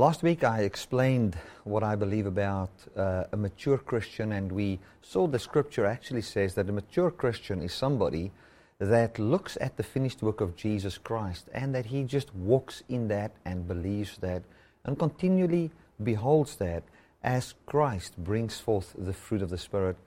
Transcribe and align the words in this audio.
Last 0.00 0.22
week 0.22 0.44
I 0.44 0.60
explained 0.60 1.36
what 1.64 1.82
I 1.82 1.94
believe 1.94 2.24
about 2.24 2.70
uh, 2.96 3.24
a 3.32 3.36
mature 3.36 3.76
Christian, 3.76 4.32
and 4.32 4.50
we 4.50 4.78
saw 5.02 5.26
the 5.26 5.38
scripture 5.38 5.84
actually 5.84 6.22
says 6.22 6.54
that 6.54 6.70
a 6.70 6.72
mature 6.72 7.10
Christian 7.10 7.60
is 7.60 7.74
somebody 7.74 8.32
that 8.78 9.18
looks 9.18 9.58
at 9.60 9.76
the 9.76 9.82
finished 9.82 10.22
work 10.22 10.40
of 10.40 10.56
Jesus 10.56 10.96
Christ 10.96 11.50
and 11.52 11.74
that 11.74 11.84
he 11.84 12.04
just 12.04 12.34
walks 12.34 12.82
in 12.88 13.08
that 13.08 13.32
and 13.44 13.68
believes 13.68 14.16
that 14.22 14.42
and 14.86 14.98
continually 14.98 15.70
beholds 16.02 16.56
that 16.56 16.82
as 17.22 17.52
Christ 17.66 18.16
brings 18.16 18.58
forth 18.58 18.94
the 18.96 19.12
fruit 19.12 19.42
of 19.42 19.50
the 19.50 19.58
Spirit 19.58 19.98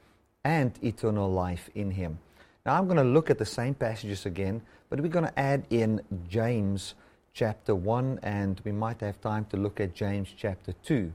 and 0.44 0.71
eternal 0.84 1.32
life 1.32 1.70
in 1.75 1.91
him. 1.91 2.18
Now 2.66 2.80
I'm 2.80 2.86
going 2.86 2.98
to 2.98 3.04
look 3.04 3.30
at 3.30 3.38
the 3.38 3.46
same 3.46 3.75
passages 3.75 4.25
again, 4.25 4.64
but 4.89 5.00
we're 5.00 5.10
going 5.10 5.28
to 5.28 5.39
add 5.39 5.68
in 5.70 6.02
James 6.28 6.96
chapter 7.34 7.73
1, 7.73 8.20
and 8.21 8.61
we 8.63 8.71
might 8.71 9.02
have 9.02 9.20
time 9.20 9.45
to 9.45 9.57
look 9.57 9.79
at 9.79 9.95
James 9.95 10.29
chapter 10.38 10.73
2. 10.83 11.11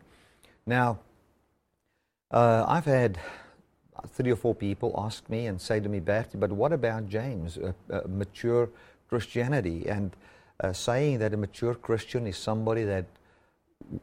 Now, 0.66 0.98
uh, 2.30 2.64
I've 2.66 2.84
had 2.84 3.18
three 4.08 4.32
or 4.32 4.36
four 4.36 4.54
people 4.54 4.94
ask 4.98 5.28
me 5.30 5.46
and 5.46 5.60
say 5.60 5.80
to 5.80 5.88
me, 5.88 6.00
Bertie, 6.00 6.38
but 6.38 6.50
what 6.52 6.72
about 6.72 7.08
James, 7.08 7.56
a, 7.56 7.74
a 7.90 8.08
mature 8.08 8.68
Christianity? 9.08 9.88
And 9.88 10.14
uh, 10.60 10.72
saying 10.72 11.20
that 11.20 11.32
a 11.34 11.36
mature 11.36 11.74
Christian 11.74 12.26
is 12.26 12.36
somebody 12.36 12.84
that 12.84 13.06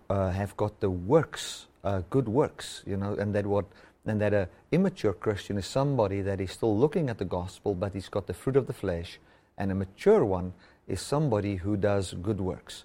uh, 0.10 0.32
have 0.32 0.55
got 0.55 0.80
the 0.80 0.90
works, 0.90 1.68
uh, 1.84 2.02
good 2.10 2.30
works, 2.30 2.82
you 2.88 2.96
know, 2.98 3.13
and 3.13 3.36
that 3.36 3.46
what 3.46 3.66
and 4.08 4.22
that 4.22 4.34
an 4.34 4.48
immature 4.72 5.13
Christian 5.13 5.58
is 5.58 5.66
somebody 5.66 6.22
that 6.22 6.40
is 6.40 6.52
still 6.52 6.77
looking 6.77 7.10
at 7.10 7.18
the 7.18 7.26
gospel, 7.26 7.74
but 7.74 7.94
he's 7.94 8.08
got 8.08 8.27
the 8.27 8.36
fruit 8.36 8.55
of 8.55 8.68
the 8.68 8.74
flesh, 8.74 9.20
and 9.58 9.72
a 9.72 9.76
mature 9.76 10.24
one 10.24 10.54
is 10.88 11.02
somebody 11.02 11.58
who 11.58 11.78
does 11.78 12.14
good 12.22 12.40
works. 12.40 12.84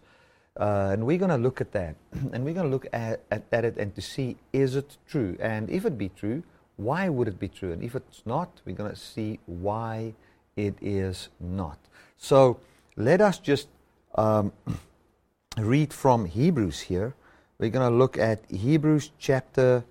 Uh, 0.58 0.90
and 0.92 1.06
we're 1.06 1.18
going 1.18 1.30
to 1.30 1.38
look 1.38 1.60
at 1.60 1.72
that. 1.72 1.96
and 2.32 2.44
we're 2.44 2.54
going 2.54 2.66
to 2.66 2.70
look 2.70 2.86
at, 2.92 3.20
at, 3.30 3.44
at, 3.52 3.64
it 3.64 3.76
and 3.78 3.94
to 3.94 4.02
see 4.02 4.36
is 4.52 4.76
it 4.76 4.96
true? 5.08 5.36
And 5.40 5.70
if 5.70 5.84
it 5.84 5.96
be 5.96 6.08
true, 6.08 6.42
why 6.76 7.08
would 7.08 7.28
it 7.28 7.38
be 7.38 7.48
true? 7.48 7.72
And 7.72 7.82
if 7.82 7.94
it's 7.94 8.22
not, 8.24 8.60
we're 8.64 8.76
going 8.76 8.90
to 8.90 8.96
see 8.96 9.38
why 9.46 10.14
it 10.56 10.74
is 10.80 11.28
not. 11.38 11.78
So 12.16 12.58
let 12.96 13.20
us 13.20 13.38
just 13.38 13.68
um, 14.14 14.52
read 15.58 15.92
from 15.92 16.26
Hebrews 16.26 16.80
here. 16.80 17.14
We're 17.58 17.70
going 17.70 17.90
to 17.90 17.96
look 17.96 18.16
at 18.18 18.40
Hebrews 18.50 19.10
chapter 19.18 19.84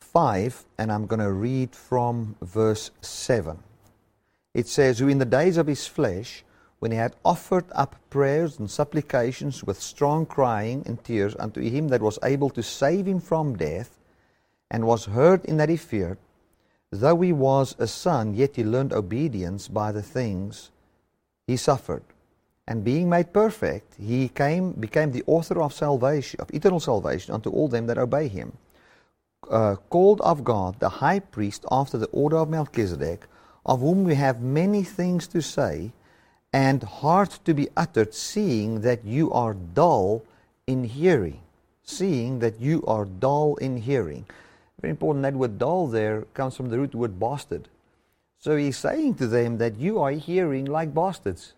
5, 0.00 0.64
and 0.78 0.92
I'm 0.92 1.06
going 1.06 1.20
to 1.20 1.32
read 1.32 1.74
from 1.74 2.36
verse 2.40 2.90
7. 3.00 3.58
It 4.54 4.68
says, 4.68 4.98
Who 4.98 5.08
in 5.08 5.18
the 5.18 5.24
days 5.24 5.56
of 5.56 5.66
his 5.66 5.86
flesh, 5.86 6.44
when 6.78 6.90
he 6.90 6.98
had 6.98 7.16
offered 7.24 7.64
up 7.72 7.96
prayers 8.10 8.58
and 8.58 8.70
supplications 8.70 9.64
with 9.64 9.80
strong 9.80 10.26
crying 10.26 10.82
and 10.86 11.02
tears 11.02 11.34
unto 11.38 11.60
him 11.60 11.88
that 11.88 12.02
was 12.02 12.18
able 12.22 12.50
to 12.50 12.62
save 12.62 13.06
him 13.06 13.20
from 13.20 13.56
death, 13.56 13.98
and 14.70 14.86
was 14.86 15.06
heard 15.06 15.44
in 15.44 15.56
that 15.56 15.68
he 15.68 15.76
feared, 15.76 16.18
though 16.90 17.20
he 17.20 17.32
was 17.32 17.74
a 17.78 17.86
son, 17.86 18.34
yet 18.34 18.56
he 18.56 18.64
learned 18.64 18.92
obedience 18.92 19.68
by 19.68 19.92
the 19.92 20.02
things 20.02 20.70
he 21.46 21.56
suffered. 21.56 22.02
And 22.68 22.82
being 22.82 23.08
made 23.08 23.32
perfect, 23.32 23.94
he 23.94 24.28
came, 24.28 24.72
became 24.72 25.12
the 25.12 25.22
author 25.26 25.62
of 25.62 25.72
salvation, 25.72 26.40
of 26.40 26.52
eternal 26.52 26.80
salvation 26.80 27.32
unto 27.32 27.50
all 27.50 27.68
them 27.68 27.86
that 27.86 27.98
obey 27.98 28.26
him. 28.26 28.52
Uh, 29.48 29.76
called 29.88 30.20
of 30.22 30.42
God, 30.42 30.80
the 30.80 30.88
high 30.88 31.20
priest 31.20 31.64
after 31.70 31.96
the 31.96 32.08
order 32.08 32.38
of 32.38 32.50
Melchizedek, 32.50 33.28
of 33.64 33.80
whom 33.80 34.02
we 34.02 34.16
have 34.16 34.40
many 34.40 34.82
things 34.82 35.28
to 35.28 35.40
say, 35.40 35.92
and 36.56 36.82
hard 36.84 37.28
to 37.44 37.52
be 37.52 37.68
uttered, 37.76 38.14
seeing 38.14 38.80
that 38.80 39.04
you 39.04 39.30
are 39.30 39.52
dull 39.52 40.24
in 40.66 40.84
hearing. 40.84 41.40
Seeing 41.82 42.38
that 42.38 42.58
you 42.58 42.82
are 42.86 43.04
dull 43.04 43.56
in 43.56 43.76
hearing. 43.76 44.24
Very 44.80 44.92
important, 44.92 45.22
that 45.24 45.34
word 45.34 45.58
dull 45.58 45.86
there 45.86 46.22
comes 46.32 46.56
from 46.56 46.70
the 46.70 46.78
root 46.78 46.94
word 46.94 47.20
bastard. 47.20 47.68
So 48.38 48.56
he's 48.56 48.78
saying 48.78 49.16
to 49.16 49.26
them 49.26 49.58
that 49.58 49.76
you 49.76 50.00
are 50.00 50.12
hearing 50.12 50.64
like 50.64 50.94
bastards. 50.94 51.52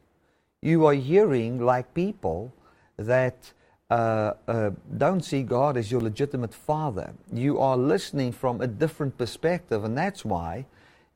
You 0.62 0.86
are 0.86 0.94
hearing 0.94 1.60
like 1.60 1.94
people 1.94 2.52
that 2.96 3.52
uh, 3.90 4.32
uh, 4.48 4.70
don't 4.96 5.24
see 5.24 5.44
God 5.44 5.76
as 5.76 5.92
your 5.92 6.00
legitimate 6.00 6.52
father. 6.52 7.12
You 7.32 7.60
are 7.60 7.76
listening 7.76 8.32
from 8.32 8.60
a 8.60 8.66
different 8.66 9.16
perspective, 9.16 9.84
and 9.84 9.96
that's 9.96 10.24
why 10.24 10.66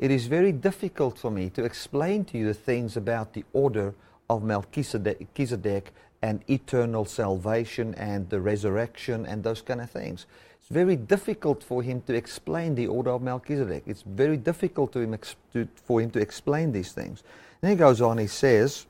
it 0.03 0.11
is 0.11 0.27
very 0.27 0.51
difficult 0.51 1.17
for 1.17 1.31
me 1.31 1.49
to 1.51 1.63
explain 1.63 2.25
to 2.25 2.37
you 2.37 2.45
the 2.45 2.55
things 2.55 2.97
about 2.97 3.35
the 3.35 3.45
order 3.53 3.95
of 4.29 4.43
Melchizedek 4.43 5.93
and 6.21 6.41
eternal 6.51 7.05
salvation 7.05 7.95
and 7.95 8.29
the 8.29 8.41
resurrection 8.41 9.25
and 9.25 9.45
those 9.45 9.63
kind 9.63 9.81
of 9.81 9.89
things. 9.89 10.27
It's 10.59 10.69
very 10.69 10.97
difficult 10.97 11.63
for 11.63 11.85
him 11.85 12.03
to 12.09 12.15
explain 12.15 12.75
the 12.75 12.89
order 12.89 13.11
of 13.11 13.23
Melchizedek. 13.23 13.85
It's 13.87 14.03
very 14.03 14.37
difficult 14.37 14.97
him 14.97 15.17
to, 15.53 15.69
for 15.77 16.01
him 16.01 16.11
to 16.11 16.21
explain 16.21 16.73
these 16.73 16.91
things. 16.91 17.23
Then 17.61 17.71
he 17.71 17.77
goes 17.77 18.01
on, 18.01 18.19
he 18.19 18.27
says, 18.27 18.87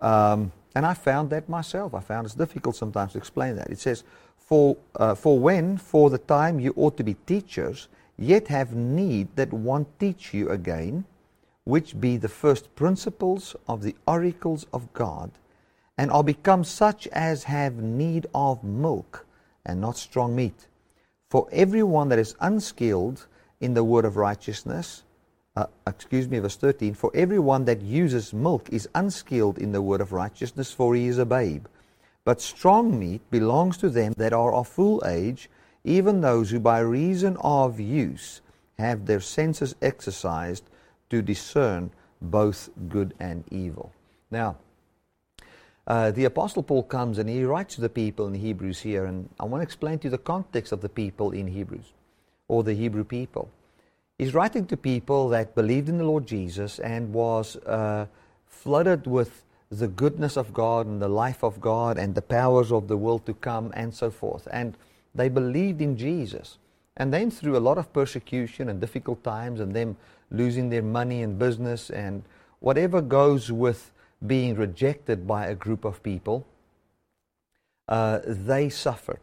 um, 0.00 0.52
and 0.74 0.86
I 0.86 0.94
found 0.94 1.28
that 1.30 1.50
myself. 1.50 1.92
I 1.92 2.00
found 2.00 2.24
it's 2.24 2.34
difficult 2.34 2.76
sometimes 2.76 3.12
to 3.12 3.18
explain 3.18 3.56
that. 3.56 3.68
It 3.68 3.78
says, 3.78 4.04
for, 4.38 4.78
uh, 4.94 5.14
for 5.14 5.38
when, 5.38 5.76
for 5.76 6.08
the 6.08 6.16
time 6.16 6.60
you 6.60 6.72
ought 6.76 6.96
to 6.96 7.04
be 7.04 7.12
teachers, 7.26 7.88
yet 8.18 8.48
have 8.48 8.74
need 8.74 9.28
that 9.36 9.52
one 9.52 9.86
teach 9.98 10.32
you 10.32 10.48
again, 10.48 11.04
which 11.64 12.00
be 12.00 12.16
the 12.16 12.28
first 12.28 12.74
principles 12.74 13.56
of 13.68 13.82
the 13.82 13.96
oracles 14.06 14.66
of 14.72 14.92
God, 14.92 15.30
and 15.98 16.10
are 16.10 16.24
become 16.24 16.64
such 16.64 17.06
as 17.08 17.44
have 17.44 17.76
need 17.76 18.26
of 18.34 18.62
milk 18.62 19.26
and 19.64 19.80
not 19.80 19.96
strong 19.96 20.34
meat. 20.36 20.66
For 21.30 21.48
everyone 21.50 22.08
that 22.10 22.18
is 22.18 22.36
unskilled 22.40 23.26
in 23.60 23.74
the 23.74 23.84
word 23.84 24.04
of 24.04 24.16
righteousness, 24.16 25.02
uh, 25.56 25.66
excuse 25.86 26.28
me, 26.28 26.38
verse 26.38 26.56
13, 26.56 26.94
for 26.94 27.10
everyone 27.14 27.64
that 27.64 27.80
uses 27.80 28.32
milk 28.32 28.68
is 28.70 28.88
unskilled 28.94 29.58
in 29.58 29.72
the 29.72 29.82
word 29.82 30.00
of 30.00 30.12
righteousness, 30.12 30.70
for 30.70 30.94
he 30.94 31.06
is 31.06 31.18
a 31.18 31.24
babe. 31.24 31.66
But 32.24 32.40
strong 32.40 32.98
meat 32.98 33.22
belongs 33.30 33.76
to 33.78 33.88
them 33.88 34.12
that 34.18 34.32
are 34.32 34.52
of 34.52 34.68
full 34.68 35.02
age 35.06 35.48
even 35.86 36.20
those 36.20 36.50
who 36.50 36.60
by 36.60 36.80
reason 36.80 37.36
of 37.40 37.80
use 37.80 38.40
have 38.78 39.06
their 39.06 39.20
senses 39.20 39.74
exercised 39.80 40.64
to 41.10 41.22
discern 41.22 41.90
both 42.20 42.68
good 42.88 43.14
and 43.18 43.44
evil. 43.50 43.92
Now, 44.30 44.56
uh, 45.86 46.10
the 46.10 46.24
Apostle 46.24 46.62
Paul 46.64 46.82
comes 46.82 47.18
and 47.18 47.28
he 47.28 47.44
writes 47.44 47.76
to 47.76 47.80
the 47.80 47.88
people 47.88 48.26
in 48.26 48.34
Hebrews 48.34 48.80
here, 48.80 49.04
and 49.04 49.28
I 49.38 49.44
want 49.44 49.60
to 49.60 49.64
explain 49.64 49.98
to 50.00 50.04
you 50.04 50.10
the 50.10 50.18
context 50.18 50.72
of 50.72 50.80
the 50.80 50.88
people 50.88 51.30
in 51.30 51.46
Hebrews, 51.46 51.92
or 52.48 52.64
the 52.64 52.74
Hebrew 52.74 53.04
people. 53.04 53.48
He's 54.18 54.34
writing 54.34 54.66
to 54.66 54.76
people 54.76 55.28
that 55.28 55.54
believed 55.54 55.88
in 55.88 55.98
the 55.98 56.04
Lord 56.04 56.26
Jesus 56.26 56.80
and 56.80 57.12
was 57.12 57.56
uh, 57.56 58.06
flooded 58.48 59.06
with 59.06 59.44
the 59.70 59.88
goodness 59.88 60.36
of 60.36 60.52
God 60.52 60.86
and 60.86 61.00
the 61.00 61.08
life 61.08 61.44
of 61.44 61.60
God 61.60 61.98
and 61.98 62.14
the 62.14 62.22
powers 62.22 62.72
of 62.72 62.88
the 62.88 62.96
world 62.96 63.26
to 63.26 63.34
come 63.34 63.72
and 63.74 63.94
so 63.94 64.10
forth. 64.10 64.48
And 64.50 64.76
they 65.16 65.28
believed 65.28 65.80
in 65.80 65.96
Jesus. 65.96 66.58
And 66.96 67.12
then 67.12 67.30
through 67.30 67.56
a 67.56 67.58
lot 67.58 67.78
of 67.78 67.92
persecution 67.92 68.68
and 68.68 68.80
difficult 68.80 69.22
times 69.22 69.60
and 69.60 69.74
them 69.74 69.96
losing 70.30 70.70
their 70.70 70.82
money 70.82 71.22
and 71.22 71.38
business 71.38 71.90
and 71.90 72.22
whatever 72.60 73.00
goes 73.00 73.52
with 73.52 73.90
being 74.26 74.54
rejected 74.54 75.26
by 75.26 75.46
a 75.46 75.54
group 75.54 75.84
of 75.84 76.02
people, 76.02 76.46
uh, 77.88 78.20
they 78.24 78.68
suffered. 78.68 79.20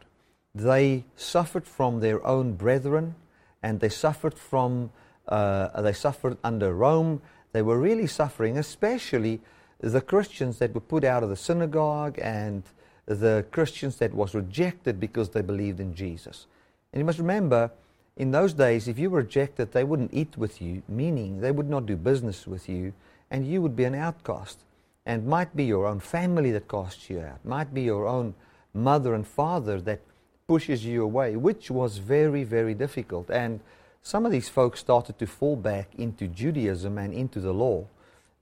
They 0.54 1.04
suffered 1.16 1.68
from 1.68 2.00
their 2.00 2.26
own 2.26 2.54
brethren 2.54 3.16
and 3.64 3.80
they 3.80 3.90
suffered 3.90 4.36
from, 4.36 4.92
uh, 5.28 5.82
they 5.82 5.94
suffered 5.94 6.38
under 6.44 6.74
Rome. 6.74 7.22
They 7.54 7.62
were 7.62 7.80
really 7.80 8.08
suffering, 8.08 8.58
especially 8.58 9.42
the 9.80 10.02
Christians 10.02 10.60
that 10.60 10.74
were 10.74 10.82
put 10.82 11.04
out 11.04 11.24
of 11.24 11.30
the 11.30 11.36
synagogue 11.36 12.20
and 12.22 12.64
the 13.06 13.46
Christians 13.52 13.98
that 13.98 14.14
was 14.14 14.34
rejected 14.34 15.00
because 15.00 15.30
they 15.30 15.42
believed 15.42 15.80
in 15.80 15.94
Jesus. 15.94 16.48
And 16.92 17.00
you 17.00 17.06
must 17.06 17.20
remember, 17.20 17.72
in 18.16 18.32
those 18.32 18.54
days, 18.54 18.88
if 18.88 19.00
you 19.00 19.10
were 19.10 19.20
rejected, 19.22 19.72
they 19.72 19.84
wouldn't 19.84 20.14
eat 20.14 20.38
with 20.38 20.62
you, 20.62 20.84
meaning 20.88 21.42
they 21.42 21.52
would 21.52 21.70
not 21.70 21.86
do 21.86 21.96
business 21.96 22.48
with 22.48 22.70
you, 22.70 22.94
and 23.30 23.48
you 23.48 23.62
would 23.62 23.76
be 23.76 23.84
an 23.84 23.96
outcast. 23.96 24.60
And 25.06 25.28
might 25.28 25.56
be 25.56 25.66
your 25.66 25.86
own 25.86 26.00
family 26.00 26.52
that 26.52 26.70
casts 26.70 27.10
you 27.10 27.20
out, 27.20 27.44
might 27.44 27.74
be 27.74 27.82
your 27.82 28.08
own 28.08 28.36
mother 28.74 29.14
and 29.14 29.28
father 29.28 29.82
that 29.82 30.00
pushes 30.48 30.86
you 30.86 31.04
away, 31.04 31.36
which 31.36 31.70
was 31.70 31.98
very, 31.98 32.44
very 32.44 32.74
difficult. 32.74 33.30
And 33.30 33.60
some 34.02 34.26
of 34.26 34.32
these 34.32 34.50
folks 34.50 34.80
started 34.80 35.18
to 35.20 35.28
fall 35.28 35.56
back 35.56 35.90
into 35.98 36.28
Judaism 36.28 36.98
and 36.98 37.14
into 37.14 37.40
the 37.40 37.54
law. 37.54 37.86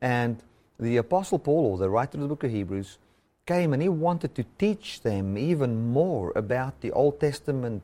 And 0.01 0.41
the 0.79 0.97
Apostle 0.97 1.39
Paul, 1.39 1.71
or 1.71 1.77
the 1.77 1.89
writer 1.89 2.17
of 2.17 2.21
the 2.21 2.27
book 2.27 2.43
of 2.43 2.51
Hebrews, 2.51 2.97
came 3.45 3.73
and 3.73 3.81
he 3.81 3.89
wanted 3.89 4.35
to 4.35 4.45
teach 4.57 5.01
them 5.01 5.37
even 5.37 5.91
more 5.91 6.31
about 6.35 6.81
the 6.81 6.91
Old 6.91 7.19
Testament 7.19 7.83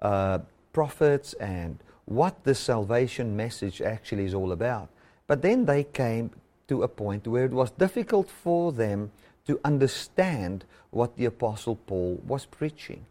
uh, 0.00 0.38
prophets 0.72 1.34
and 1.34 1.78
what 2.04 2.44
the 2.44 2.54
salvation 2.54 3.36
message 3.36 3.80
actually 3.80 4.24
is 4.24 4.34
all 4.34 4.52
about. 4.52 4.88
But 5.26 5.42
then 5.42 5.64
they 5.64 5.84
came 5.84 6.30
to 6.68 6.82
a 6.82 6.88
point 6.88 7.26
where 7.26 7.44
it 7.44 7.52
was 7.52 7.70
difficult 7.70 8.28
for 8.28 8.72
them 8.72 9.10
to 9.46 9.60
understand 9.64 10.64
what 10.90 11.16
the 11.16 11.26
Apostle 11.26 11.76
Paul 11.76 12.20
was 12.26 12.46
preaching. 12.46 13.04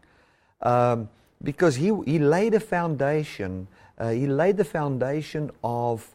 Um, 0.62 1.08
because 1.42 1.76
he, 1.76 1.92
he 2.06 2.18
laid 2.18 2.54
a 2.54 2.60
foundation, 2.60 3.68
uh, 3.98 4.10
he 4.10 4.26
laid 4.26 4.56
the 4.56 4.64
foundation 4.64 5.50
of 5.62 6.08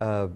uh, 0.00 0.28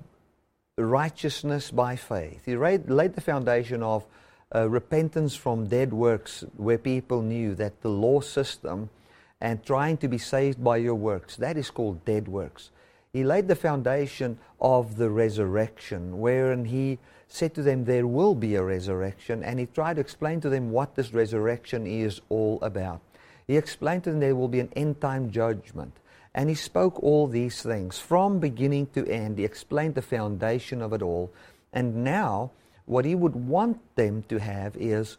righteousness 0.79 1.71
by 1.71 1.97
faith. 1.97 2.45
He 2.45 2.57
laid, 2.57 2.89
laid 2.89 3.15
the 3.15 3.21
foundation 3.21 3.83
of 3.83 4.07
uh, 4.55 4.69
repentance 4.69 5.35
from 5.35 5.67
dead 5.67 5.93
works, 5.93 6.45
where 6.57 6.79
people 6.79 7.23
knew 7.23 7.55
that 7.55 7.83
the 7.83 7.89
law 7.89 8.21
system 8.21 8.91
and 9.41 9.65
trying 9.65 9.97
to 9.99 10.09
be 10.09 10.19
saved 10.19 10.63
by 10.63 10.77
your 10.77 10.95
works, 10.95 11.37
that 11.37 11.57
is 11.57 11.71
called 11.71 12.05
dead 12.05 12.29
works. 12.29 12.71
He 13.13 13.25
laid 13.25 13.49
the 13.49 13.57
foundation 13.57 14.39
of 14.61 14.97
the 14.97 15.11
resurrection, 15.11 16.19
wherein 16.21 16.67
he 16.67 16.99
said 17.29 17.55
to 17.55 17.63
them, 17.63 17.85
There 17.85 18.07
will 18.07 18.35
be 18.35 18.55
a 18.55 18.63
resurrection, 18.63 19.43
and 19.43 19.59
he 19.59 19.67
tried 19.67 19.95
to 19.95 20.01
explain 20.01 20.41
to 20.43 20.49
them 20.49 20.71
what 20.71 20.95
this 20.95 21.13
resurrection 21.13 21.87
is 21.87 22.21
all 22.29 22.59
about. 22.63 23.01
He 23.47 23.57
explained 23.57 24.05
to 24.05 24.11
them 24.11 24.21
there 24.21 24.35
will 24.35 24.49
be 24.49 24.61
an 24.61 24.73
end 24.77 25.01
time 25.01 25.31
judgment. 25.31 25.95
And 26.35 26.51
he 26.51 26.55
spoke 26.55 27.03
all 27.03 27.27
these 27.27 27.63
things 27.63 27.99
from 27.99 28.39
beginning 28.39 28.89
to 28.89 29.09
end. 29.09 29.39
He 29.39 29.45
explained 29.45 29.95
the 29.95 30.03
foundation 30.03 30.83
of 30.83 30.93
it 30.93 31.01
all. 31.01 31.33
And 31.73 32.05
now, 32.05 32.51
what 32.87 33.05
he 33.05 33.15
would 33.15 33.35
want 33.35 33.79
them 33.97 34.23
to 34.29 34.39
have 34.39 34.77
is 34.77 35.19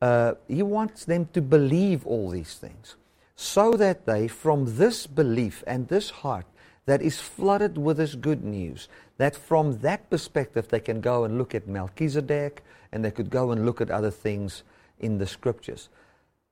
uh, 0.00 0.34
he 0.46 0.62
wants 0.62 1.04
them 1.04 1.28
to 1.32 1.40
believe 1.40 2.06
all 2.06 2.30
these 2.30 2.54
things 2.54 2.96
so 3.34 3.72
that 3.72 4.06
they, 4.06 4.28
from 4.28 4.76
this 4.76 5.06
belief 5.06 5.62
and 5.66 5.88
this 5.88 6.10
heart 6.10 6.46
that 6.86 7.02
is 7.02 7.20
flooded 7.20 7.76
with 7.76 7.96
this 7.98 8.14
good 8.14 8.44
news, 8.44 8.88
that 9.18 9.34
from 9.34 9.78
that 9.80 10.08
perspective 10.08 10.68
they 10.68 10.80
can 10.80 11.00
go 11.00 11.24
and 11.24 11.36
look 11.36 11.54
at 11.54 11.66
Melchizedek 11.66 12.62
and 12.92 13.04
they 13.04 13.10
could 13.10 13.28
go 13.28 13.50
and 13.50 13.66
look 13.66 13.80
at 13.80 13.90
other 13.90 14.10
things 14.10 14.62
in 15.00 15.18
the 15.18 15.26
scriptures. 15.26 15.88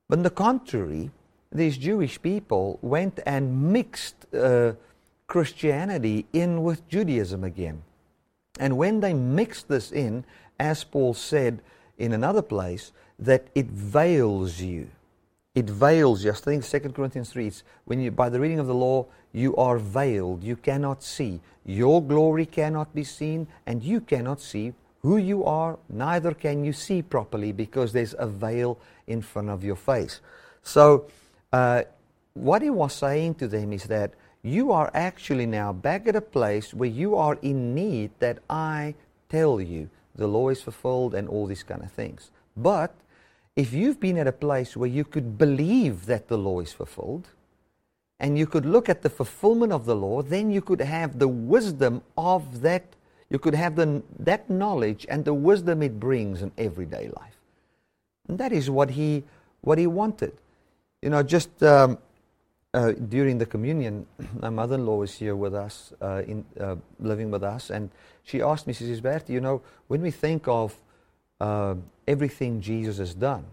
But 0.07 0.19
on 0.19 0.23
the 0.23 0.29
contrary, 0.29 1.09
these 1.51 1.77
Jewish 1.77 2.21
people 2.21 2.77
went 2.81 3.19
and 3.25 3.71
mixed 3.71 4.15
uh, 4.33 4.73
Christianity 5.27 6.25
in 6.33 6.63
with 6.63 6.87
Judaism 6.89 7.43
again. 7.43 7.81
And 8.59 8.77
when 8.77 8.99
they 8.99 9.13
mixed 9.13 9.67
this 9.67 9.91
in, 9.91 10.25
as 10.59 10.83
Paul 10.83 11.13
said 11.13 11.61
in 11.97 12.13
another 12.13 12.41
place, 12.41 12.91
that 13.19 13.47
it 13.55 13.67
veils 13.67 14.59
you. 14.59 14.89
It 15.53 15.69
veils 15.69 16.25
you. 16.25 16.31
I 16.31 16.35
think 16.35 16.65
2 16.65 16.79
Corinthians 16.91 17.31
3, 17.31 17.51
when 17.85 18.01
you, 18.01 18.11
by 18.11 18.29
the 18.29 18.39
reading 18.39 18.59
of 18.59 18.67
the 18.67 18.75
law, 18.75 19.05
you 19.31 19.55
are 19.55 19.77
veiled. 19.77 20.43
You 20.43 20.57
cannot 20.57 21.03
see. 21.03 21.39
Your 21.65 22.03
glory 22.03 22.45
cannot 22.45 22.93
be 22.93 23.03
seen, 23.03 23.47
and 23.65 23.81
you 23.81 24.01
cannot 24.01 24.41
see 24.41 24.73
who 25.05 25.17
you 25.17 25.45
are, 25.45 25.77
neither 25.87 26.33
can 26.33 26.65
you 26.65 26.73
see 26.73 27.01
properly 27.03 27.51
because 27.51 27.93
there's 27.93 28.15
a 28.17 28.25
veil 28.25 28.79
in 29.05 29.21
front 29.21 29.49
of 29.49 29.63
your 29.63 29.75
face. 29.75 30.19
So, 30.63 31.05
uh, 31.53 31.83
what 32.33 32.63
he 32.63 32.71
was 32.71 32.93
saying 32.93 33.35
to 33.35 33.47
them 33.47 33.71
is 33.71 33.83
that 33.83 34.13
you 34.41 34.71
are 34.71 34.89
actually 34.93 35.45
now 35.45 35.71
back 35.71 36.07
at 36.07 36.15
a 36.15 36.21
place 36.21 36.73
where 36.73 36.89
you 36.89 37.15
are 37.15 37.37
in 37.43 37.75
need 37.75 38.11
that 38.19 38.39
I 38.49 38.95
tell 39.29 39.61
you 39.61 39.89
the 40.15 40.27
law 40.27 40.49
is 40.49 40.61
fulfilled 40.61 41.13
and 41.13 41.27
all 41.27 41.45
these 41.45 41.63
kind 41.63 41.83
of 41.83 41.91
things. 41.91 42.31
But 42.55 42.93
if 43.55 43.73
you've 43.73 43.99
been 43.99 44.17
at 44.17 44.27
a 44.27 44.31
place 44.31 44.75
where 44.75 44.89
you 44.89 45.03
could 45.03 45.37
believe 45.37 46.05
that 46.05 46.27
the 46.27 46.37
law 46.37 46.59
is 46.59 46.73
fulfilled, 46.73 47.29
and 48.19 48.37
you 48.37 48.47
could 48.47 48.65
look 48.65 48.87
at 48.87 49.01
the 49.01 49.09
fulfillment 49.09 49.73
of 49.73 49.85
the 49.85 49.95
law, 49.95 50.21
then 50.21 50.49
you 50.49 50.61
could 50.61 50.79
have 50.79 51.19
the 51.19 51.27
wisdom 51.27 52.01
of 52.17 52.61
that 52.61 52.95
you 53.29 53.39
could 53.39 53.55
have 53.55 53.75
the, 53.75 54.03
that 54.19 54.49
knowledge 54.49 55.05
and 55.09 55.25
the 55.25 55.33
wisdom 55.33 55.81
it 55.81 55.99
brings 55.99 56.41
in 56.41 56.51
everyday 56.57 57.07
life. 57.07 57.37
And 58.27 58.37
that 58.37 58.51
is 58.51 58.69
what 58.69 58.91
he, 58.91 59.23
what 59.61 59.77
he 59.77 59.87
wanted. 59.87 60.33
You 61.01 61.09
know, 61.09 61.23
just 61.23 61.61
um, 61.63 61.97
uh, 62.75 62.91
during 62.91 63.37
the 63.37 63.45
communion, 63.45 64.05
my 64.39 64.49
mother 64.49 64.75
in 64.75 64.85
law 64.85 64.97
was 64.97 65.13
here 65.15 65.35
with 65.35 65.55
us, 65.55 65.93
uh, 66.01 66.21
in, 66.27 66.45
uh, 66.59 66.75
living 66.99 67.31
with 67.31 67.43
us, 67.43 67.69
and 67.69 67.89
she 68.23 68.41
asked 68.41 68.67
me, 68.67 68.73
she 68.73 68.83
says, 68.83 69.01
Bert, 69.01 69.29
you 69.29 69.39
know, 69.39 69.61
when 69.87 70.01
we 70.01 70.11
think 70.11 70.47
of 70.47 70.75
uh, 71.39 71.75
everything 72.07 72.61
Jesus 72.61 72.97
has 72.97 73.13
done, 73.13 73.45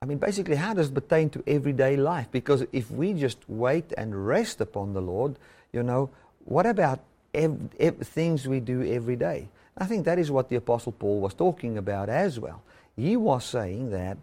I 0.00 0.06
mean, 0.06 0.18
basically, 0.18 0.56
how 0.56 0.74
does 0.74 0.88
it 0.88 0.94
pertain 0.94 1.28
to 1.30 1.42
everyday 1.46 1.96
life? 1.96 2.28
Because 2.30 2.64
if 2.72 2.90
we 2.90 3.12
just 3.12 3.38
wait 3.48 3.92
and 3.98 4.26
rest 4.26 4.60
upon 4.60 4.92
the 4.94 5.02
Lord, 5.02 5.36
you 5.72 5.82
know, 5.82 6.10
what 6.44 6.66
about 6.66 7.00
ev- 7.34 7.68
ev- 7.78 7.98
things 7.98 8.46
we 8.46 8.60
do 8.60 8.82
every 8.82 9.16
day. 9.16 9.48
I 9.76 9.86
think 9.86 10.04
that 10.06 10.18
is 10.18 10.30
what 10.30 10.48
the 10.48 10.56
Apostle 10.56 10.92
Paul 10.92 11.20
was 11.20 11.34
talking 11.34 11.78
about 11.78 12.08
as 12.08 12.38
well. 12.38 12.62
He 12.96 13.16
was 13.16 13.44
saying 13.44 13.90
that, 13.90 14.18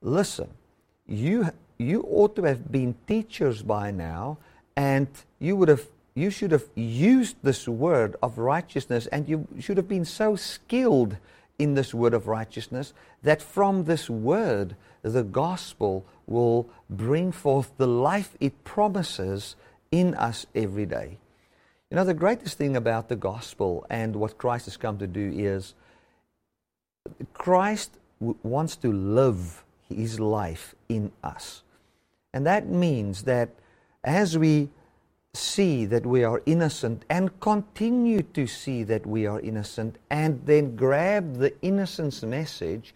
listen, 0.00 0.48
you, 1.06 1.50
you 1.78 2.02
ought 2.02 2.36
to 2.36 2.42
have 2.44 2.70
been 2.70 2.94
teachers 3.06 3.62
by 3.62 3.90
now, 3.90 4.38
and 4.76 5.08
you 5.38 5.56
would 5.56 5.68
have 5.68 5.86
you 6.14 6.30
should 6.30 6.52
have 6.52 6.68
used 6.76 7.36
this 7.42 7.66
word 7.66 8.14
of 8.22 8.38
righteousness, 8.38 9.08
and 9.08 9.28
you 9.28 9.48
should 9.58 9.76
have 9.76 9.88
been 9.88 10.04
so 10.04 10.36
skilled 10.36 11.16
in 11.58 11.74
this 11.74 11.92
word 11.92 12.14
of 12.14 12.28
righteousness 12.28 12.92
that 13.22 13.42
from 13.42 13.84
this 13.84 14.08
word 14.08 14.76
the 15.02 15.24
gospel 15.24 16.04
will 16.26 16.68
bring 16.88 17.32
forth 17.32 17.72
the 17.76 17.86
life 17.86 18.36
it 18.40 18.64
promises 18.64 19.56
in 19.90 20.14
us 20.14 20.46
every 20.54 20.86
day. 20.86 21.18
You 21.90 21.96
know, 21.96 22.04
the 22.04 22.14
greatest 22.14 22.58
thing 22.58 22.76
about 22.76 23.08
the 23.08 23.16
gospel 23.16 23.86
and 23.90 24.16
what 24.16 24.38
Christ 24.38 24.64
has 24.66 24.76
come 24.76 24.98
to 24.98 25.06
do 25.06 25.32
is 25.34 25.74
Christ 27.34 27.98
w- 28.20 28.38
wants 28.42 28.76
to 28.76 28.92
live 28.92 29.63
his 29.88 30.20
life 30.20 30.74
in 30.88 31.12
us. 31.22 31.62
And 32.32 32.46
that 32.46 32.68
means 32.68 33.22
that 33.22 33.50
as 34.02 34.36
we 34.36 34.68
see 35.34 35.84
that 35.86 36.06
we 36.06 36.22
are 36.24 36.42
innocent 36.46 37.04
and 37.10 37.38
continue 37.40 38.22
to 38.22 38.46
see 38.46 38.84
that 38.84 39.06
we 39.06 39.26
are 39.26 39.40
innocent 39.40 39.96
and 40.10 40.40
then 40.46 40.76
grab 40.76 41.36
the 41.38 41.52
innocence 41.62 42.22
message 42.22 42.94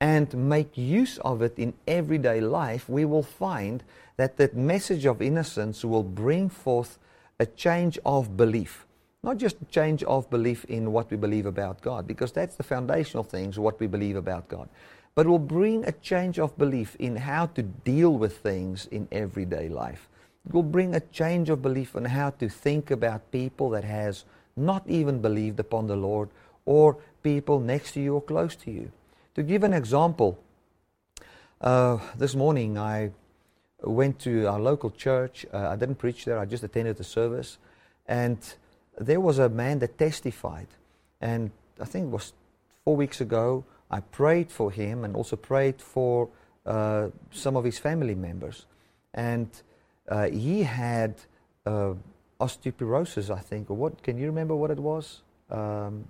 and 0.00 0.32
make 0.34 0.76
use 0.76 1.18
of 1.18 1.42
it 1.42 1.58
in 1.58 1.72
everyday 1.86 2.40
life, 2.40 2.88
we 2.88 3.04
will 3.04 3.22
find 3.22 3.82
that 4.16 4.36
that 4.36 4.56
message 4.56 5.06
of 5.06 5.22
innocence 5.22 5.84
will 5.84 6.02
bring 6.02 6.48
forth 6.48 6.98
a 7.38 7.46
change 7.46 7.98
of 8.04 8.36
belief. 8.36 8.86
Not 9.22 9.36
just 9.36 9.56
a 9.62 9.64
change 9.66 10.02
of 10.02 10.28
belief 10.28 10.64
in 10.64 10.92
what 10.92 11.10
we 11.10 11.16
believe 11.16 11.46
about 11.46 11.80
God, 11.80 12.08
because 12.08 12.32
that's 12.32 12.56
the 12.56 12.64
foundational 12.64 13.22
things, 13.22 13.58
what 13.58 13.78
we 13.78 13.86
believe 13.86 14.16
about 14.16 14.48
God. 14.48 14.68
But 15.14 15.26
will 15.26 15.38
bring 15.38 15.84
a 15.84 15.92
change 15.92 16.38
of 16.38 16.56
belief 16.56 16.96
in 16.98 17.16
how 17.16 17.46
to 17.46 17.62
deal 17.62 18.16
with 18.16 18.38
things 18.38 18.86
in 18.86 19.08
everyday 19.12 19.68
life. 19.68 20.08
It 20.46 20.54
will 20.54 20.62
bring 20.62 20.94
a 20.94 21.00
change 21.00 21.50
of 21.50 21.62
belief 21.62 21.94
in 21.94 22.06
how 22.06 22.30
to 22.30 22.48
think 22.48 22.90
about 22.90 23.30
people 23.30 23.70
that 23.70 23.84
has 23.84 24.24
not 24.56 24.82
even 24.88 25.20
believed 25.20 25.60
upon 25.60 25.86
the 25.86 25.96
Lord 25.96 26.30
or 26.64 26.96
people 27.22 27.60
next 27.60 27.92
to 27.92 28.00
you 28.00 28.14
or 28.14 28.22
close 28.22 28.56
to 28.56 28.70
you. 28.70 28.90
To 29.34 29.42
give 29.42 29.62
an 29.62 29.72
example, 29.72 30.38
uh, 31.60 31.98
this 32.16 32.34
morning 32.34 32.78
I 32.78 33.12
went 33.82 34.18
to 34.20 34.46
our 34.46 34.60
local 34.60 34.90
church. 34.90 35.46
Uh, 35.52 35.68
I 35.68 35.76
didn't 35.76 35.96
preach 35.96 36.24
there, 36.24 36.38
I 36.38 36.44
just 36.44 36.64
attended 36.64 36.96
the 36.96 37.04
service. 37.04 37.58
And 38.06 38.38
there 38.98 39.20
was 39.20 39.38
a 39.38 39.48
man 39.48 39.78
that 39.80 39.98
testified. 39.98 40.68
And 41.20 41.50
I 41.80 41.84
think 41.84 42.06
it 42.06 42.10
was 42.10 42.32
four 42.84 42.96
weeks 42.96 43.20
ago, 43.20 43.64
I 43.92 44.00
prayed 44.00 44.50
for 44.50 44.70
him 44.70 45.04
and 45.04 45.14
also 45.14 45.36
prayed 45.36 45.80
for 45.80 46.30
uh, 46.64 47.08
some 47.30 47.56
of 47.56 47.64
his 47.64 47.78
family 47.78 48.14
members. 48.14 48.66
And 49.12 49.48
uh, 50.08 50.28
he 50.30 50.62
had 50.62 51.16
uh, 51.66 51.94
osteoporosis, 52.40 53.30
I 53.30 53.40
think, 53.40 53.70
or 53.70 53.76
what? 53.76 54.02
Can 54.02 54.16
you 54.16 54.26
remember 54.26 54.56
what 54.56 54.70
it 54.70 54.78
was? 54.78 55.20
Um, 55.50 56.06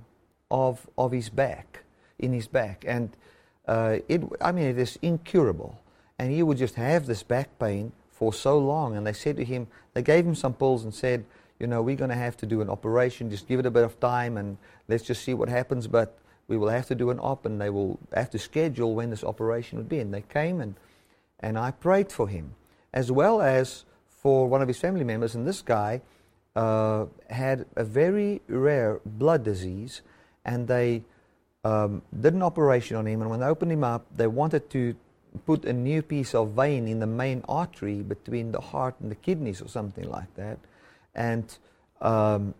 of, 0.50 0.88
of 0.96 1.10
his 1.12 1.28
back, 1.28 1.82
in 2.18 2.32
his 2.32 2.46
back. 2.46 2.84
And 2.86 3.10
uh, 3.66 3.98
it, 4.08 4.22
I 4.40 4.52
mean, 4.52 4.66
it 4.66 4.78
is 4.78 4.98
incurable 5.02 5.78
and 6.18 6.30
he 6.30 6.42
would 6.42 6.58
just 6.58 6.76
have 6.76 7.06
this 7.06 7.24
back 7.24 7.58
pain 7.58 7.90
for 8.10 8.32
so 8.32 8.56
long. 8.58 8.96
And 8.96 9.04
they 9.04 9.12
said 9.12 9.36
to 9.38 9.44
him, 9.44 9.66
they 9.94 10.02
gave 10.02 10.24
him 10.24 10.36
some 10.36 10.54
pills 10.54 10.84
and 10.84 10.94
said, 10.94 11.24
you 11.58 11.66
know, 11.66 11.82
we're 11.82 11.96
going 11.96 12.10
to 12.10 12.16
have 12.16 12.36
to 12.38 12.46
do 12.46 12.60
an 12.60 12.70
operation. 12.70 13.28
Just 13.30 13.48
give 13.48 13.58
it 13.58 13.66
a 13.66 13.70
bit 13.70 13.82
of 13.82 13.98
time 13.98 14.36
and 14.36 14.56
let's 14.86 15.02
just 15.02 15.24
see 15.24 15.34
what 15.34 15.48
happens. 15.48 15.88
But 15.88 16.16
we 16.48 16.56
will 16.56 16.68
have 16.68 16.86
to 16.88 16.94
do 16.94 17.10
an 17.10 17.18
op, 17.20 17.46
and 17.46 17.60
they 17.60 17.70
will 17.70 17.98
have 18.14 18.30
to 18.30 18.38
schedule 18.38 18.94
when 18.94 19.10
this 19.10 19.24
operation 19.24 19.78
would 19.78 19.88
be. 19.88 19.98
And 19.98 20.12
they 20.12 20.22
came 20.22 20.60
and 20.60 20.74
and 21.42 21.58
I 21.58 21.72
prayed 21.72 22.12
for 22.12 22.28
him, 22.28 22.54
as 22.92 23.10
well 23.10 23.42
as 23.42 23.84
for 24.08 24.46
one 24.46 24.62
of 24.62 24.68
his 24.68 24.78
family 24.78 25.04
members. 25.04 25.34
And 25.34 25.46
this 25.46 25.60
guy 25.60 26.00
uh, 26.54 27.06
had 27.28 27.66
a 27.74 27.84
very 27.84 28.40
rare 28.46 29.00
blood 29.04 29.42
disease, 29.42 30.02
and 30.44 30.68
they 30.68 31.02
um, 31.64 32.02
did 32.18 32.34
an 32.34 32.42
operation 32.42 32.96
on 32.96 33.06
him. 33.06 33.20
And 33.20 33.30
when 33.30 33.40
they 33.40 33.46
opened 33.46 33.72
him 33.72 33.82
up, 33.82 34.06
they 34.16 34.28
wanted 34.28 34.70
to 34.70 34.94
put 35.46 35.64
a 35.64 35.72
new 35.72 36.02
piece 36.02 36.34
of 36.34 36.50
vein 36.50 36.86
in 36.86 37.00
the 37.00 37.06
main 37.06 37.42
artery 37.48 38.02
between 38.02 38.52
the 38.52 38.60
heart 38.60 38.94
and 39.00 39.10
the 39.10 39.16
kidneys 39.16 39.60
or 39.60 39.68
something 39.68 40.08
like 40.08 40.32
that. 40.36 40.58
And, 41.14 41.58
um, 42.00 42.54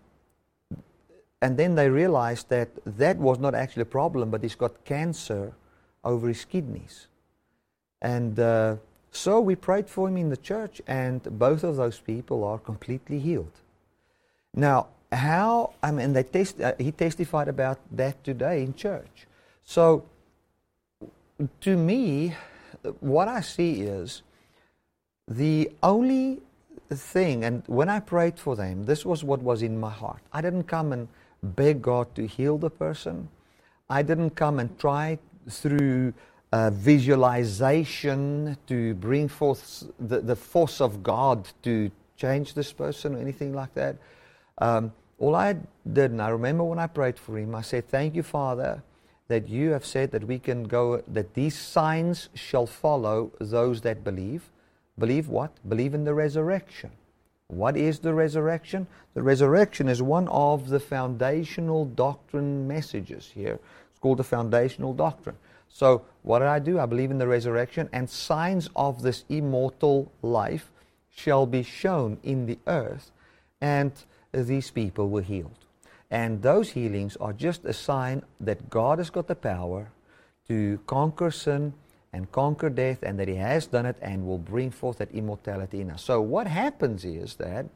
and 1.43 1.57
then 1.57 1.75
they 1.75 1.91
realized 1.91 2.49
that 2.51 2.71
that 2.87 3.19
was 3.19 3.41
not 3.41 3.53
actually 3.53 3.83
a 3.83 3.95
problem, 4.01 4.31
but 4.31 4.45
he's 4.45 4.55
got 4.55 4.85
cancer 4.85 5.53
over 6.05 6.29
his 6.29 6.45
kidneys. 6.45 7.09
And 8.01 8.39
uh, 8.39 8.77
so 9.11 9.41
we 9.41 9.57
prayed 9.57 9.91
for 9.91 10.09
him 10.09 10.17
in 10.17 10.31
the 10.31 10.37
church, 10.37 10.81
and 10.87 11.21
both 11.39 11.65
of 11.65 11.75
those 11.77 11.99
people 11.99 12.45
are 12.45 12.59
completely 12.59 13.19
healed. 13.19 13.59
Now, 14.55 14.87
how, 15.11 15.75
I 15.83 15.91
mean, 15.91 16.13
they 16.13 16.23
test, 16.23 16.61
uh, 16.61 16.75
he 16.79 16.93
testified 16.93 17.49
about 17.49 17.81
that 17.91 18.23
today 18.23 18.63
in 18.63 18.75
church. 18.75 19.27
So, 19.65 20.05
to 21.61 21.77
me, 21.77 22.37
what 23.01 23.27
I 23.27 23.41
see 23.41 23.83
is 23.83 24.23
the 25.27 25.73
only 25.83 26.41
thing, 26.89 27.45
and 27.45 27.65
when 27.67 27.89
I 27.89 27.99
prayed 27.99 28.39
for 28.39 28.55
them, 28.55 28.85
this 28.85 29.05
was 29.05 29.25
what 29.25 29.43
was 29.43 29.61
in 29.63 29.81
my 29.81 29.91
heart. 29.91 30.23
I 30.33 30.41
didn't 30.41 30.65
come 30.65 30.93
and 30.93 31.09
beg 31.43 31.83
God 31.83 32.15
to 32.15 32.27
heal 32.27 32.59
the 32.59 32.71
person. 32.71 33.29
I 33.91 34.03
didn't 34.03 34.31
come 34.31 34.59
and 34.59 34.79
try 34.79 35.19
through 35.49 36.15
uh, 36.53 36.71
visualization 36.71 38.57
to 38.67 38.95
bring 38.95 39.29
forth 39.29 39.85
the, 39.99 40.21
the 40.21 40.37
force 40.37 40.81
of 40.81 41.03
God 41.03 41.49
to 41.63 41.91
change 42.17 42.55
this 42.55 42.73
person 42.73 43.15
or 43.15 43.19
anything 43.19 43.53
like 43.55 43.75
that. 43.75 43.97
Um, 44.59 44.93
all 45.19 45.35
I 45.35 45.57
did, 45.91 46.11
and 46.11 46.23
I 46.23 46.29
remember 46.29 46.65
when 46.65 46.79
I 46.79 46.87
prayed 46.87 47.19
for 47.19 47.39
him, 47.39 47.55
I 47.55 47.63
said, 47.63 47.89
Thank 47.89 48.15
you, 48.15 48.23
Father, 48.23 48.83
that 49.29 49.49
you 49.49 49.71
have 49.71 49.87
said 49.87 50.11
that 50.13 50.25
we 50.25 50.39
can 50.39 50.65
go, 50.65 51.03
that 51.09 51.35
these 51.35 51.59
signs 51.59 52.29
shall 52.35 52.67
follow 52.67 53.33
those 53.41 53.81
that 53.83 54.05
believe. 54.05 54.51
Believe 54.99 55.29
what? 55.29 55.53
Believe 55.69 55.95
in 55.95 56.05
the 56.05 56.15
resurrection. 56.15 56.91
What 57.52 57.76
is 57.76 57.99
the 57.99 58.14
resurrection? 58.14 58.87
The 59.12 59.23
resurrection 59.23 59.87
is 59.87 60.00
one 60.00 60.26
of 60.28 60.71
the 60.71 60.80
foundational 60.80 61.85
doctrine 61.85 62.66
messages 62.66 63.30
here. 63.35 63.61
It's 63.90 63.99
called 64.00 64.21
the 64.21 64.25
foundational 64.25 64.94
doctrine. 64.94 65.37
So, 65.68 66.00
what 66.23 66.38
did 66.38 66.49
I 66.49 66.61
do? 66.61 66.80
I 66.80 66.87
believe 66.87 67.11
in 67.11 67.18
the 67.18 67.28
resurrection, 67.28 67.90
and 67.92 68.09
signs 68.09 68.71
of 68.75 69.02
this 69.02 69.25
immortal 69.28 70.11
life 70.23 70.71
shall 71.11 71.44
be 71.44 71.62
shown 71.62 72.16
in 72.23 72.47
the 72.47 72.59
earth, 72.66 73.11
and 73.61 73.92
these 74.32 74.71
people 74.71 75.11
were 75.11 75.21
healed. 75.21 75.66
And 76.11 76.40
those 76.40 76.71
healings 76.71 77.16
are 77.16 77.35
just 77.35 77.66
a 77.66 77.75
sign 77.75 78.23
that 78.40 78.71
God 78.71 78.97
has 78.97 79.11
got 79.11 79.26
the 79.26 79.35
power 79.35 79.92
to 80.49 80.80
conquer 80.87 81.30
sin 81.30 81.75
and 82.12 82.31
conquer 82.31 82.69
death, 82.69 83.02
and 83.02 83.19
that 83.19 83.28
He 83.28 83.37
has 83.37 83.66
done 83.66 83.87
it 83.87 83.97
and 84.02 84.26
will 84.26 84.38
bring 84.38 84.71
forth 84.71 84.99
that 84.99 85.11
immortality 85.12 85.81
in 85.81 85.90
us. 85.90 86.02
So, 86.02 86.21
what 86.21 86.47
happens 86.47 87.04
is 87.04 87.37
that 87.37 87.66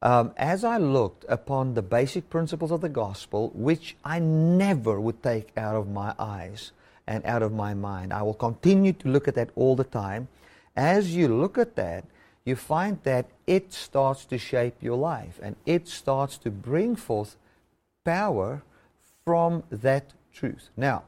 um, 0.00 0.32
as 0.36 0.62
I 0.62 0.76
looked 0.76 1.24
upon 1.28 1.74
the 1.74 1.82
basic 1.82 2.30
principles 2.30 2.70
of 2.70 2.80
the 2.80 2.88
gospel, 2.88 3.50
which 3.54 3.96
I 4.04 4.20
never 4.20 5.00
would 5.00 5.22
take 5.22 5.50
out 5.56 5.74
of 5.74 5.88
my 5.88 6.14
eyes 6.18 6.72
and 7.06 7.24
out 7.24 7.42
of 7.42 7.52
my 7.52 7.74
mind, 7.74 8.12
I 8.12 8.22
will 8.22 8.34
continue 8.34 8.92
to 8.92 9.08
look 9.08 9.26
at 9.26 9.34
that 9.34 9.50
all 9.56 9.74
the 9.74 9.84
time. 9.84 10.28
As 10.76 11.16
you 11.16 11.26
look 11.26 11.58
at 11.58 11.74
that, 11.76 12.04
you 12.44 12.54
find 12.54 12.98
that 13.02 13.26
it 13.46 13.72
starts 13.72 14.24
to 14.26 14.38
shape 14.38 14.76
your 14.80 14.96
life 14.96 15.40
and 15.42 15.56
it 15.66 15.88
starts 15.88 16.38
to 16.38 16.50
bring 16.50 16.94
forth 16.94 17.36
power 18.04 18.62
from 19.24 19.64
that 19.70 20.12
truth. 20.32 20.70
Now, 20.76 21.02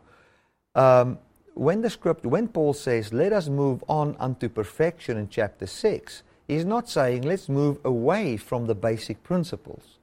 um, 0.74 1.18
when 1.60 1.82
the 1.82 1.90
script, 1.90 2.24
when 2.24 2.48
Paul 2.48 2.72
says, 2.72 3.12
"Let 3.12 3.32
us 3.32 3.48
move 3.48 3.84
on 3.88 4.16
unto 4.18 4.48
perfection" 4.48 5.16
in 5.16 5.28
chapter 5.28 5.66
six, 5.66 6.22
He's 6.50 6.64
not 6.64 6.88
saying 6.88 7.22
let's 7.22 7.48
move 7.48 7.78
away 7.84 8.36
from 8.36 8.66
the 8.66 8.74
basic 8.74 9.22
principles. 9.22 9.98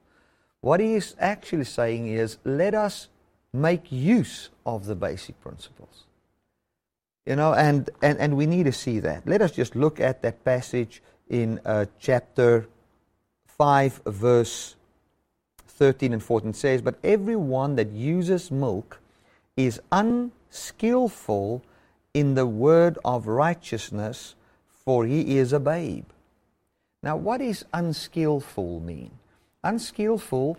What 0.62 0.80
he 0.80 0.94
is 0.94 1.14
actually 1.20 1.66
saying 1.66 2.08
is 2.08 2.38
let 2.46 2.74
us 2.74 3.10
make 3.52 3.92
use 3.92 4.50
of 4.66 4.86
the 4.86 4.96
basic 4.96 5.42
principles. 5.42 6.06
You 7.26 7.36
know, 7.36 7.54
and, 7.54 7.90
and, 8.02 8.18
and 8.18 8.38
we 8.38 8.46
need 8.46 8.64
to 8.64 8.72
see 8.72 9.00
that. 9.00 9.28
Let 9.28 9.42
us 9.42 9.52
just 9.52 9.76
look 9.76 10.00
at 10.00 10.22
that 10.22 10.46
passage 10.46 11.04
in 11.30 11.60
uh, 11.66 11.88
chapter 12.00 12.70
5, 13.58 14.04
verse 14.06 14.78
13 15.68 16.14
and 16.14 16.24
14. 16.24 16.52
It 16.52 16.56
says, 16.56 16.82
But 16.82 16.96
everyone 17.04 17.76
that 17.76 17.92
uses 17.92 18.50
milk 18.52 19.02
is 19.58 19.82
unskillful 20.50 21.64
in 22.14 22.36
the 22.36 22.46
word 22.46 22.98
of 23.06 23.28
righteousness, 23.28 24.36
for 24.86 25.06
he 25.06 25.38
is 25.38 25.54
a 25.54 25.60
babe. 25.60 26.06
Now, 27.04 27.16
what 27.16 27.40
does 27.40 27.66
unskillful 27.74 28.80
mean? 28.80 29.12
Unskillful 29.64 30.58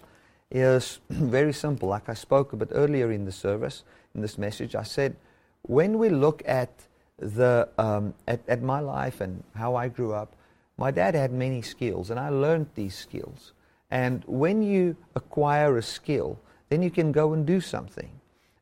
is 0.50 1.00
very 1.10 1.52
simple. 1.52 1.88
Like 1.88 2.08
I 2.08 2.14
spoke 2.14 2.52
a 2.52 2.56
bit 2.56 2.68
earlier 2.72 3.10
in 3.10 3.24
the 3.24 3.32
service, 3.32 3.84
in 4.14 4.20
this 4.20 4.38
message, 4.38 4.74
I 4.74 4.84
said, 4.84 5.16
when 5.62 5.98
we 5.98 6.08
look 6.08 6.42
at 6.46 6.70
the 7.18 7.68
um, 7.78 8.14
at, 8.28 8.40
at 8.48 8.62
my 8.62 8.78
life 8.78 9.20
and 9.20 9.42
how 9.56 9.74
I 9.74 9.88
grew 9.88 10.12
up, 10.12 10.36
my 10.76 10.92
dad 10.92 11.16
had 11.16 11.32
many 11.32 11.62
skills, 11.62 12.10
and 12.10 12.20
I 12.20 12.28
learned 12.28 12.68
these 12.76 12.94
skills. 12.94 13.52
And 13.90 14.22
when 14.26 14.62
you 14.62 14.96
acquire 15.16 15.76
a 15.76 15.82
skill, 15.82 16.38
then 16.68 16.82
you 16.82 16.90
can 16.90 17.10
go 17.10 17.32
and 17.32 17.44
do 17.44 17.60
something 17.60 18.17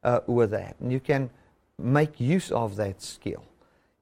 uh, 0.07 0.21
with 0.27 0.53
that, 0.53 0.77
and 0.81 0.91
you 0.91 1.01
can 1.01 1.29
make 1.79 2.19
use 2.19 2.51
of 2.51 2.77
that 2.77 3.03
skill. 3.03 3.45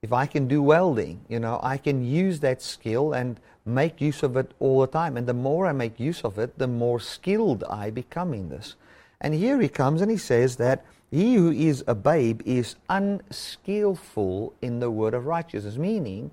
If 0.03 0.13
I 0.13 0.27
can 0.27 0.47
do 0.47 0.63
welding, 0.63 1.25
you 1.29 1.41
know, 1.41 1.59
I 1.63 1.79
can 1.79 2.05
use 2.05 2.41
that 2.41 2.61
skill 2.61 3.15
and 3.15 3.41
make 3.65 4.03
use 4.03 4.23
of 4.23 4.37
it 4.37 4.53
all 4.61 4.83
the 4.83 4.87
time. 4.87 5.17
And 5.17 5.27
the 5.27 5.33
more 5.33 5.67
I 5.67 5.73
make 5.73 5.99
use 5.99 6.23
of 6.23 6.39
it, 6.39 6.59
the 6.59 6.67
more 6.67 7.01
skilled 7.01 7.65
I 7.65 7.89
become 7.89 8.35
in 8.35 8.51
this. 8.51 8.77
And 9.19 9.33
here 9.33 9.59
he 9.61 9.69
comes 9.69 10.03
and 10.03 10.11
he 10.11 10.19
says 10.19 10.57
that 10.57 10.85
he 11.11 11.37
who 11.37 11.51
is 11.51 11.83
a 11.87 11.95
babe 11.95 12.43
is 12.45 12.77
unskillful 12.91 14.53
in 14.61 14.81
the 14.81 14.91
word 14.91 15.15
of 15.15 15.25
righteousness, 15.25 15.79
meaning 15.79 16.31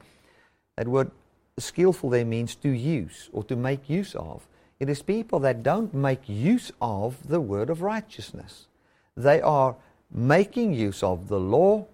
that 0.75 0.89
word 0.89 1.11
skillful 1.57 2.09
there 2.09 2.25
means 2.25 2.55
to 2.55 2.69
use 2.69 3.29
or 3.31 3.43
to 3.45 3.55
make 3.55 3.89
use 3.89 4.15
of. 4.15 4.47
It 4.81 4.89
is 4.89 5.01
people 5.01 5.39
that 5.39 5.63
don't 5.63 5.93
make 5.93 6.27
use 6.27 6.71
of 6.81 7.27
the 7.27 7.39
word 7.39 7.69
of 7.69 7.81
righteousness. 7.81 8.67
They 9.15 9.41
are 9.41 9.75
making 10.11 10.73
use 10.73 11.03
of 11.03 11.27
the 11.27 11.39
law 11.39 11.85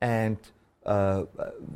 and 0.00 0.36
uh, 0.86 1.24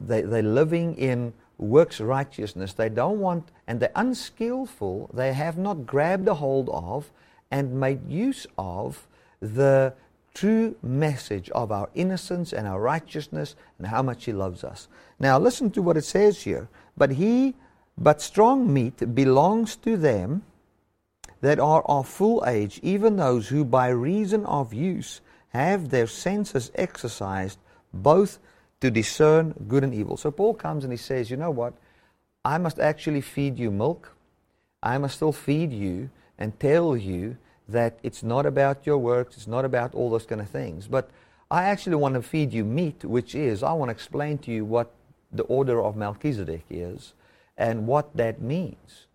they, 0.06 0.22
they're 0.22 0.42
living 0.42 0.96
in 0.96 1.32
works 1.58 2.00
righteousness. 2.00 2.72
They 2.72 2.88
don't 2.88 3.20
want, 3.20 3.50
and 3.66 3.78
they're 3.80 3.92
unskillful. 3.94 5.10
They 5.12 5.32
have 5.32 5.58
not 5.58 5.86
grabbed 5.86 6.28
a 6.28 6.34
hold 6.34 6.68
of 6.70 7.10
and 7.50 7.78
made 7.78 8.10
use 8.10 8.46
of 8.58 9.06
the 9.40 9.94
true 10.34 10.74
message 10.82 11.50
of 11.50 11.70
our 11.70 11.90
innocence 11.94 12.52
and 12.52 12.66
our 12.66 12.80
righteousness 12.80 13.54
and 13.78 13.86
how 13.86 14.02
much 14.02 14.24
He 14.24 14.32
loves 14.32 14.64
us. 14.64 14.88
Now, 15.18 15.38
listen 15.38 15.70
to 15.72 15.82
what 15.82 15.96
it 15.96 16.04
says 16.04 16.42
here. 16.42 16.68
But 16.96 17.12
He, 17.12 17.54
but 17.98 18.22
strong 18.22 18.72
meat 18.72 19.14
belongs 19.14 19.76
to 19.76 19.96
them 19.96 20.42
that 21.42 21.58
are 21.60 21.82
of 21.82 22.08
full 22.08 22.42
age, 22.46 22.80
even 22.82 23.16
those 23.16 23.48
who 23.48 23.64
by 23.64 23.88
reason 23.88 24.46
of 24.46 24.72
use 24.72 25.20
have 25.50 25.90
their 25.90 26.06
senses 26.06 26.72
exercised 26.74 27.58
both 27.92 28.38
to 28.80 28.90
discern 28.90 29.54
good 29.68 29.84
and 29.84 29.92
evil. 29.92 30.16
So 30.16 30.30
Paul 30.30 30.54
comes 30.54 30.84
and 30.84 30.92
he 30.92 30.96
says, 30.96 31.30
You 31.30 31.36
know 31.36 31.50
what? 31.50 31.74
I 32.44 32.58
must 32.58 32.78
actually 32.78 33.20
feed 33.20 33.58
you 33.58 33.70
milk. 33.70 34.16
I 34.82 34.98
must 34.98 35.16
still 35.16 35.32
feed 35.32 35.72
you 35.72 36.10
and 36.38 36.58
tell 36.58 36.96
you 36.96 37.36
that 37.68 37.98
it's 38.02 38.22
not 38.22 38.46
about 38.46 38.86
your 38.86 38.98
works, 38.98 39.36
it's 39.36 39.46
not 39.46 39.64
about 39.64 39.94
all 39.94 40.10
those 40.10 40.26
kind 40.26 40.40
of 40.40 40.48
things. 40.48 40.88
But 40.88 41.10
I 41.50 41.64
actually 41.64 41.96
want 41.96 42.14
to 42.14 42.22
feed 42.22 42.52
you 42.52 42.64
meat, 42.64 43.04
which 43.04 43.34
is, 43.34 43.62
I 43.62 43.72
want 43.72 43.88
to 43.90 43.92
explain 43.92 44.38
to 44.38 44.50
you 44.50 44.64
what 44.64 44.92
the 45.30 45.44
order 45.44 45.82
of 45.82 45.96
Melchizedek 45.96 46.64
is 46.70 47.14
and 47.56 47.86
what 47.86 48.16
that 48.16 48.40
means. 48.40 49.06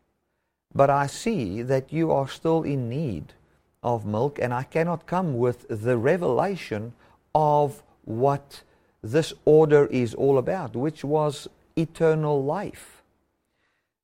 But 0.77 0.91
I 0.91 1.07
see 1.07 1.63
that 1.63 1.91
you 1.91 2.11
are 2.11 2.27
still 2.27 2.61
in 2.61 2.87
need 2.87 3.33
of 3.81 4.05
milk, 4.05 4.37
and 4.39 4.53
I 4.53 4.61
cannot 4.61 5.07
come 5.07 5.35
with 5.35 5.65
the 5.69 5.97
revelation 5.97 6.93
of 7.33 7.81
what 8.05 8.61
this 9.01 9.33
order 9.43 9.87
is 9.87 10.13
all 10.13 10.37
about, 10.37 10.75
which 10.75 11.03
was 11.03 11.47
eternal 11.75 12.43
life. 12.43 13.01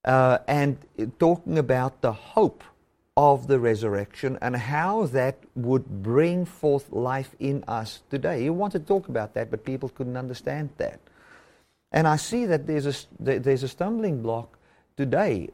Uh, 0.04 0.40
and 0.48 0.78
talking 1.20 1.60
about 1.60 2.02
the 2.02 2.12
hope 2.12 2.64
of 3.16 3.46
the 3.46 3.60
resurrection 3.60 4.40
and 4.42 4.56
how 4.56 5.06
that 5.06 5.38
would 5.56 6.02
bring 6.02 6.44
forth 6.44 6.92
life 6.92 7.36
in 7.40 7.64
us 7.68 8.02
today. 8.10 8.42
He 8.42 8.50
wanted 8.50 8.80
to 8.80 8.86
talk 8.88 9.10
about 9.10 9.36
that, 9.36 9.52
but 9.52 9.64
people 9.64 9.90
couldn't 9.90 10.18
understand 10.18 10.72
that. 10.78 11.00
And 11.92 12.08
I 12.08 12.16
see 12.16 12.48
that 12.48 12.66
there's 12.66 12.88
a, 12.88 12.96
there's 13.20 13.62
a 13.62 13.68
stumbling 13.68 14.24
block 14.24 14.58
today, 14.98 15.50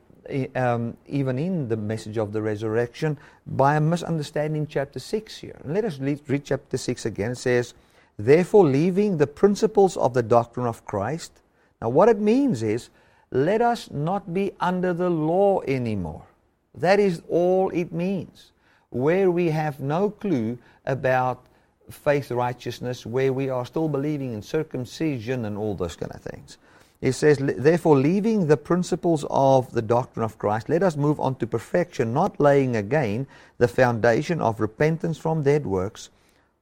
um, 0.56 0.98
even 1.08 1.40
in 1.40 1.68
the 1.68 1.78
message 1.78 2.18
of 2.18 2.34
the 2.34 2.42
resurrection, 2.42 3.18
by 3.46 3.76
a 3.76 3.82
misunderstanding 3.82 4.68
chapter 4.68 5.00
6 5.00 5.38
here. 5.38 5.56
Let 5.66 5.86
us 5.86 6.00
read, 6.00 6.22
read 6.28 6.46
chapter 6.46 6.78
6 6.78 7.06
again. 7.06 7.32
It 7.32 7.38
says, 7.38 7.74
Therefore, 8.18 8.66
leaving 8.66 9.18
the 9.18 9.28
principles 9.28 9.96
of 9.98 10.14
the 10.14 10.24
doctrine 10.24 10.68
of 10.68 10.86
Christ. 10.86 11.32
Now, 11.82 11.90
what 11.90 12.10
it 12.10 12.20
means 12.20 12.64
is, 12.64 12.90
let 13.32 13.62
us 13.62 13.90
not 13.92 14.34
be 14.34 14.52
under 14.60 14.94
the 14.94 15.10
law 15.10 15.62
anymore. 15.62 16.26
That 16.76 17.00
is 17.00 17.22
all 17.30 17.70
it 17.70 17.92
means. 17.92 18.52
Where 18.90 19.30
we 19.32 19.50
have 19.50 19.80
no 19.80 20.10
clue 20.10 20.58
about 20.86 21.46
faith 21.90 22.32
righteousness 22.32 23.06
where 23.06 23.34
we 23.34 23.50
are 23.50 23.66
still 23.66 23.90
believing 23.90 24.34
in 24.34 24.42
circumcision 24.42 25.46
and 25.46 25.58
all 25.58 25.76
those 25.76 25.96
kind 25.96 26.12
of 26.12 26.22
things. 26.22 26.58
It 27.02 27.14
says, 27.14 27.38
therefore, 27.38 27.98
leaving 27.98 28.48
the 28.48 28.58
principles 28.58 29.26
of 29.30 29.72
the 29.72 29.82
doctrine 29.82 30.26
of 30.26 30.38
Christ, 30.38 30.68
let 30.68 30.84
us 30.84 30.98
move 30.98 31.18
on 31.20 31.36
to 31.36 31.48
perfection, 31.48 32.14
not 32.14 32.42
laying 32.42 32.76
again 32.76 33.26
the 33.58 33.70
foundation 33.70 34.42
of 34.42 34.60
repentance 34.60 35.18
from 35.18 35.44
dead 35.44 35.66
works, 35.66 36.10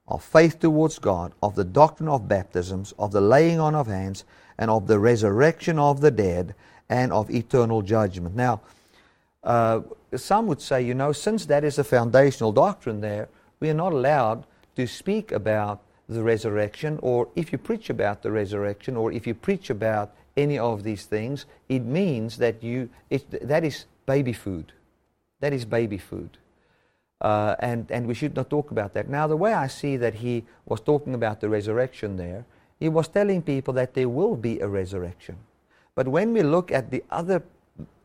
of 0.08 0.24
faith 0.24 0.60
towards 0.60 1.00
God, 1.00 1.34
of 1.42 1.56
the 1.56 1.64
doctrine 1.64 2.08
of 2.08 2.28
baptisms, 2.28 2.94
of 3.00 3.12
the 3.12 3.22
laying 3.22 3.60
on 3.60 3.74
of 3.74 3.88
hands, 3.88 4.26
and 4.60 4.70
of 4.70 4.86
the 4.86 5.00
resurrection 5.00 5.80
of 5.80 6.02
the 6.02 6.12
dead, 6.12 6.54
and 6.88 7.12
of 7.12 7.32
eternal 7.32 7.82
judgment. 7.82 8.36
Now, 8.36 8.62
uh, 9.44 9.82
some 10.16 10.46
would 10.48 10.62
say, 10.62 10.84
you 10.84 10.94
know, 10.94 11.14
since 11.14 11.48
that 11.48 11.64
is 11.64 11.80
a 11.80 11.84
foundational 11.84 12.52
doctrine 12.52 13.02
there, 13.02 13.28
we 13.60 13.72
are 13.72 13.74
not 13.74 13.92
allowed 13.92 14.46
to 14.76 14.86
speak 14.86 15.32
about 15.32 15.82
the 16.08 16.22
resurrection, 16.22 17.00
or 17.02 17.28
if 17.36 17.52
you 17.52 17.58
preach 17.58 17.90
about 17.90 18.22
the 18.22 18.32
resurrection, 18.32 18.96
or 18.96 19.12
if 19.12 19.26
you 19.26 19.34
preach 19.34 19.70
about 19.72 20.14
any 20.38 20.58
of 20.58 20.84
these 20.84 21.06
things, 21.06 21.46
it 21.68 21.84
means 21.84 22.38
that 22.38 22.64
you 22.64 22.90
it, 23.10 23.48
that 23.48 23.64
is 23.64 23.86
baby 24.06 24.34
food. 24.34 24.72
That 25.40 25.54
is 25.54 25.66
baby 25.66 25.98
food. 25.98 26.38
Uh, 27.20 27.56
and, 27.60 27.90
and 27.92 28.08
we 28.08 28.14
should 28.14 28.36
not 28.36 28.50
talk 28.50 28.70
about 28.70 28.94
that. 28.94 29.10
Now, 29.10 29.26
the 29.26 29.36
way 29.36 29.54
I 29.54 29.68
see 29.68 29.98
that 29.98 30.16
he 30.16 30.46
was 30.66 30.80
talking 30.80 31.16
about 31.16 31.42
the 31.42 31.50
resurrection 31.50 32.18
there, 32.18 32.46
he 32.80 32.90
was 32.90 33.08
telling 33.08 33.42
people 33.42 33.74
that 33.74 33.96
there 33.96 34.08
will 34.08 34.36
be 34.36 34.60
a 34.60 34.68
resurrection. 34.68 35.38
But 35.96 36.08
when 36.08 36.32
we 36.32 36.44
look 36.44 36.72
at 36.72 36.92
the 36.92 37.04
other 37.10 37.42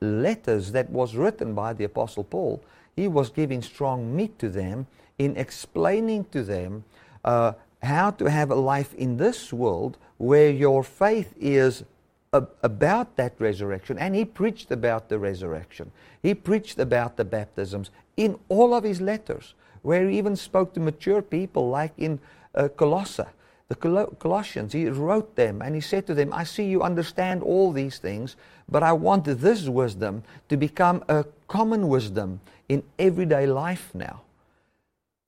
letters 0.01 0.73
that 0.73 0.89
was 0.89 1.15
written 1.15 1.55
by 1.55 1.75
the 1.75 1.85
Apostle 1.85 2.25
Paul, 2.25 2.63
he 2.97 3.07
was 3.07 3.29
giving 3.29 3.61
strong 3.61 4.17
meat 4.17 4.39
to 4.39 4.49
them 4.49 4.87
in 5.19 5.37
explaining 5.37 6.25
to 6.33 6.43
them 6.43 6.85
uh, 7.25 7.53
how 7.83 8.11
to 8.13 8.31
have 8.31 8.51
a 8.51 8.55
life 8.55 8.95
in 8.95 9.19
this 9.19 9.53
world 9.53 9.99
where 10.17 10.51
your 10.51 10.83
faith 10.83 11.35
is 11.39 11.85
about 12.33 13.17
that 13.17 13.35
resurrection, 13.39 13.99
and 13.99 14.15
he 14.15 14.25
preached 14.25 14.71
about 14.71 15.09
the 15.09 15.19
resurrection. 15.19 15.91
He 16.23 16.35
preached 16.35 16.79
about 16.79 17.17
the 17.17 17.25
baptisms 17.25 17.91
in 18.17 18.39
all 18.49 18.75
of 18.75 18.85
his 18.85 19.01
letters, 19.01 19.55
where 19.83 20.09
he 20.09 20.17
even 20.19 20.37
spoke 20.37 20.73
to 20.75 20.81
mature 20.81 21.21
people, 21.21 21.69
like 21.69 21.93
in 21.99 22.21
uh, 22.55 22.69
Colossae, 22.69 23.25
the 23.69 23.75
Col- 23.75 24.15
Colossians. 24.19 24.73
He 24.73 24.89
wrote 24.89 25.37
them 25.37 25.61
and 25.63 25.75
he 25.75 25.81
said 25.81 26.07
to 26.07 26.15
them, 26.15 26.33
I 26.33 26.45
see 26.45 26.65
you 26.65 26.83
understand 26.83 27.43
all 27.43 27.73
these 27.73 27.99
things, 27.99 28.37
but 28.69 28.83
I 28.83 28.93
want 28.93 29.25
this 29.25 29.69
wisdom 29.69 30.23
to 30.49 30.57
become 30.57 31.05
a 31.09 31.25
common 31.49 31.89
wisdom 31.89 32.41
in 32.69 32.83
everyday 32.99 33.47
life 33.47 33.91
now. 33.95 34.23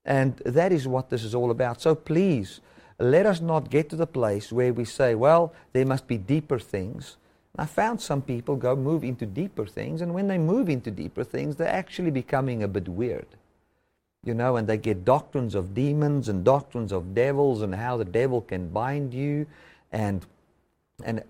And 0.05 0.37
that 0.39 0.73
is 0.73 0.87
what 0.87 1.11
this 1.11 1.25
is 1.25 1.35
all 1.35 1.51
about. 1.51 1.81
So 1.81 1.95
please, 1.95 2.61
let 2.99 3.27
us 3.27 3.41
not 3.41 3.71
get 3.71 3.89
to 3.91 3.97
the 3.97 4.07
place 4.07 4.53
where 4.53 4.73
we 4.73 4.85
say, 4.85 5.15
well, 5.15 5.53
there 5.73 5.87
must 5.87 6.07
be 6.07 6.19
deeper 6.19 6.59
things. 6.59 7.17
I 7.57 7.67
found 7.67 8.01
some 8.01 8.23
people 8.23 8.57
go 8.57 8.75
move 8.75 9.05
into 9.05 9.27
deeper 9.27 9.67
things, 9.67 10.01
and 10.01 10.15
when 10.15 10.29
they 10.29 10.39
move 10.39 10.69
into 10.69 10.91
deeper 10.91 11.25
things, 11.25 11.57
they're 11.57 11.69
actually 11.69 12.11
becoming 12.11 12.63
a 12.63 12.69
bit 12.69 12.89
weird. 12.89 13.27
You 14.25 14.35
know, 14.35 14.57
and 14.57 14.67
they 14.67 14.79
get 14.79 15.05
doctrines 15.05 15.55
of 15.55 15.75
demons 15.75 16.29
and 16.29 16.45
doctrines 16.45 16.93
of 16.93 17.15
devils 17.15 17.63
and 17.63 17.75
how 17.75 17.97
the 17.97 18.05
devil 18.05 18.41
can 18.41 18.69
bind 18.69 19.13
you 19.13 19.47
and 19.93 20.25
and 21.05 21.23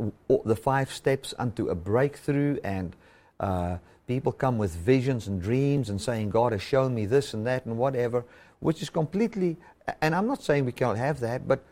the 0.44 0.54
five 0.54 0.92
steps 0.92 1.32
unto 1.38 1.70
a 1.70 1.74
breakthrough 1.74 2.58
and 2.62 2.94
uh, 3.40 3.78
people 4.06 4.30
come 4.30 4.58
with 4.58 4.72
visions 4.72 5.26
and 5.26 5.40
dreams 5.40 5.88
and 5.88 6.00
saying 6.00 6.30
God 6.30 6.52
has 6.52 6.60
shown 6.62 6.94
me 6.94 7.06
this 7.06 7.32
and 7.32 7.46
that 7.46 7.64
and 7.64 7.78
whatever 7.78 8.24
which 8.64 8.80
is 8.80 8.88
completely, 8.88 9.58
and 10.00 10.14
I'm 10.14 10.26
not 10.26 10.42
saying 10.42 10.64
we 10.64 10.72
can't 10.72 10.98
have 10.98 11.20
that, 11.20 11.46
but 11.46 11.62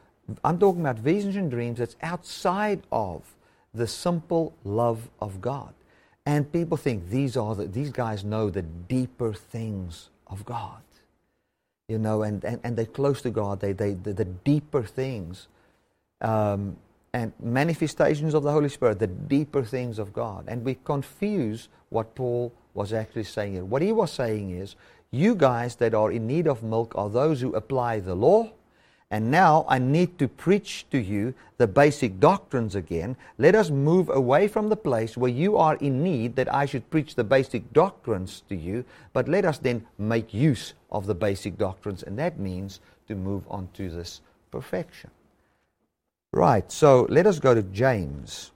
I'm 0.45 0.59
talking 0.59 0.81
about 0.81 0.99
visions 0.99 1.37
and 1.37 1.50
dreams 1.50 1.78
that's 1.78 1.97
outside 2.02 2.83
of 2.92 3.23
the 3.75 3.87
simple 3.87 4.54
love 4.64 5.09
of 5.21 5.40
God. 5.40 5.75
And 6.25 6.50
people 6.52 6.76
think 6.76 7.09
these 7.09 7.37
are 7.37 7.54
the, 7.54 7.67
these 7.67 7.91
guys 7.91 8.25
know 8.25 8.50
the 8.50 8.63
deeper 8.63 9.32
things 9.32 10.10
of 10.26 10.45
God. 10.45 10.82
You 11.89 11.99
know, 11.99 12.23
and, 12.23 12.45
and, 12.45 12.60
and 12.63 12.76
they're 12.76 12.87
close 12.87 13.23
to 13.23 13.30
God, 13.30 13.60
they, 13.60 13.73
they, 13.73 13.95
the, 13.95 14.13
the 14.13 14.25
deeper 14.25 14.82
things. 14.82 15.49
Um, 16.21 16.76
and 17.13 17.32
manifestations 17.43 18.32
of 18.32 18.43
the 18.43 18.52
Holy 18.52 18.69
Spirit, 18.69 18.99
the 18.99 19.06
deeper 19.06 19.63
things 19.63 19.99
of 19.99 20.13
God. 20.13 20.47
And 20.49 20.65
we 20.65 20.76
confuse 20.84 21.69
what 21.91 22.15
Paul 22.15 22.52
was 22.73 22.93
actually 22.93 23.25
saying 23.25 23.52
here. 23.52 23.65
What 23.65 23.82
he 23.82 23.93
was 23.93 24.10
saying 24.10 24.50
is, 24.50 24.76
you 25.13 25.35
guys 25.35 25.77
that 25.77 25.93
are 25.95 26.11
in 26.11 26.27
need 26.27 26.49
of 26.49 26.63
milk 26.63 26.95
are 26.97 27.11
those 27.11 27.43
who 27.43 27.55
apply 27.55 28.01
the 28.01 28.15
law. 28.15 28.51
And 29.11 29.31
now 29.31 29.67
I 29.69 29.79
need 29.79 30.19
to 30.21 30.27
preach 30.27 30.87
to 30.91 30.99
you 30.99 31.35
the 31.59 31.67
basic 31.67 32.19
doctrines 32.19 32.75
again. 32.75 33.15
Let 33.37 33.55
us 33.55 33.69
move 33.69 34.09
away 34.09 34.49
from 34.49 34.71
the 34.71 34.77
place 34.77 35.19
where 35.19 35.31
you 35.31 35.59
are 35.59 35.77
in 35.77 36.03
need 36.03 36.35
that 36.37 36.53
I 36.53 36.65
should 36.65 36.89
preach 36.89 37.15
the 37.15 37.25
basic 37.25 37.75
doctrines 37.75 38.43
to 38.49 38.57
you, 38.57 38.87
but 39.13 39.29
let 39.29 39.45
us 39.45 39.59
then 39.59 39.87
make 39.99 40.33
use 40.33 40.73
of 40.91 41.05
the 41.05 41.15
basic 41.15 41.59
doctrines. 41.59 42.03
And 42.03 42.19
that 42.19 42.39
means 42.39 42.81
to 43.07 43.15
move 43.15 43.45
on 43.51 43.69
to 43.75 43.91
this 43.91 44.23
perfection. 44.51 45.11
Right, 46.33 46.73
so 46.73 47.07
let 47.11 47.27
us 47.27 47.39
go 47.39 47.55
to 47.55 47.63
James. 47.63 48.51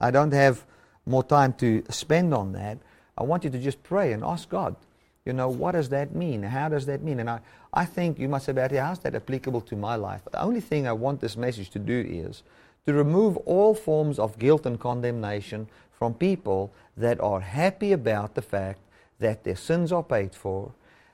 I 0.00 0.10
don't 0.10 0.32
have 0.32 0.64
more 1.04 1.22
time 1.22 1.52
to 1.54 1.84
spend 1.90 2.32
on 2.32 2.52
that. 2.52 2.78
I 3.18 3.24
want 3.24 3.44
you 3.44 3.50
to 3.50 3.58
just 3.58 3.82
pray 3.82 4.14
and 4.14 4.24
ask 4.24 4.48
God 4.48 4.76
you 5.24 5.32
know, 5.32 5.48
what 5.48 5.72
does 5.72 5.90
that 5.90 6.14
mean? 6.14 6.42
How 6.42 6.68
does 6.68 6.86
that 6.86 7.02
mean? 7.02 7.20
And 7.20 7.28
I, 7.28 7.40
I 7.72 7.84
think 7.84 8.18
you 8.18 8.28
must 8.28 8.46
say, 8.46 8.52
Bertie, 8.52 8.76
how's 8.76 9.00
that 9.00 9.14
applicable 9.14 9.60
to 9.62 9.76
my 9.76 9.94
life? 9.94 10.22
The 10.30 10.42
only 10.42 10.60
thing 10.60 10.86
I 10.86 10.92
want 10.92 11.20
this 11.20 11.36
message 11.36 11.70
to 11.70 11.78
do 11.78 12.04
is 12.08 12.42
to 12.86 12.94
remove 12.94 13.36
all 13.38 13.74
forms 13.74 14.18
of 14.18 14.38
guilt 14.38 14.64
and 14.64 14.80
condemnation 14.80 15.68
from 15.92 16.14
people 16.14 16.72
that 16.96 17.20
are 17.20 17.40
happy 17.40 17.92
about 17.92 18.34
the 18.34 18.42
fact 18.42 18.80
that 19.18 19.44
their 19.44 19.56
sins 19.56 19.92
are 19.92 20.02
paid 20.02 20.34
for, 20.34 20.72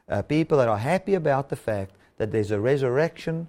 uh, 0.08 0.22
people 0.22 0.58
that 0.58 0.68
are 0.68 0.78
happy 0.78 1.14
about 1.14 1.48
the 1.48 1.56
fact 1.56 1.92
that 2.18 2.30
there's 2.30 2.52
a 2.52 2.60
resurrection 2.60 3.48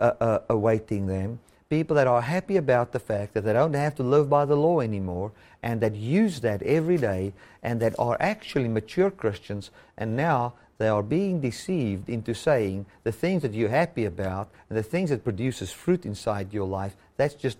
uh, 0.00 0.12
uh, 0.20 0.38
awaiting 0.48 1.06
them, 1.06 1.38
people 1.68 1.94
that 1.96 2.08
are 2.08 2.20
happy 2.20 2.56
about 2.56 2.92
the 2.92 2.98
fact 2.98 3.34
that 3.34 3.44
they 3.44 3.52
don't 3.52 3.74
have 3.74 3.94
to 3.94 4.02
live 4.02 4.28
by 4.28 4.44
the 4.44 4.56
law 4.56 4.80
anymore 4.80 5.32
and 5.62 5.80
that 5.80 5.94
use 5.94 6.40
that 6.40 6.62
every 6.62 6.96
day 6.96 7.32
and 7.62 7.80
that 7.80 7.94
are 7.98 8.16
actually 8.20 8.68
mature 8.68 9.10
Christians 9.10 9.70
and 9.96 10.16
now 10.16 10.54
they 10.78 10.88
are 10.88 11.02
being 11.02 11.40
deceived 11.40 12.08
into 12.08 12.34
saying 12.34 12.86
the 13.04 13.12
things 13.12 13.42
that 13.42 13.54
you're 13.54 13.68
happy 13.68 14.04
about 14.04 14.50
and 14.68 14.76
the 14.76 14.82
things 14.82 15.10
that 15.10 15.24
produces 15.24 15.70
fruit 15.70 16.04
inside 16.04 16.52
your 16.52 16.66
life 16.66 16.96
that's 17.16 17.34
just 17.34 17.58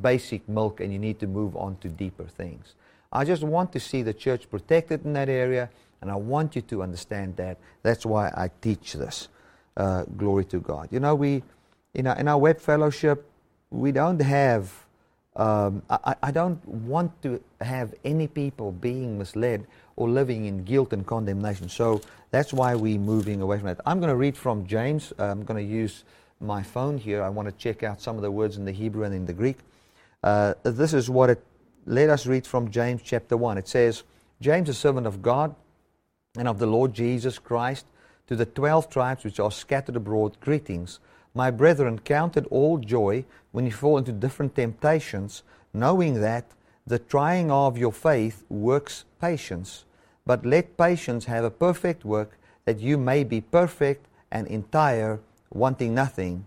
basic 0.00 0.48
milk 0.48 0.80
and 0.80 0.92
you 0.92 0.98
need 0.98 1.18
to 1.18 1.26
move 1.26 1.56
on 1.56 1.76
to 1.78 1.88
deeper 1.88 2.24
things. 2.24 2.74
I 3.12 3.24
just 3.24 3.42
want 3.42 3.72
to 3.72 3.80
see 3.80 4.02
the 4.02 4.14
church 4.14 4.48
protected 4.50 5.04
in 5.04 5.14
that 5.14 5.28
area 5.28 5.70
and 6.00 6.10
I 6.10 6.14
want 6.14 6.54
you 6.54 6.62
to 6.62 6.82
understand 6.82 7.36
that. 7.36 7.58
That's 7.82 8.06
why 8.06 8.28
I 8.28 8.50
teach 8.60 8.92
this. 8.92 9.28
Uh, 9.76 10.04
glory 10.16 10.44
to 10.44 10.58
God. 10.58 10.88
You 10.90 10.98
know, 10.98 11.14
we 11.14 11.42
in 11.94 12.06
our, 12.06 12.16
in 12.16 12.28
our 12.28 12.38
web 12.38 12.60
fellowship, 12.60 13.30
we 13.70 13.92
don't 13.92 14.20
have, 14.20 14.72
um, 15.38 15.82
I, 15.88 16.16
I 16.22 16.30
don't 16.32 16.66
want 16.66 17.22
to 17.22 17.40
have 17.60 17.94
any 18.04 18.26
people 18.26 18.72
being 18.72 19.18
misled 19.18 19.66
or 19.96 20.08
living 20.08 20.46
in 20.46 20.64
guilt 20.64 20.92
and 20.92 21.06
condemnation. 21.06 21.68
So 21.68 22.02
that's 22.30 22.52
why 22.52 22.74
we're 22.74 22.98
moving 22.98 23.40
away 23.40 23.58
from 23.58 23.68
that. 23.68 23.80
I'm 23.86 24.00
going 24.00 24.10
to 24.10 24.16
read 24.16 24.36
from 24.36 24.66
James. 24.66 25.12
Uh, 25.18 25.24
I'm 25.24 25.44
going 25.44 25.64
to 25.64 25.72
use 25.72 26.04
my 26.40 26.62
phone 26.62 26.98
here. 26.98 27.22
I 27.22 27.28
want 27.28 27.48
to 27.48 27.54
check 27.54 27.82
out 27.82 28.00
some 28.00 28.16
of 28.16 28.22
the 28.22 28.30
words 28.30 28.56
in 28.56 28.64
the 28.64 28.72
Hebrew 28.72 29.04
and 29.04 29.14
in 29.14 29.26
the 29.26 29.32
Greek. 29.32 29.58
Uh, 30.22 30.54
this 30.64 30.92
is 30.92 31.08
what 31.08 31.30
it, 31.30 31.42
let 31.86 32.10
us 32.10 32.26
read 32.26 32.46
from 32.46 32.70
James 32.70 33.00
chapter 33.02 33.36
1. 33.36 33.58
It 33.58 33.68
says, 33.68 34.02
James, 34.40 34.68
a 34.68 34.74
servant 34.74 35.06
of 35.06 35.22
God 35.22 35.54
and 36.36 36.48
of 36.48 36.58
the 36.58 36.66
Lord 36.66 36.94
Jesus 36.94 37.38
Christ, 37.38 37.86
to 38.26 38.36
the 38.36 38.44
twelve 38.44 38.90
tribes 38.90 39.24
which 39.24 39.40
are 39.40 39.50
scattered 39.50 39.96
abroad, 39.96 40.38
greetings. 40.40 40.98
My 41.34 41.50
brethren, 41.50 41.98
count 41.98 42.36
it 42.36 42.46
all 42.50 42.78
joy 42.78 43.24
when 43.52 43.64
you 43.64 43.72
fall 43.72 43.98
into 43.98 44.12
different 44.12 44.54
temptations, 44.54 45.42
knowing 45.72 46.20
that 46.20 46.46
the 46.86 46.98
trying 46.98 47.50
of 47.50 47.76
your 47.76 47.92
faith 47.92 48.44
works 48.48 49.04
patience. 49.20 49.84
But 50.24 50.44
let 50.44 50.76
patience 50.76 51.26
have 51.26 51.44
a 51.44 51.50
perfect 51.50 52.04
work, 52.04 52.38
that 52.64 52.80
you 52.80 52.98
may 52.98 53.24
be 53.24 53.40
perfect 53.40 54.06
and 54.30 54.46
entire, 54.46 55.20
wanting 55.50 55.94
nothing. 55.94 56.46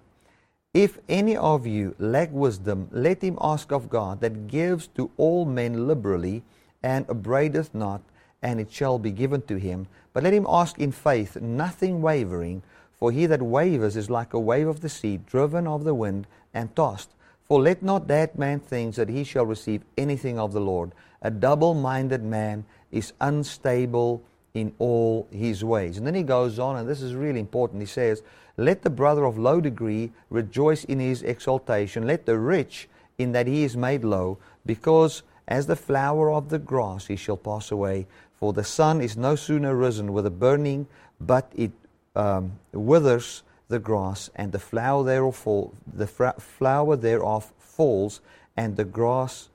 If 0.74 1.00
any 1.10 1.36
of 1.36 1.68
you 1.68 1.96
lack 2.00 2.32
wisdom, 2.32 2.88
let 2.92 3.22
him 3.22 3.38
ask 3.42 3.72
of 3.72 3.90
God, 3.90 4.22
that 4.22 4.48
gives 4.48 4.88
to 4.96 5.12
all 5.18 5.46
men 5.46 5.88
liberally, 5.88 6.44
and 6.82 7.10
upbraideth 7.10 7.76
not, 7.76 8.02
and 8.42 8.60
it 8.60 8.72
shall 8.72 8.98
be 8.98 9.12
given 9.12 9.42
to 9.44 9.58
him. 9.58 9.88
But 10.14 10.24
let 10.24 10.34
him 10.34 10.48
ask 10.50 10.80
in 10.80 10.92
faith, 10.92 11.40
nothing 11.42 12.02
wavering. 12.02 12.64
For 13.02 13.12
he 13.12 13.26
that 13.26 13.42
wavers 13.42 13.98
is 13.98 14.12
like 14.12 14.32
a 14.32 14.40
wave 14.40 14.68
of 14.68 14.82
the 14.82 14.88
sea, 14.88 15.20
driven 15.26 15.66
of 15.66 15.86
the 15.86 15.96
wind 15.96 16.28
and 16.54 16.74
tossed. 16.76 17.10
For 17.48 17.60
let 17.60 17.82
not 17.82 18.08
that 18.10 18.38
man 18.38 18.60
think 18.60 18.94
that 18.94 19.10
he 19.10 19.24
shall 19.24 19.44
receive 19.44 19.82
anything 19.98 20.38
of 20.38 20.54
the 20.54 20.62
Lord. 20.62 20.92
A 21.24 21.32
double 21.32 21.74
minded 21.74 22.24
man 22.24 22.64
is 22.92 23.14
unstable 23.20 24.22
in 24.54 24.76
all 24.78 25.28
his 25.32 25.64
ways. 25.64 25.98
And 25.98 26.06
then 26.06 26.14
he 26.14 26.22
goes 26.22 26.60
on, 26.60 26.76
and 26.76 26.88
this 26.88 27.02
is 27.02 27.16
really 27.16 27.40
important. 27.40 27.82
He 27.82 27.88
says, 27.88 28.22
Let 28.56 28.84
the 28.84 28.92
brother 28.92 29.26
of 29.26 29.36
low 29.36 29.60
degree 29.60 30.12
rejoice 30.30 30.84
in 30.84 31.00
his 31.00 31.24
exaltation. 31.24 32.06
Let 32.06 32.28
the 32.28 32.38
rich 32.38 32.88
in 33.18 33.32
that 33.32 33.48
he 33.48 33.64
is 33.64 33.76
made 33.76 34.04
low, 34.04 34.38
because 34.64 35.24
as 35.48 35.66
the 35.66 35.76
flower 35.76 36.32
of 36.32 36.50
the 36.50 36.60
grass 36.60 37.08
he 37.08 37.16
shall 37.16 37.38
pass 37.38 37.72
away. 37.72 38.06
For 38.40 38.54
the 38.54 38.64
sun 38.64 39.02
is 39.02 39.18
no 39.18 39.36
sooner 39.36 39.76
risen 39.76 40.14
with 40.14 40.28
a 40.28 40.32
burning, 40.32 40.86
but 41.20 41.52
it 41.56 41.72
um, 42.16 42.54
withers 42.74 43.44
the 43.68 43.80
grass, 43.80 44.30
and 44.36 44.52
the 44.52 44.60
flower 44.60 45.04
thereof 45.04 45.36
fall, 45.36 45.74
the 45.92 46.08
flower 46.08 46.96
thereof 46.96 47.54
falls, 47.58 48.20
and 48.58 48.76
the 48.76 48.86
grass 48.86 49.50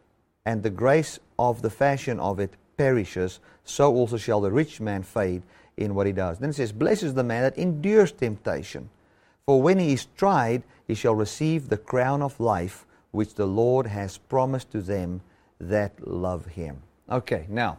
and 0.46 0.62
the 0.62 0.70
grace 0.70 1.18
of 1.38 1.60
the 1.60 1.68
fashion 1.68 2.20
of 2.20 2.38
it 2.38 2.54
perishes, 2.76 3.40
so 3.64 3.92
also 3.92 4.16
shall 4.16 4.40
the 4.40 4.50
rich 4.50 4.80
man 4.80 5.02
fade 5.02 5.42
in 5.76 5.94
what 5.94 6.06
he 6.06 6.12
does. 6.12 6.38
Then 6.38 6.50
it 6.50 6.54
says, 6.54 6.72
Blessed 6.72 7.02
is 7.02 7.14
the 7.14 7.24
man 7.24 7.42
that 7.42 7.58
endures 7.58 8.12
temptation, 8.12 8.88
for 9.44 9.60
when 9.60 9.78
he 9.78 9.92
is 9.92 10.06
tried, 10.16 10.62
he 10.86 10.94
shall 10.94 11.14
receive 11.14 11.68
the 11.68 11.76
crown 11.76 12.22
of 12.22 12.38
life 12.38 12.86
which 13.10 13.34
the 13.34 13.46
Lord 13.46 13.86
has 13.86 14.18
promised 14.18 14.70
to 14.70 14.80
them 14.80 15.20
that 15.60 16.06
love 16.06 16.46
him. 16.46 16.82
Okay, 17.10 17.46
now, 17.48 17.78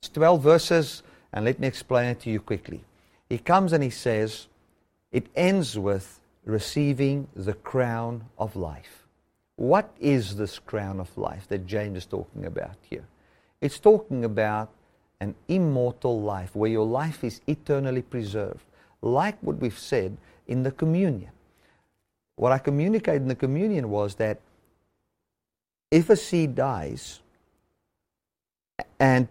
it's 0.00 0.08
12 0.10 0.42
verses, 0.42 1.02
and 1.32 1.44
let 1.44 1.58
me 1.58 1.66
explain 1.66 2.10
it 2.10 2.20
to 2.20 2.30
you 2.30 2.40
quickly. 2.40 2.84
He 3.30 3.38
comes 3.38 3.72
and 3.72 3.82
he 3.82 3.90
says, 3.90 4.48
it 5.12 5.28
ends 5.34 5.78
with 5.78 6.20
receiving 6.44 7.28
the 7.34 7.54
crown 7.54 8.24
of 8.36 8.56
life. 8.56 9.06
What 9.56 9.94
is 10.00 10.36
this 10.36 10.58
crown 10.58 11.00
of 11.00 11.16
life 11.16 11.46
that 11.48 11.64
James 11.66 11.98
is 11.98 12.06
talking 12.06 12.44
about 12.44 12.76
here? 12.82 13.04
It's 13.60 13.78
talking 13.78 14.24
about 14.24 14.70
an 15.20 15.34
immortal 15.48 16.20
life 16.20 16.56
where 16.56 16.70
your 16.70 16.86
life 16.86 17.22
is 17.22 17.40
eternally 17.46 18.02
preserved, 18.02 18.64
like 19.00 19.36
what 19.42 19.58
we've 19.58 19.78
said 19.78 20.16
in 20.48 20.62
the 20.64 20.72
communion. 20.72 21.30
What 22.36 22.52
I 22.52 22.58
communicated 22.58 23.22
in 23.22 23.28
the 23.28 23.34
communion 23.34 23.90
was 23.90 24.16
that 24.16 24.40
if 25.90 26.10
a 26.10 26.16
seed 26.16 26.54
dies 26.54 27.20
and 28.98 29.28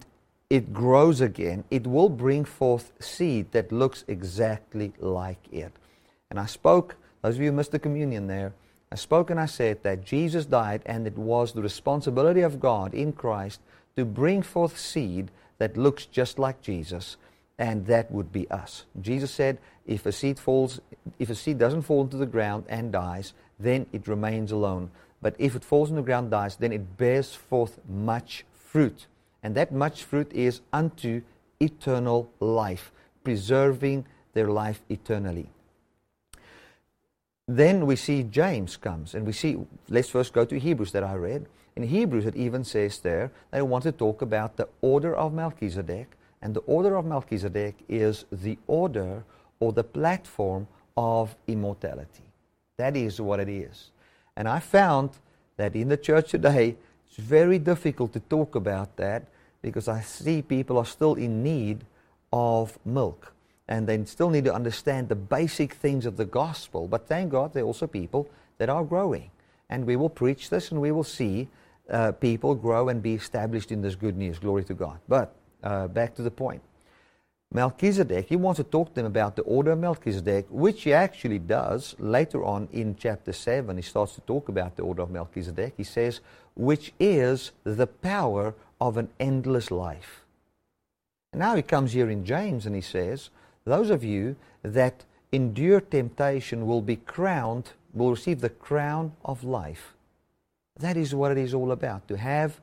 it 0.50 0.74
grows 0.74 1.22
again, 1.22 1.64
it 1.70 1.86
will 1.86 2.10
bring 2.10 2.44
forth 2.44 2.92
seed 3.00 3.52
that 3.52 3.72
looks 3.72 4.04
exactly 4.08 4.94
like 5.00 5.48
it. 5.52 5.72
And 6.30 6.40
I 6.40 6.48
spoke, 6.48 6.96
those 7.22 7.36
of 7.36 7.42
you 7.42 7.52
who 7.52 7.56
missed 7.58 7.72
the 7.72 7.80
communion 7.80 8.28
there, 8.28 8.54
I 8.92 8.96
spoke 8.96 9.30
and 9.30 9.40
I 9.40 9.46
said 9.46 9.84
that 9.84 10.04
Jesus 10.04 10.46
died 10.46 10.82
and 10.86 11.06
it 11.06 11.18
was 11.18 11.54
the 11.54 11.62
responsibility 11.62 12.42
of 12.42 12.60
God 12.60 12.94
in 12.96 13.14
Christ 13.14 13.60
to 13.96 14.06
bring 14.06 14.42
forth 14.42 14.80
seed 14.80 15.30
that 15.60 15.78
looks 15.78 16.06
just 16.06 16.40
like 16.40 16.62
Jesus, 16.62 17.18
and 17.60 17.86
that 17.86 18.10
would 18.12 18.32
be 18.32 18.50
us. 18.50 18.86
Jesus 19.02 19.30
said, 19.30 19.60
if 19.86 20.06
a 20.06 20.12
seed 20.12 20.40
falls, 20.40 20.80
if 21.20 21.30
a 21.30 21.36
seed 21.36 21.60
doesn't 21.60 21.84
fall 21.84 22.02
into 22.02 22.18
the 22.18 22.26
ground 22.26 22.64
and 22.70 22.92
dies, 22.92 23.34
then 23.60 23.86
it 23.92 24.08
remains 24.08 24.52
alone. 24.52 24.90
But 25.22 25.36
if 25.38 25.56
it 25.56 25.66
falls 25.66 25.90
in 25.90 25.98
the 25.98 26.02
ground, 26.02 26.32
dies, 26.32 26.56
then 26.56 26.72
it 26.72 26.98
bears 26.98 27.36
forth 27.36 27.78
much 27.88 28.46
fruit. 28.54 29.06
And 29.42 29.56
that 29.56 29.72
much 29.72 30.04
fruit 30.04 30.32
is 30.34 30.62
unto 30.74 31.22
eternal 31.60 32.32
life, 32.40 32.92
preserving 33.24 34.06
their 34.34 34.48
life 34.48 34.82
eternally. 34.90 35.50
Then 37.48 37.86
we 37.88 37.96
see 37.96 38.24
James 38.24 38.78
comes, 38.78 39.16
and 39.16 39.26
we 39.26 39.34
see, 39.34 39.58
let's 39.90 40.10
first 40.10 40.34
go 40.34 40.46
to 40.46 40.60
Hebrews 40.60 40.92
that 40.92 41.04
I 41.04 41.16
read. 41.16 41.48
In 41.76 41.84
Hebrews, 41.84 42.26
it 42.26 42.36
even 42.36 42.64
says 42.64 43.00
there, 43.00 43.32
they 43.52 43.62
want 43.62 43.84
to 43.86 43.92
talk 43.92 44.22
about 44.22 44.58
the 44.58 44.68
order 44.82 45.16
of 45.16 45.34
Melchizedek, 45.34 46.16
and 46.42 46.54
the 46.54 46.60
order 46.62 46.96
of 46.96 47.06
Melchizedek 47.06 47.76
is 47.88 48.26
the 48.32 48.58
order 48.68 49.24
or 49.60 49.74
the 49.74 49.84
platform 49.84 50.68
of 50.96 51.36
immortality. 51.48 52.32
That 52.78 52.96
is 52.96 53.20
what 53.20 53.40
it 53.40 53.50
is. 53.50 53.92
And 54.36 54.48
I 54.48 54.60
found 54.60 55.12
that 55.58 55.76
in 55.76 55.90
the 55.90 55.98
church 55.98 56.32
today, 56.32 56.78
it's 57.10 57.18
very 57.18 57.60
difficult 57.60 58.14
to 58.14 58.20
talk 58.20 58.56
about 58.56 58.96
that 58.98 59.24
because 59.62 59.88
I 59.88 60.02
see 60.02 60.42
people 60.42 60.78
are 60.78 60.86
still 60.86 61.16
in 61.16 61.44
need 61.44 61.84
of 62.32 62.78
milk 62.86 63.34
and 63.68 63.88
they 63.88 64.04
still 64.06 64.30
need 64.30 64.46
to 64.46 64.54
understand 64.54 65.10
the 65.10 65.16
basic 65.16 65.74
things 65.74 66.06
of 66.06 66.18
the 66.18 66.26
gospel. 66.26 66.88
But 66.88 67.08
thank 67.08 67.32
God, 67.32 67.54
there 67.54 67.64
are 67.64 67.68
also 67.68 67.88
people 67.88 68.28
that 68.58 68.70
are 68.70 68.84
growing. 68.84 69.32
And 69.70 69.86
we 69.86 69.96
will 69.96 70.10
preach 70.10 70.50
this 70.50 70.72
and 70.72 70.82
we 70.82 70.92
will 70.92 71.04
see 71.04 71.48
uh, 71.90 72.12
people 72.14 72.56
grow 72.56 72.90
and 72.90 73.02
be 73.02 73.14
established 73.14 73.72
in 73.72 73.82
this 73.82 73.96
good 73.96 74.18
news. 74.18 74.40
Glory 74.40 74.64
to 74.66 74.74
God. 74.74 75.00
But 75.08 75.36
uh, 75.64 75.88
back 75.88 76.16
to 76.16 76.22
the 76.22 76.32
point. 76.32 76.62
Melchizedek, 77.52 78.28
he 78.30 78.36
wants 78.36 78.58
to 78.58 78.64
talk 78.64 78.90
to 78.90 78.94
them 78.94 79.08
about 79.08 79.36
the 79.36 79.42
order 79.42 79.72
of 79.72 79.80
Melchizedek, 79.80 80.46
which 80.52 80.84
he 80.84 80.94
actually 80.94 81.40
does 81.40 81.96
later 81.98 82.46
on 82.46 82.68
in 82.72 82.96
chapter 82.96 83.34
7. 83.34 83.76
He 83.76 83.82
starts 83.82 84.14
to 84.16 84.22
talk 84.22 84.50
about 84.50 84.76
the 84.76 84.84
order 84.84 85.02
of 85.02 85.10
Melchizedek. 85.10 85.74
He 85.76 85.84
says, 85.84 86.22
which 86.60 86.92
is 87.00 87.54
the 87.64 87.88
power 87.88 88.54
of 88.82 88.98
an 88.98 89.08
endless 89.18 89.72
life. 89.72 90.26
Now 91.34 91.56
he 91.56 91.62
comes 91.62 91.94
here 91.94 92.10
in 92.10 92.26
James 92.26 92.66
and 92.66 92.76
he 92.76 92.82
says, 92.82 93.30
Those 93.64 93.90
of 93.90 94.04
you 94.04 94.36
that 94.62 95.06
endure 95.32 95.80
temptation 95.80 96.68
will 96.68 96.82
be 96.82 96.98
crowned, 96.98 97.72
will 97.94 98.12
receive 98.12 98.42
the 98.42 98.50
crown 98.50 99.14
of 99.24 99.46
life. 99.46 99.94
That 100.78 100.98
is 100.98 101.16
what 101.16 101.32
it 101.32 101.38
is 101.38 101.54
all 101.54 101.72
about, 101.72 102.10
to 102.10 102.18
have 102.18 102.60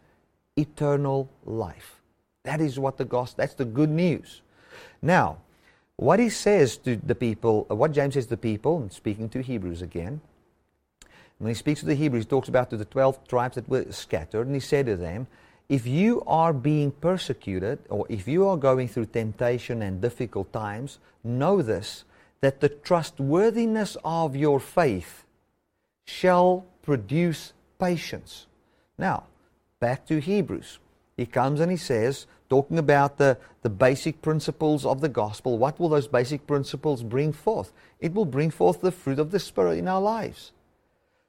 eternal 0.56 1.30
life. 1.46 2.02
That 2.44 2.60
is 2.60 2.78
what 2.78 2.98
the 2.98 3.06
gospel, 3.06 3.42
that's 3.42 3.54
the 3.54 3.64
good 3.64 3.90
news. 3.90 4.42
Now, 5.00 5.38
what 5.96 6.20
he 6.20 6.28
says 6.28 6.76
to 6.78 6.96
the 6.96 7.14
people, 7.14 7.64
what 7.70 7.92
James 7.92 8.12
says 8.12 8.24
to 8.24 8.30
the 8.30 8.36
people, 8.36 8.76
and 8.76 8.92
speaking 8.92 9.30
to 9.30 9.40
Hebrews 9.40 9.80
again, 9.80 10.20
when 11.38 11.48
he 11.48 11.54
speaks 11.54 11.80
to 11.80 11.86
the 11.86 11.94
Hebrews, 11.94 12.24
he 12.24 12.28
talks 12.28 12.48
about 12.48 12.70
to 12.70 12.76
the 12.76 12.84
12 12.84 13.28
tribes 13.28 13.56
that 13.56 13.68
were 13.68 13.90
scattered, 13.92 14.46
and 14.46 14.54
he 14.54 14.60
said 14.60 14.86
to 14.86 14.96
them, 14.96 15.26
if 15.68 15.86
you 15.86 16.22
are 16.26 16.52
being 16.52 16.92
persecuted 16.92 17.80
or 17.88 18.06
if 18.08 18.28
you 18.28 18.46
are 18.46 18.56
going 18.56 18.88
through 18.88 19.06
temptation 19.06 19.82
and 19.82 20.00
difficult 20.00 20.52
times, 20.52 20.98
know 21.24 21.60
this 21.60 22.04
that 22.40 22.60
the 22.60 22.68
trustworthiness 22.68 23.96
of 24.04 24.36
your 24.36 24.60
faith 24.60 25.24
shall 26.04 26.64
produce 26.82 27.52
patience. 27.80 28.46
Now, 28.98 29.24
back 29.80 30.06
to 30.06 30.20
Hebrews. 30.20 30.78
He 31.16 31.26
comes 31.26 31.60
and 31.60 31.70
he 31.70 31.76
says, 31.76 32.26
talking 32.48 32.78
about 32.78 33.18
the, 33.18 33.38
the 33.62 33.70
basic 33.70 34.22
principles 34.22 34.86
of 34.86 35.00
the 35.00 35.08
gospel, 35.08 35.58
what 35.58 35.80
will 35.80 35.88
those 35.88 36.06
basic 36.06 36.46
principles 36.46 37.02
bring 37.02 37.32
forth? 37.32 37.72
It 37.98 38.14
will 38.14 38.26
bring 38.26 38.50
forth 38.50 38.80
the 38.80 38.92
fruit 38.92 39.18
of 39.18 39.30
the 39.30 39.40
Spirit 39.40 39.78
in 39.78 39.88
our 39.88 40.00
lives. 40.00 40.52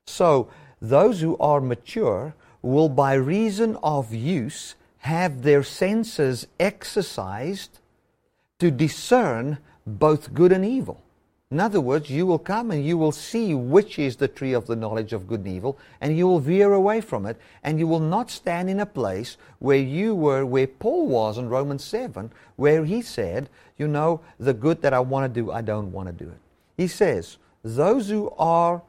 So, 0.08 0.50
those 0.82 1.22
who 1.22 1.38
are 1.38 1.62
mature 1.62 2.34
will, 2.62 2.89
by 2.89 3.13
reason 3.13 3.78
of 3.84 4.13
use, 4.13 4.76
have 5.00 5.43
their 5.43 5.63
senses 5.63 6.48
exercised 6.60 7.80
to 8.60 8.72
discern 8.72 9.60
both 9.86 10.34
good 10.34 10.52
and 10.52 10.65
evil. 10.65 11.02
In 11.50 11.62
other 11.62 11.80
words, 11.80 12.10
you 12.10 12.26
will 12.26 12.39
come 12.39 12.72
and 12.72 12.86
you 12.86 12.98
will 12.98 13.13
see 13.13 13.54
which 13.54 13.98
is 13.98 14.17
the 14.17 14.28
tree 14.28 14.52
of 14.52 14.67
the 14.67 14.76
knowledge 14.76 15.13
of 15.13 15.28
good 15.28 15.41
and 15.41 15.56
evil, 15.56 15.78
and 16.02 16.17
you 16.17 16.28
will 16.28 16.39
veer 16.39 16.74
away 16.74 17.00
from 17.00 17.26
it, 17.26 17.38
and 17.63 17.80
you 17.80 17.88
will 17.88 18.02
not 18.02 18.30
stand 18.30 18.70
in 18.70 18.82
a 18.82 18.86
place 18.86 19.38
where 19.60 19.78
you 19.78 20.13
were, 20.13 20.46
where 20.46 20.67
Paul 20.67 21.08
was 21.08 21.38
in 21.38 21.48
Romans 21.48 21.86
7, 21.86 22.32
where 22.58 22.84
he 22.84 23.02
said, 23.02 23.50
You 23.78 23.88
know, 23.88 24.20
the 24.38 24.54
good 24.54 24.82
that 24.82 24.93
I 24.93 25.00
want 25.00 25.34
to 25.34 25.41
do, 25.41 25.52
I 25.52 25.62
don't 25.62 25.93
want 25.93 26.08
to 26.08 26.26
do 26.26 26.30
it. 26.30 26.39
He 26.76 26.88
says, 26.88 27.38
Those 27.63 28.10
who 28.10 28.34
are 28.38 28.82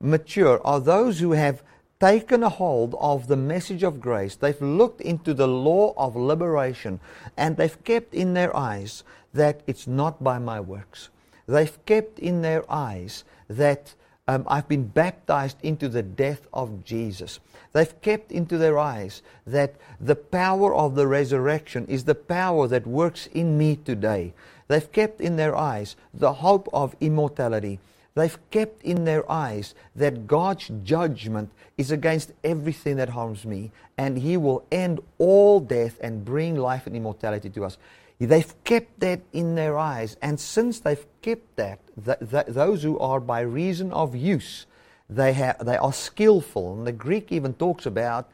mature 0.00 0.60
are 0.64 0.80
those 0.80 1.20
who 1.20 1.32
have 1.32 1.62
taken 2.00 2.42
a 2.42 2.48
hold 2.48 2.94
of 2.98 3.28
the 3.28 3.36
message 3.36 3.82
of 3.82 4.00
grace. 4.00 4.34
They've 4.34 4.60
looked 4.60 5.00
into 5.02 5.34
the 5.34 5.48
law 5.48 5.92
of 5.96 6.16
liberation 6.16 6.98
and 7.36 7.56
they've 7.56 7.84
kept 7.84 8.14
in 8.14 8.32
their 8.34 8.56
eyes 8.56 9.04
that 9.34 9.60
it's 9.66 9.86
not 9.86 10.24
by 10.24 10.38
my 10.38 10.60
works. 10.60 11.10
They've 11.46 11.84
kept 11.84 12.18
in 12.18 12.42
their 12.42 12.70
eyes 12.72 13.24
that 13.48 13.94
um, 14.26 14.44
I've 14.46 14.68
been 14.68 14.86
baptized 14.86 15.58
into 15.62 15.88
the 15.88 16.02
death 16.02 16.46
of 16.52 16.84
Jesus. 16.84 17.40
They've 17.72 18.00
kept 18.00 18.32
into 18.32 18.58
their 18.58 18.78
eyes 18.78 19.22
that 19.46 19.74
the 20.00 20.16
power 20.16 20.74
of 20.74 20.94
the 20.94 21.06
resurrection 21.06 21.86
is 21.86 22.04
the 22.04 22.14
power 22.14 22.66
that 22.68 22.86
works 22.86 23.26
in 23.26 23.58
me 23.58 23.76
today. 23.76 24.32
They've 24.68 24.92
kept 24.92 25.20
in 25.20 25.36
their 25.36 25.56
eyes 25.56 25.96
the 26.14 26.34
hope 26.34 26.68
of 26.72 26.96
immortality. 27.00 27.80
They've 28.14 28.38
kept 28.50 28.82
in 28.82 29.04
their 29.04 29.30
eyes 29.30 29.74
that 29.94 30.26
God's 30.26 30.70
judgment 30.84 31.50
is 31.78 31.90
against 31.90 32.32
everything 32.42 32.96
that 32.96 33.10
harms 33.10 33.44
me, 33.44 33.70
and 33.96 34.18
He 34.18 34.36
will 34.36 34.64
end 34.70 35.00
all 35.18 35.60
death 35.60 35.98
and 36.02 36.24
bring 36.24 36.56
life 36.56 36.86
and 36.86 36.96
immortality 36.96 37.50
to 37.50 37.64
us. 37.64 37.78
They've 38.18 38.64
kept 38.64 39.00
that 39.00 39.20
in 39.32 39.54
their 39.54 39.78
eyes, 39.78 40.16
and 40.20 40.38
since 40.38 40.80
they've 40.80 41.06
kept 41.22 41.56
that, 41.56 41.78
th- 42.04 42.18
th- 42.30 42.46
those 42.48 42.82
who 42.82 42.98
are 42.98 43.20
by 43.20 43.40
reason 43.40 43.92
of 43.92 44.14
use, 44.14 44.66
they, 45.08 45.32
have, 45.32 45.64
they 45.64 45.76
are 45.76 45.92
skillful. 45.92 46.74
And 46.74 46.86
the 46.86 46.92
Greek 46.92 47.32
even 47.32 47.54
talks 47.54 47.86
about 47.86 48.28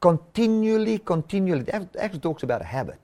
continually, 0.00 0.98
continually, 0.98 1.64
it 1.66 1.96
actually 1.98 2.20
talks 2.20 2.42
about 2.42 2.60
a 2.60 2.66
habit. 2.66 2.98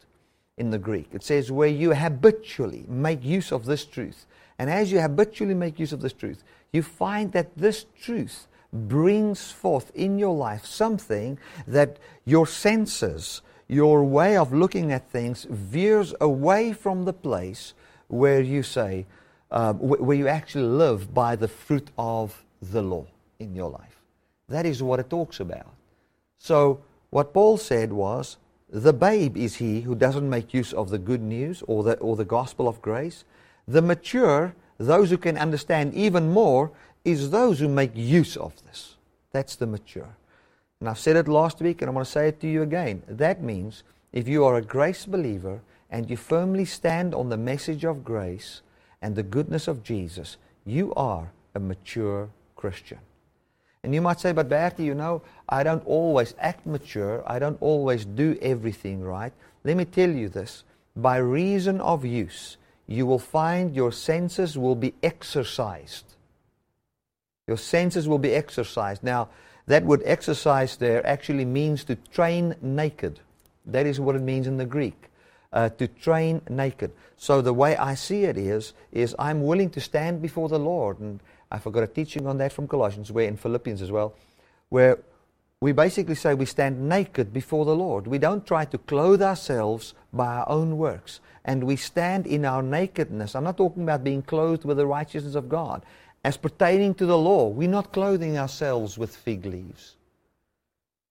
in 0.61 0.70
the 0.70 0.79
Greek. 0.79 1.09
It 1.12 1.25
says, 1.25 1.51
where 1.51 1.68
you 1.68 1.94
habitually 1.94 2.85
make 2.87 3.25
use 3.25 3.51
of 3.51 3.64
this 3.64 3.87
truth. 3.87 4.27
And 4.61 4.68
as 4.68 4.92
you 4.92 5.01
habitually 5.01 5.55
make 5.55 5.79
use 5.79 5.94
of 5.94 6.03
this 6.03 6.12
truth, 6.12 6.44
you 6.70 6.83
find 6.83 7.33
that 7.33 7.57
this 7.57 7.87
truth 7.99 8.46
brings 8.75 9.51
forth 9.51 9.90
in 9.94 10.18
your 10.18 10.37
life 10.37 10.66
something 10.66 11.38
that 11.66 11.99
your 12.27 12.46
senses, 12.46 13.40
your 13.68 14.05
way 14.05 14.37
of 14.37 14.53
looking 14.53 14.92
at 14.92 15.09
things 15.09 15.46
veers 15.49 16.12
away 16.20 16.75
from 16.75 17.07
the 17.07 17.14
place 17.14 17.73
where 18.09 18.42
you 18.42 18.62
say, 18.62 19.07
uh, 19.51 19.73
where 19.73 20.18
you 20.18 20.29
actually 20.29 20.68
live 20.68 21.14
by 21.14 21.37
the 21.37 21.49
fruit 21.49 21.90
of 21.96 22.44
the 22.61 22.83
law 22.83 23.07
in 23.38 23.55
your 23.55 23.70
life. 23.70 24.03
That 24.51 24.66
is 24.66 24.83
what 24.83 25.01
it 25.01 25.09
talks 25.09 25.40
about. 25.40 25.73
So, 26.37 26.83
what 27.09 27.33
Paul 27.33 27.57
said 27.57 27.94
was, 27.94 28.37
the 28.68 28.92
babe 28.92 29.38
is 29.38 29.57
he 29.57 29.81
who 29.81 29.94
doesn't 29.94 30.29
make 30.29 30.53
use 30.53 30.75
of 30.75 30.90
the 30.90 30.99
good 30.99 31.23
news 31.23 31.62
or 31.66 31.83
the, 31.83 31.96
or 31.96 32.14
the 32.14 32.27
gospel 32.27 32.68
of 32.68 32.83
grace. 32.83 33.25
The 33.70 33.83
mature, 33.83 34.52
those 34.78 35.11
who 35.11 35.16
can 35.16 35.38
understand 35.38 35.94
even 35.94 36.33
more, 36.33 36.72
is 37.04 37.30
those 37.30 37.61
who 37.61 37.68
make 37.68 37.92
use 37.94 38.37
of 38.37 38.52
this. 38.66 38.96
That's 39.30 39.54
the 39.54 39.68
mature. 39.68 40.16
And 40.80 40.88
I've 40.88 40.98
said 40.98 41.14
it 41.14 41.28
last 41.28 41.61
week 41.61 41.80
and 41.80 41.88
I'm 41.88 41.94
going 41.94 42.04
to 42.04 42.11
say 42.11 42.26
it 42.26 42.40
to 42.40 42.48
you 42.48 42.62
again. 42.62 43.04
That 43.06 43.44
means 43.44 43.85
if 44.12 44.26
you 44.26 44.44
are 44.44 44.56
a 44.56 44.62
grace 44.62 45.06
believer 45.06 45.61
and 45.88 46.11
you 46.11 46.16
firmly 46.16 46.64
stand 46.64 47.14
on 47.14 47.28
the 47.28 47.37
message 47.37 47.85
of 47.85 48.02
grace 48.02 48.62
and 49.02 49.14
the 49.14 49.22
goodness 49.22 49.68
of 49.68 49.85
Jesus, 49.85 50.37
you 50.66 50.92
are 50.94 51.30
a 51.54 51.61
mature 51.61 52.28
Christian. 52.56 52.98
And 53.85 53.94
you 53.94 54.02
might 54.02 54.18
say, 54.18 54.33
but 54.33 54.48
Bertie, 54.48 54.85
you 54.85 54.94
know, 54.94 55.22
I 55.48 55.62
don't 55.62 55.87
always 55.87 56.35
act 56.40 56.66
mature. 56.66 57.22
I 57.24 57.38
don't 57.38 57.62
always 57.62 58.04
do 58.04 58.37
everything 58.42 59.00
right. 59.00 59.33
Let 59.62 59.76
me 59.76 59.85
tell 59.85 60.11
you 60.11 60.28
this. 60.28 60.64
By 60.96 61.18
reason 61.18 61.80
of 61.80 62.04
use, 62.04 62.56
you 62.90 63.07
will 63.07 63.20
find 63.20 63.76
your 63.76 63.92
senses 63.92 64.59
will 64.59 64.74
be 64.74 64.92
exercised. 65.00 66.05
Your 67.46 67.57
senses 67.57 68.09
will 68.09 68.18
be 68.18 68.35
exercised. 68.35 69.05
Now, 69.05 69.29
that 69.68 69.85
word 69.85 70.03
exercise 70.05 70.76
there 70.76 71.07
actually 71.07 71.44
means 71.44 71.85
to 71.85 71.94
train 71.94 72.57
naked. 72.61 73.20
That 73.64 73.87
is 73.87 74.00
what 74.00 74.16
it 74.16 74.22
means 74.22 74.48
in 74.48 74.57
the 74.57 74.66
Greek. 74.66 75.09
Uh, 75.53 75.68
to 75.68 75.87
train 75.87 76.42
naked. 76.48 76.90
So 77.16 77.40
the 77.40 77.53
way 77.53 77.76
I 77.76 77.94
see 77.94 78.24
it 78.24 78.37
is, 78.37 78.72
is 78.90 79.14
I'm 79.20 79.42
willing 79.44 79.70
to 79.70 79.81
stand 79.81 80.20
before 80.20 80.48
the 80.48 80.59
Lord. 80.59 80.98
And 80.98 81.20
I 81.48 81.61
forgot 81.61 81.85
a 81.85 81.87
teaching 81.87 82.26
on 82.26 82.38
that 82.38 82.53
from 82.53 82.66
Colossians, 82.66 83.12
where 83.12 83.29
in 83.29 83.37
Philippians 83.37 83.83
as 83.83 83.92
well, 83.92 84.14
where 84.68 84.98
we 85.62 85.73
basically 85.73 86.14
say 86.14 86.33
we 86.33 86.46
stand 86.46 86.88
naked 86.88 87.35
before 87.35 87.66
the 87.66 87.77
Lord. 87.77 88.07
We 88.07 88.16
don't 88.16 88.46
try 88.46 88.64
to 88.64 88.79
clothe 88.79 89.20
ourselves 89.20 89.92
by 90.11 90.37
our 90.37 90.49
own 90.49 90.79
works. 90.79 91.20
And 91.44 91.64
we 91.64 91.77
stand 91.77 92.27
in 92.27 92.46
our 92.46 92.62
nakedness. 92.62 93.35
I'm 93.35 93.44
not 93.44 93.59
talking 93.59 93.83
about 93.83 94.03
being 94.03 94.23
clothed 94.23 94.64
with 94.64 94.79
the 94.79 94.87
righteousness 94.87 95.35
of 95.35 95.51
God. 95.51 95.83
As 96.25 96.38
pertaining 96.38 96.94
to 96.94 97.07
the 97.07 97.18
law, 97.18 97.49
we're 97.49 97.68
not 97.68 97.92
clothing 97.92 98.38
ourselves 98.38 98.96
with 98.96 99.14
fig 99.14 99.44
leaves. 99.44 99.96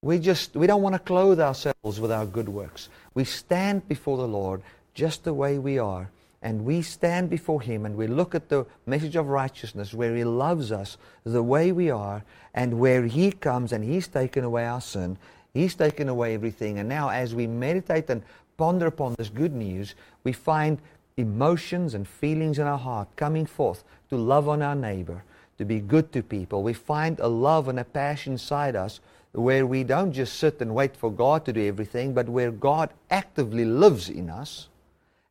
We 0.02 0.18
just 0.18 0.56
we 0.56 0.66
don't 0.66 0.82
want 0.82 0.94
to 0.94 1.00
clothe 1.00 1.40
ourselves 1.40 2.00
with 2.00 2.12
our 2.12 2.26
good 2.26 2.50
works. 2.50 2.90
We 3.14 3.26
stand 3.26 3.88
before 3.88 4.18
the 4.18 4.28
Lord 4.28 4.64
just 4.96 5.24
the 5.26 5.34
way 5.34 5.60
we 5.60 5.78
are 5.78 6.10
and 6.42 6.64
we 6.64 6.82
stand 6.82 7.30
before 7.30 7.62
Him 7.62 7.86
and 7.86 7.96
we 7.96 8.08
look 8.08 8.34
at 8.34 8.50
the 8.50 8.66
message 8.86 9.16
of 9.16 9.28
righteousness 9.28 9.94
where 9.94 10.16
He 10.16 10.24
loves 10.24 10.72
us 10.72 10.98
the 11.24 11.44
way 11.44 11.72
we 11.72 11.90
are 11.90 12.24
and 12.54 12.80
where 12.80 13.06
He 13.06 13.32
comes 13.32 13.72
and 13.74 13.84
He's 13.84 14.08
taken 14.08 14.44
away 14.44 14.66
our 14.66 14.82
sin, 14.82 15.18
He's 15.54 15.76
taken 15.76 16.08
away 16.08 16.34
everything. 16.34 16.80
And 16.80 16.88
now, 16.88 17.10
as 17.10 17.36
we 17.36 17.48
meditate 17.48 18.10
and 18.10 18.24
ponder 18.58 18.88
upon 18.88 19.16
this 19.16 19.30
good 19.30 19.54
news, 19.54 19.96
we 20.24 20.32
find 20.32 20.80
emotions 21.18 21.94
and 21.94 22.08
feelings 22.08 22.60
in 22.60 22.68
our 22.68 22.78
heart 22.78 23.10
coming 23.16 23.46
forth 23.46 23.84
to 24.10 24.16
love 24.16 24.48
on 24.48 24.62
our 24.62 24.76
neighbor, 24.76 25.24
to 25.58 25.66
be 25.66 25.80
good 25.80 26.12
to 26.14 26.24
people. 26.24 26.64
We 26.64 26.74
find 26.74 27.20
a 27.20 27.28
love 27.28 27.68
and 27.68 27.80
a 27.80 27.84
passion 27.84 28.34
inside 28.34 28.76
us 28.76 29.02
where 29.34 29.66
we 29.66 29.84
don't 29.84 30.14
just 30.14 30.40
sit 30.40 30.62
and 30.62 30.74
wait 30.74 30.96
for 30.96 31.12
God 31.12 31.46
to 31.46 31.54
do 31.54 31.68
everything, 31.68 32.14
but 32.14 32.30
where 32.30 32.52
God 32.52 32.92
actively 33.12 33.66
lives 33.66 34.10
in 34.10 34.30
us 34.30 34.70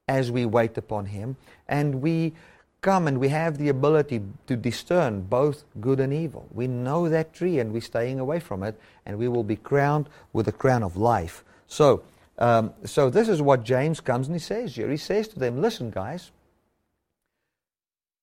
as 0.08 0.32
we 0.32 0.46
wait 0.46 0.76
upon 0.78 1.06
Him. 1.06 1.36
And 1.68 2.02
we 2.02 2.32
come 2.80 3.06
and 3.06 3.18
we 3.18 3.28
have 3.28 3.58
the 3.58 3.68
ability 3.68 4.22
to 4.46 4.56
discern 4.56 5.22
both 5.22 5.64
good 5.80 6.00
and 6.00 6.12
evil. 6.12 6.48
We 6.52 6.66
know 6.66 7.08
that 7.08 7.32
tree 7.32 7.58
and 7.58 7.72
we're 7.72 7.80
staying 7.80 8.18
away 8.18 8.40
from 8.40 8.62
it, 8.62 8.80
and 9.04 9.18
we 9.18 9.28
will 9.28 9.44
be 9.44 9.56
crowned 9.56 10.08
with 10.32 10.46
the 10.46 10.52
crown 10.52 10.82
of 10.82 10.96
life. 10.96 11.44
So, 11.66 12.02
um, 12.38 12.72
so 12.84 13.10
this 13.10 13.28
is 13.28 13.42
what 13.42 13.64
James 13.64 14.00
comes 14.00 14.28
and 14.28 14.34
he 14.34 14.40
says 14.40 14.76
here. 14.76 14.90
He 14.90 14.96
says 14.96 15.28
to 15.28 15.38
them, 15.38 15.60
Listen, 15.60 15.90
guys, 15.90 16.30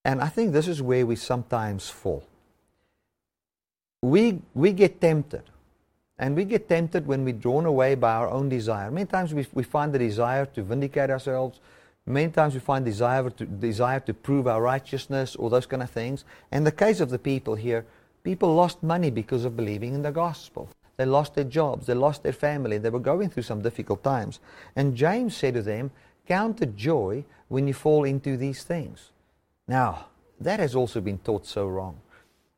and 0.05 0.21
I 0.21 0.27
think 0.27 0.53
this 0.53 0.67
is 0.67 0.81
where 0.81 1.05
we 1.05 1.15
sometimes 1.15 1.89
fall. 1.89 2.23
We, 4.03 4.39
we 4.53 4.71
get 4.71 5.01
tempted. 5.01 5.43
And 6.17 6.35
we 6.35 6.45
get 6.45 6.69
tempted 6.69 7.07
when 7.07 7.25
we're 7.25 7.33
drawn 7.33 7.65
away 7.65 7.95
by 7.95 8.13
our 8.13 8.29
own 8.29 8.47
desire. 8.47 8.89
Many 8.89 9.07
times 9.07 9.33
we, 9.33 9.45
we 9.53 9.63
find 9.63 9.91
the 9.91 9.99
desire 9.99 10.45
to 10.45 10.63
vindicate 10.63 11.09
ourselves, 11.09 11.59
Many 12.07 12.31
times 12.31 12.53
we 12.53 12.59
find 12.59 12.85
desire 12.85 13.29
to, 13.31 13.45
desire 13.45 13.99
to 14.01 14.13
prove 14.13 14.45
our 14.45 14.61
righteousness 14.61 15.35
or 15.35 15.49
those 15.49 15.65
kind 15.65 15.81
of 15.81 15.89
things. 15.89 16.23
In 16.51 16.63
the 16.63 16.71
case 16.71 16.99
of 16.99 17.09
the 17.09 17.17
people 17.17 17.55
here, 17.55 17.83
people 18.23 18.53
lost 18.53 18.83
money 18.83 19.09
because 19.09 19.43
of 19.43 19.57
believing 19.57 19.95
in 19.95 20.03
the 20.03 20.11
gospel. 20.11 20.69
They 20.97 21.05
lost 21.05 21.33
their 21.33 21.43
jobs, 21.43 21.87
they 21.87 21.95
lost 21.95 22.21
their 22.21 22.31
family, 22.31 22.77
they 22.77 22.91
were 22.91 22.99
going 22.99 23.29
through 23.29 23.43
some 23.43 23.61
difficult 23.61 24.03
times. 24.03 24.39
And 24.75 24.95
James 24.95 25.35
said 25.35 25.55
to 25.55 25.63
them, 25.63 25.91
Count 26.27 26.57
the 26.57 26.67
joy 26.67 27.25
when 27.47 27.67
you 27.67 27.73
fall 27.73 28.03
into 28.03 28.37
these 28.37 28.63
things. 28.63 29.11
Now, 29.67 30.07
that 30.39 30.59
has 30.59 30.75
also 30.75 31.01
been 31.01 31.17
taught 31.17 31.45
so 31.45 31.67
wrong, 31.67 31.99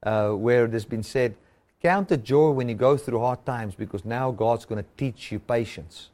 uh, 0.04 0.32
where 0.32 0.66
it 0.66 0.74
has 0.74 0.86
been 0.86 1.04
said, 1.04 1.36
Count 1.82 2.10
the 2.10 2.18
joy 2.18 2.52
when 2.52 2.68
you 2.70 2.76
go 2.76 2.98
through 2.98 3.20
hard 3.20 3.46
times 3.46 3.76
because 3.76 4.04
now 4.04 4.32
God's 4.32 4.66
going 4.66 4.84
to 4.84 4.90
teach 4.98 5.32
you 5.32 5.40
patience. 5.40 6.10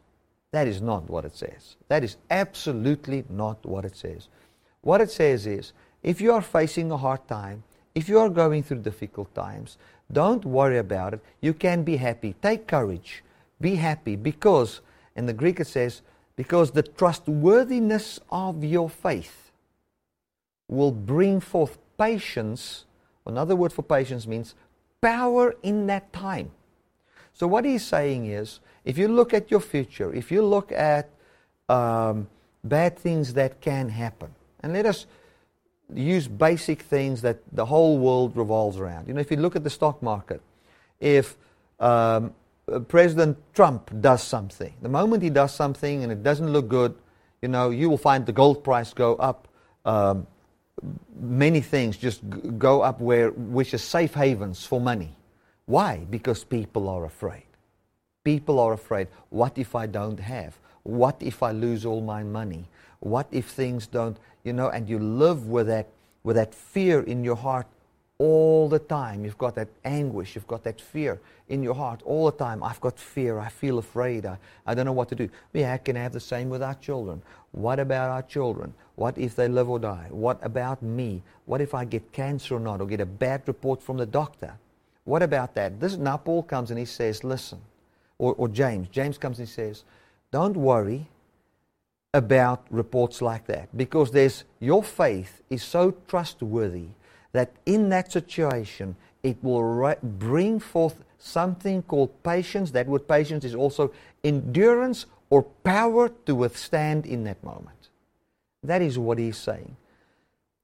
That 0.53 0.67
is 0.67 0.83
not 0.83 1.09
what 1.09 1.25
it 1.25 1.35
says. 1.35 1.77
That 1.87 2.03
is 2.03 2.17
absolutely 2.29 3.25
not 3.27 3.65
what 3.65 3.85
it 3.85 3.97
says. 3.97 4.27
What 4.81 5.01
it 5.01 5.09
says 5.09 5.47
is 5.47 5.73
if 6.03 6.21
you 6.21 6.31
are 6.31 6.43
facing 6.43 6.91
a 6.91 6.97
hard 6.97 7.27
time, 7.27 7.63
if 7.95 8.07
you 8.07 8.19
are 8.19 8.29
going 8.29 8.61
through 8.61 8.81
difficult 8.81 9.33
times, 9.33 9.77
don't 10.11 10.45
worry 10.45 10.77
about 10.77 11.15
it. 11.15 11.21
You 11.41 11.55
can 11.55 11.81
be 11.83 11.97
happy. 11.97 12.35
Take 12.39 12.67
courage. 12.67 13.23
Be 13.59 13.75
happy 13.75 14.15
because, 14.15 14.81
in 15.15 15.25
the 15.25 15.33
Greek 15.33 15.59
it 15.59 15.65
says, 15.65 16.03
because 16.35 16.69
the 16.69 16.83
trustworthiness 16.83 18.19
of 18.29 18.63
your 18.63 18.91
faith 18.91 19.51
will 20.67 20.91
bring 20.91 21.39
forth 21.39 21.79
patience. 21.97 22.85
Another 23.25 23.55
word 23.55 23.73
for 23.73 23.81
patience 23.81 24.27
means 24.27 24.53
power 25.01 25.55
in 25.63 25.87
that 25.87 26.13
time. 26.13 26.51
So, 27.33 27.47
what 27.47 27.65
he's 27.65 27.83
saying 27.83 28.27
is 28.27 28.59
if 28.85 28.97
you 28.97 29.07
look 29.07 29.33
at 29.33 29.49
your 29.49 29.59
future, 29.59 30.13
if 30.13 30.31
you 30.31 30.45
look 30.45 30.71
at 30.71 31.09
um, 31.69 32.27
bad 32.63 32.97
things 32.97 33.33
that 33.33 33.61
can 33.61 33.89
happen, 33.89 34.29
and 34.61 34.73
let 34.73 34.85
us 34.85 35.05
use 35.93 36.27
basic 36.27 36.81
things 36.81 37.21
that 37.21 37.39
the 37.51 37.65
whole 37.65 37.97
world 37.97 38.35
revolves 38.35 38.77
around. 38.77 39.07
You 39.07 39.13
know, 39.13 39.21
if 39.21 39.31
you 39.31 39.37
look 39.37 39.55
at 39.55 39.63
the 39.63 39.69
stock 39.69 40.01
market, 40.01 40.41
if 40.99 41.37
um, 41.79 42.33
President 42.87 43.37
Trump 43.53 43.91
does 44.01 44.23
something, 44.23 44.73
the 44.81 44.89
moment 44.89 45.23
he 45.23 45.29
does 45.29 45.53
something 45.53 46.03
and 46.03 46.11
it 46.11 46.23
doesn't 46.23 46.51
look 46.51 46.67
good, 46.67 46.95
you 47.41 47.49
know, 47.49 47.69
you 47.69 47.89
will 47.89 47.97
find 47.97 48.25
the 48.25 48.31
gold 48.31 48.63
price 48.63 48.93
go 48.93 49.15
up. 49.15 49.47
Um, 49.85 50.27
many 51.19 51.61
things 51.61 51.97
just 51.97 52.21
go 52.57 52.81
up 52.81 53.01
where 53.01 53.31
which 53.31 53.73
is 53.73 53.83
safe 53.83 54.13
havens 54.13 54.65
for 54.65 54.79
money. 54.79 55.15
Why? 55.65 56.05
Because 56.09 56.43
people 56.43 56.89
are 56.89 57.05
afraid. 57.05 57.43
People 58.23 58.59
are 58.59 58.73
afraid. 58.73 59.07
What 59.29 59.57
if 59.57 59.75
I 59.75 59.85
don't 59.85 60.19
have? 60.19 60.57
What 60.83 61.17
if 61.21 61.43
I 61.43 61.51
lose 61.51 61.85
all 61.85 62.01
my 62.01 62.23
money? 62.23 62.65
What 62.99 63.27
if 63.31 63.49
things 63.49 63.87
don't, 63.87 64.17
you 64.43 64.53
know, 64.53 64.69
and 64.69 64.87
you 64.87 64.99
live 64.99 65.47
with 65.47 65.67
that, 65.67 65.87
with 66.23 66.35
that 66.35 66.53
fear 66.53 67.01
in 67.01 67.23
your 67.23 67.35
heart 67.35 67.67
all 68.17 68.69
the 68.69 68.79
time. 68.79 69.25
You've 69.25 69.37
got 69.37 69.55
that 69.55 69.67
anguish, 69.83 70.35
you've 70.35 70.47
got 70.47 70.63
that 70.63 70.79
fear 70.79 71.19
in 71.49 71.63
your 71.63 71.73
heart 71.73 72.01
all 72.05 72.25
the 72.31 72.37
time. 72.37 72.63
I've 72.63 72.79
got 72.79 72.97
fear, 72.97 73.39
I 73.39 73.49
feel 73.49 73.77
afraid, 73.77 74.25
I, 74.25 74.37
I 74.65 74.73
don't 74.73 74.85
know 74.85 74.93
what 74.93 75.09
to 75.09 75.15
do. 75.15 75.29
We 75.51 75.65
can 75.83 75.95
have 75.95 76.13
the 76.13 76.19
same 76.19 76.49
with 76.49 76.63
our 76.63 76.75
children. 76.75 77.21
What 77.51 77.79
about 77.79 78.09
our 78.09 78.21
children? 78.21 78.73
What 78.95 79.17
if 79.17 79.35
they 79.35 79.47
live 79.47 79.69
or 79.69 79.79
die? 79.79 80.07
What 80.09 80.39
about 80.41 80.81
me? 80.81 81.21
What 81.45 81.59
if 81.59 81.73
I 81.73 81.85
get 81.85 82.11
cancer 82.13 82.55
or 82.55 82.59
not, 82.59 82.79
or 82.79 82.87
get 82.87 83.01
a 83.01 83.05
bad 83.05 83.41
report 83.47 83.81
from 83.81 83.97
the 83.97 84.05
doctor? 84.05 84.53
What 85.03 85.21
about 85.21 85.55
that? 85.55 85.79
This 85.79 85.97
now 85.97 86.17
Paul 86.17 86.43
comes 86.43 86.69
and 86.69 86.79
he 86.79 86.85
says, 86.85 87.23
listen, 87.23 87.59
or, 88.17 88.33
or 88.35 88.47
James. 88.47 88.87
James 88.89 89.17
comes 89.17 89.39
and 89.39 89.49
says, 89.49 89.83
Don't 90.31 90.57
worry 90.57 91.07
about 92.13 92.65
reports 92.69 93.21
like 93.21 93.47
that 93.47 93.75
because 93.75 94.11
there's 94.11 94.43
your 94.59 94.83
faith 94.83 95.41
is 95.49 95.63
so 95.63 95.95
trustworthy 96.07 96.89
that 97.31 97.51
in 97.65 97.89
that 97.89 98.11
situation 98.11 98.95
it 99.23 99.37
will 99.41 99.95
bring 100.03 100.59
forth 100.59 101.03
something 101.17 101.81
called 101.83 102.11
patience. 102.23 102.71
That 102.71 102.87
word 102.87 103.07
patience 103.07 103.45
is 103.45 103.55
also 103.55 103.91
endurance 104.23 105.05
or 105.29 105.43
power 105.43 106.09
to 106.25 106.35
withstand 106.35 107.05
in 107.05 107.23
that 107.23 107.43
moment. 107.43 107.89
That 108.61 108.81
is 108.81 108.99
what 108.99 109.17
he's 109.17 109.37
saying. 109.37 109.75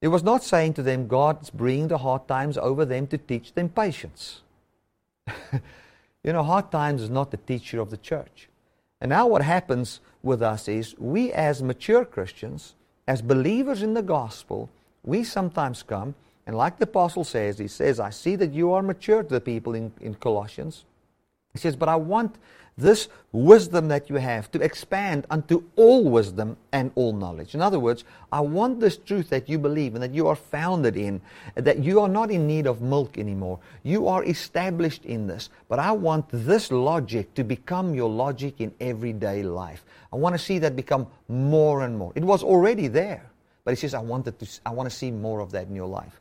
He 0.01 0.07
was 0.07 0.23
not 0.23 0.43
saying 0.43 0.73
to 0.75 0.83
them, 0.83 1.07
God's 1.07 1.49
bringing 1.49 1.87
the 1.87 1.97
hard 1.97 2.27
times 2.27 2.57
over 2.57 2.85
them 2.85 3.07
to 3.07 3.17
teach 3.17 3.53
them 3.53 3.69
patience. 3.69 4.41
you 6.23 6.33
know, 6.33 6.43
hard 6.43 6.71
times 6.71 7.01
is 7.01 7.09
not 7.09 7.31
the 7.31 7.37
teacher 7.37 7.79
of 7.79 7.89
the 7.89 7.97
church. 7.97 8.49
And 9.01 9.09
now 9.09 9.27
what 9.27 9.41
happens 9.41 10.01
with 10.21 10.41
us 10.41 10.67
is 10.67 10.95
we 10.97 11.31
as 11.31 11.63
mature 11.63 12.03
Christians, 12.03 12.75
as 13.07 13.21
believers 13.21 13.81
in 13.81 13.93
the 13.93 14.01
gospel, 14.01 14.69
we 15.03 15.23
sometimes 15.23 15.83
come, 15.83 16.15
and 16.45 16.57
like 16.57 16.77
the 16.77 16.83
apostle 16.83 17.23
says, 17.23 17.59
he 17.59 17.67
says, 17.67 17.99
I 17.99 18.09
see 18.09 18.35
that 18.35 18.51
you 18.51 18.73
are 18.73 18.81
mature 18.81 19.23
to 19.23 19.29
the 19.29 19.39
people 19.41 19.75
in, 19.75 19.91
in 20.01 20.15
Colossians. 20.15 20.83
He 21.53 21.59
says, 21.59 21.75
but 21.75 21.89
I 21.89 21.95
want 21.95 22.35
this 22.79 23.07
wisdom 23.31 23.87
that 23.89 24.09
you 24.09 24.15
have 24.15 24.49
to 24.51 24.61
expand 24.61 25.27
unto 25.29 25.63
all 25.75 26.03
wisdom 26.03 26.57
and 26.71 26.91
all 26.95 27.13
knowledge. 27.13 27.53
In 27.53 27.61
other 27.61 27.79
words, 27.79 28.03
I 28.31 28.41
want 28.41 28.79
this 28.79 28.97
truth 28.97 29.29
that 29.29 29.47
you 29.47 29.59
believe 29.59 29.93
and 29.93 30.03
that 30.03 30.13
you 30.13 30.27
are 30.27 30.35
founded 30.35 30.97
in, 30.97 31.21
that 31.55 31.83
you 31.83 31.99
are 31.99 32.07
not 32.07 32.31
in 32.31 32.47
need 32.47 32.65
of 32.65 32.81
milk 32.81 33.17
anymore. 33.17 33.59
You 33.83 34.07
are 34.07 34.23
established 34.23 35.05
in 35.05 35.27
this. 35.27 35.49
But 35.67 35.79
I 35.79 35.91
want 35.91 36.25
this 36.31 36.71
logic 36.71 37.33
to 37.35 37.43
become 37.43 37.93
your 37.93 38.09
logic 38.09 38.61
in 38.61 38.73
everyday 38.79 39.43
life. 39.43 39.85
I 40.11 40.15
want 40.15 40.33
to 40.33 40.39
see 40.39 40.57
that 40.59 40.75
become 40.75 41.07
more 41.27 41.83
and 41.83 41.97
more. 41.97 42.11
It 42.15 42.23
was 42.23 42.43
already 42.43 42.87
there, 42.87 43.29
but 43.63 43.71
he 43.71 43.75
says, 43.75 43.93
I, 43.93 43.99
wanted 43.99 44.39
to, 44.39 44.47
I 44.65 44.71
want 44.71 44.89
to 44.89 44.95
see 44.95 45.11
more 45.11 45.39
of 45.39 45.51
that 45.51 45.67
in 45.67 45.75
your 45.75 45.87
life. 45.87 46.19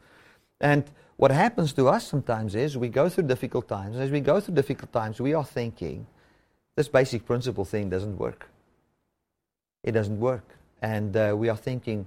And 0.61 0.85
what 1.17 1.31
happens 1.31 1.73
to 1.75 1.89
us 1.89 2.07
sometimes 2.07 2.55
is 2.55 2.77
we 2.77 2.89
go 2.89 3.09
through 3.09 3.25
difficult 3.25 3.67
times. 3.67 3.97
As 3.97 4.11
we 4.11 4.21
go 4.21 4.41
through 4.41 4.55
difficult 4.55 4.93
times, 4.93 5.21
we 5.21 5.35
are 5.35 5.45
thinking, 5.45 6.07
this 6.79 6.87
basic 6.87 7.27
principle 7.27 7.65
thing 7.65 7.91
doesn't 7.91 8.19
work. 8.19 8.49
It 9.83 9.91
doesn't 9.91 10.21
work. 10.21 10.45
And 10.81 11.17
uh, 11.17 11.35
we 11.37 11.49
are 11.49 11.57
thinking, 11.57 12.07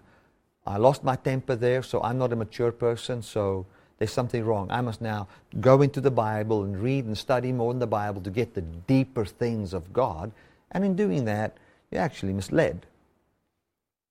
I 0.66 0.78
lost 0.78 1.04
my 1.04 1.18
temper 1.18 1.58
there, 1.58 1.84
so 1.84 2.02
I'm 2.02 2.18
not 2.18 2.32
a 2.32 2.38
mature 2.38 2.72
person, 2.72 3.22
so 3.22 3.66
there's 3.98 4.14
something 4.14 4.46
wrong. 4.46 4.72
I 4.72 4.80
must 4.80 5.02
now 5.02 5.28
go 5.60 5.82
into 5.82 6.00
the 6.00 6.10
Bible 6.10 6.64
and 6.64 6.82
read 6.82 7.04
and 7.04 7.18
study 7.18 7.52
more 7.52 7.74
in 7.74 7.80
the 7.80 7.86
Bible 7.86 8.22
to 8.22 8.30
get 8.30 8.54
the 8.54 8.62
deeper 8.62 9.26
things 9.26 9.74
of 9.74 9.92
God. 9.92 10.32
And 10.72 10.86
in 10.86 10.96
doing 10.96 11.26
that, 11.26 11.58
you're 11.92 12.02
actually 12.02 12.32
misled. 12.32 12.86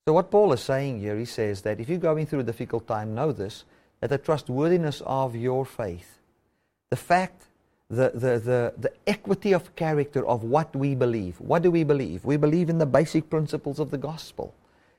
So, 0.06 0.12
what 0.12 0.30
Paul 0.30 0.52
is 0.52 0.60
saying 0.60 1.00
here, 1.00 1.16
he 1.16 1.24
says 1.24 1.62
that 1.62 1.80
if 1.80 1.88
you're 1.88 1.96
going 1.96 2.26
through 2.26 2.40
a 2.40 2.50
difficult 2.52 2.86
time, 2.86 3.14
know 3.14 3.32
this 3.32 3.64
that 4.00 4.10
the 4.10 4.18
trustworthiness 4.18 5.00
of 5.06 5.34
your 5.34 5.64
faith, 5.64 6.18
the 6.90 6.96
fact 6.96 7.46
the, 7.90 8.12
the, 8.14 8.38
the, 8.38 8.74
the 8.78 8.92
equity 9.06 9.52
of 9.52 9.74
character 9.74 10.24
of 10.24 10.44
what 10.44 10.74
we 10.74 10.94
believe. 10.94 11.40
What 11.40 11.62
do 11.62 11.70
we 11.72 11.82
believe? 11.82 12.24
We 12.24 12.36
believe 12.36 12.70
in 12.70 12.78
the 12.78 12.86
basic 12.86 13.28
principles 13.28 13.80
of 13.80 13.90
the 13.90 13.98
gospel. 13.98 14.54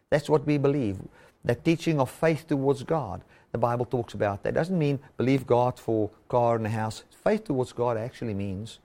That's 0.10 0.30
what 0.30 0.45
we 0.45 0.58
believe. 0.58 0.97
That 1.45 1.63
teaching 1.63 1.99
of 1.99 2.12
faith 2.12 2.47
towards 2.47 2.84
God. 2.84 3.21
The 3.54 3.58
Bible 3.58 3.86
talks 3.86 4.13
about 4.13 4.43
that. 4.43 4.54
Doesn't 4.54 4.77
mean 4.77 4.99
believe 5.17 5.47
God 5.47 5.80
for 5.80 6.10
car 6.27 6.58
and 6.58 6.67
house. 6.67 7.04
Faith 7.23 7.45
towards 7.45 7.71
God 7.71 7.97
actually 7.97 8.34
means 8.34 8.80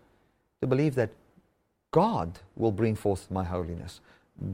to 0.60 0.68
believe 0.68 0.94
that 0.94 1.10
God 1.90 2.38
will 2.56 2.72
bring 2.72 2.94
forth 2.94 3.30
my 3.30 3.44
holiness. 3.44 4.00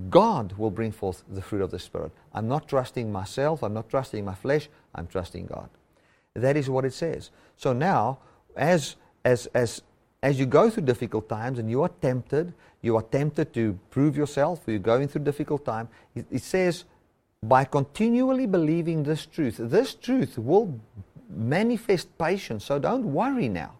God 0.09 0.53
will 0.57 0.71
bring 0.71 0.93
forth 0.93 1.25
the 1.29 1.43
fruit 1.43 1.61
of 1.61 1.71
the 1.71 1.79
Spirit. 1.79 2.13
I'm 2.33 2.49
not 2.49 2.69
trusting 2.69 3.13
myself. 3.13 3.63
I'm 3.63 3.75
not 3.75 3.91
trusting 3.91 4.25
my 4.25 4.35
flesh. 4.35 4.69
I'm 4.95 5.07
trusting 5.07 5.47
God. 5.47 5.69
That 6.35 6.57
is 6.57 6.71
what 6.71 6.85
it 6.85 6.95
says. 6.95 7.31
So 7.57 7.73
now, 7.73 8.19
as 8.57 8.97
as, 9.25 9.47
as, 9.55 9.83
as 10.23 10.39
you 10.39 10.47
go 10.47 10.71
through 10.71 10.85
difficult 10.85 11.29
times 11.29 11.59
and 11.59 11.71
you 11.71 11.83
are 11.83 11.91
tempted, 12.01 12.53
you 12.81 12.97
are 12.97 13.03
tempted 13.03 13.53
to 13.55 13.79
prove 13.91 14.17
yourself, 14.17 14.63
you're 14.67 14.79
going 14.79 15.09
through 15.09 15.23
difficult 15.25 15.65
time, 15.65 15.89
it, 16.15 16.27
it 16.31 16.43
says, 16.43 16.85
by 17.43 17.65
continually 17.65 18.47
believing 18.47 19.03
this 19.03 19.27
truth, 19.27 19.57
this 19.59 19.95
truth 19.95 20.39
will 20.39 20.79
manifest 21.29 22.17
patience, 22.19 22.65
so 22.65 22.79
don't 22.79 23.13
worry 23.13 23.49
now. 23.49 23.73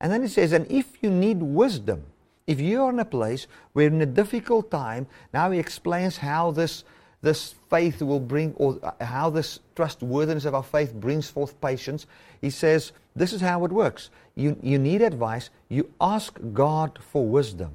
And 0.00 0.12
then 0.12 0.22
it 0.22 0.28
says, 0.28 0.52
and 0.52 0.70
if 0.70 1.02
you 1.02 1.10
need 1.10 1.42
wisdom, 1.42 2.04
if 2.46 2.60
you 2.60 2.82
are 2.82 2.90
in 2.90 3.00
a 3.00 3.04
place 3.04 3.46
where 3.72 3.88
in 3.88 4.00
a 4.00 4.06
difficult 4.06 4.70
time, 4.70 5.06
now 5.32 5.50
he 5.50 5.58
explains 5.58 6.18
how 6.18 6.50
this, 6.50 6.84
this 7.26 7.56
faith 7.68 8.00
will 8.02 8.20
bring, 8.20 8.54
or 8.54 8.78
how 9.00 9.30
this 9.30 9.58
trustworthiness 9.74 10.44
of 10.44 10.54
our 10.54 10.62
faith 10.62 10.94
brings 10.94 11.28
forth 11.28 11.60
patience. 11.60 12.06
He 12.40 12.50
says, 12.50 12.92
this 13.16 13.32
is 13.32 13.40
how 13.40 13.64
it 13.64 13.72
works. 13.72 14.10
You, 14.36 14.56
you 14.62 14.78
need 14.78 15.02
advice, 15.02 15.50
you 15.68 15.90
ask 16.00 16.38
God 16.52 17.00
for 17.00 17.26
wisdom. 17.26 17.72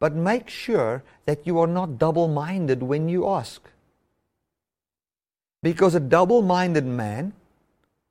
But 0.00 0.16
make 0.16 0.48
sure 0.48 1.04
that 1.26 1.46
you 1.46 1.60
are 1.60 1.68
not 1.68 1.98
double 1.98 2.26
minded 2.26 2.82
when 2.82 3.08
you 3.08 3.28
ask. 3.28 3.62
Because 5.62 5.94
a 5.94 6.00
double 6.00 6.42
minded 6.42 6.84
man 6.84 7.32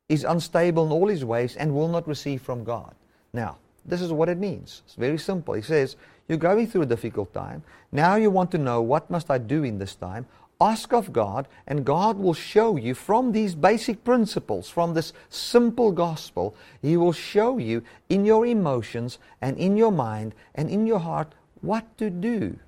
is 0.08 0.24
unstable 0.24 0.86
in 0.86 0.94
all 0.94 1.10
his 1.10 1.26
ways 1.26 1.58
and 1.58 1.76
will 1.76 1.89
not 1.89 2.08
receive 2.08 2.42
from 2.42 2.63
God. 2.63 2.96
Now, 3.34 3.58
this 3.86 4.02
is 4.02 4.13
what 4.13 4.30
it 4.30 4.38
means. 4.38 4.82
It's 4.86 4.96
very 4.96 5.18
simple. 5.18 5.56
He 5.56 5.62
says, 5.62 5.98
You're 6.30 6.38
going 6.38 6.68
through 6.68 6.84
a 6.84 6.86
difficult 6.86 7.34
time. 7.34 7.63
Now 7.92 8.15
you 8.15 8.30
want 8.30 8.52
to 8.52 8.58
know 8.58 8.82
what 8.82 9.10
must 9.10 9.30
I 9.30 9.39
do 9.39 9.63
in 9.63 9.78
this 9.78 9.96
time? 9.96 10.26
Ask 10.62 10.91
of 10.91 11.13
God, 11.13 11.48
and 11.65 11.86
God 11.86 12.17
will 12.17 12.34
show 12.34 12.76
you 12.76 12.93
from 12.93 13.32
these 13.32 13.56
basic 13.56 14.04
principles, 14.04 14.69
from 14.69 14.93
this 14.93 15.13
simple 15.30 15.93
gospel, 15.93 16.54
He 16.82 16.98
will 16.98 17.13
show 17.13 17.58
you 17.58 17.82
in 18.10 18.26
your 18.26 18.45
emotions 18.45 19.19
and 19.41 19.58
in 19.58 19.78
your 19.78 19.91
mind 19.91 20.36
and 20.54 20.69
in 20.69 20.86
your 20.86 21.00
heart 21.00 21.34
what 21.62 21.98
to 21.98 22.10
do. 22.10 22.60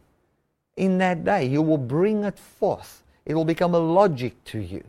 In 0.78 1.00
that 1.00 1.26
day, 1.26 1.50
He 1.50 1.58
will 1.58 1.78
bring 1.78 2.24
it 2.24 2.40
forth. 2.40 3.04
It 3.26 3.34
will 3.34 3.46
become 3.46 3.76
a 3.76 3.80
logic 3.80 4.42
to 4.46 4.60
you. 4.60 4.86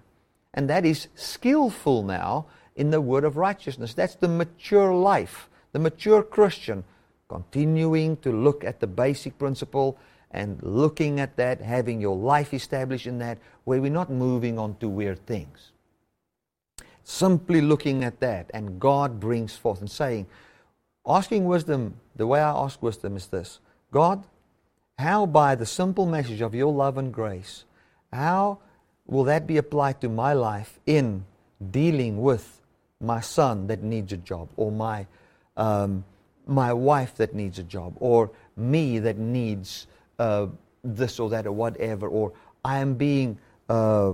And 0.55 0.71
that 0.71 0.85
is 0.85 1.09
skillful 1.17 2.05
now 2.05 2.47
in 2.77 2.91
the 2.91 3.01
word 3.01 3.25
of 3.25 3.37
righteousness. 3.37 3.95
That's 3.95 4.15
the 4.15 4.29
mature 4.29 4.95
life, 4.95 5.49
the 5.73 5.81
mature 5.81 6.23
Christian, 6.23 6.85
continuing 7.29 8.17
to 8.19 8.31
look 8.31 8.63
at 8.63 8.79
the 8.79 8.87
basic 8.87 9.39
principle 9.39 9.99
and 10.33 10.63
looking 10.63 11.21
at 11.21 11.37
that, 11.37 11.61
having 11.61 12.01
your 12.01 12.17
life 12.17 12.55
established 12.55 13.07
in 13.07 13.19
that, 13.19 13.39
where 13.65 13.81
we're 13.81 13.91
not 13.91 14.11
moving 14.11 14.59
on 14.59 14.77
to 14.77 14.89
weird 14.89 15.25
things. 15.27 15.73
Simply 17.05 17.61
looking 17.61 18.05
at 18.05 18.21
that, 18.21 18.51
and 18.55 18.81
God 18.81 19.21
brings 19.21 19.55
forth 19.55 19.81
and 19.81 19.91
saying, 19.91 20.27
asking 21.07 21.45
wisdom, 21.45 21.95
the 22.17 22.27
way 22.27 22.41
I 22.41 22.51
ask 22.51 22.83
wisdom 22.83 23.17
is 23.17 23.27
this 23.27 23.59
God, 23.91 24.25
how 24.99 25.27
by 25.27 25.55
the 25.55 25.67
simple 25.67 26.07
message 26.07 26.41
of 26.41 26.55
your 26.55 26.73
love 26.73 26.97
and 26.97 27.13
grace, 27.13 27.65
how 28.13 28.59
will 29.07 29.25
that 29.25 29.47
be 29.47 29.57
applied 29.57 30.01
to 30.01 30.09
my 30.09 30.33
life 30.33 30.79
in 30.87 31.25
dealing 31.71 32.23
with 32.23 32.61
my 33.01 33.21
son 33.21 33.67
that 33.67 33.83
needs 33.83 34.13
a 34.13 34.17
job, 34.17 34.49
or 34.57 34.71
my, 34.71 35.07
um, 35.57 36.05
my 36.47 36.73
wife 36.73 37.17
that 37.17 37.35
needs 37.35 37.59
a 37.59 37.65
job, 37.65 37.95
or 37.99 38.31
me 38.57 38.99
that 39.01 39.19
needs 39.19 39.87
uh, 40.19 40.47
this 40.85 41.21
or 41.21 41.31
that 41.31 41.47
or 41.47 41.53
whatever, 41.53 42.09
or 42.09 42.33
I 42.65 42.79
am 42.79 42.95
being, 42.95 43.39
uh, 43.69 44.13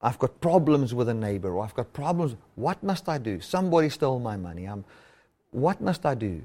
I've 0.00 0.18
got 0.18 0.40
problems 0.40 0.94
with 0.94 1.08
a 1.08 1.14
neighbor, 1.14 1.52
or 1.52 1.64
I've 1.64 1.74
got 1.74 1.92
problems. 1.92 2.36
What 2.54 2.82
must 2.82 3.08
I 3.08 3.18
do? 3.18 3.40
Somebody 3.40 3.88
stole 3.88 4.18
my 4.18 4.36
money. 4.36 4.66
I'm, 4.66 4.84
what 5.50 5.80
must 5.80 6.04
I 6.06 6.14
do? 6.14 6.42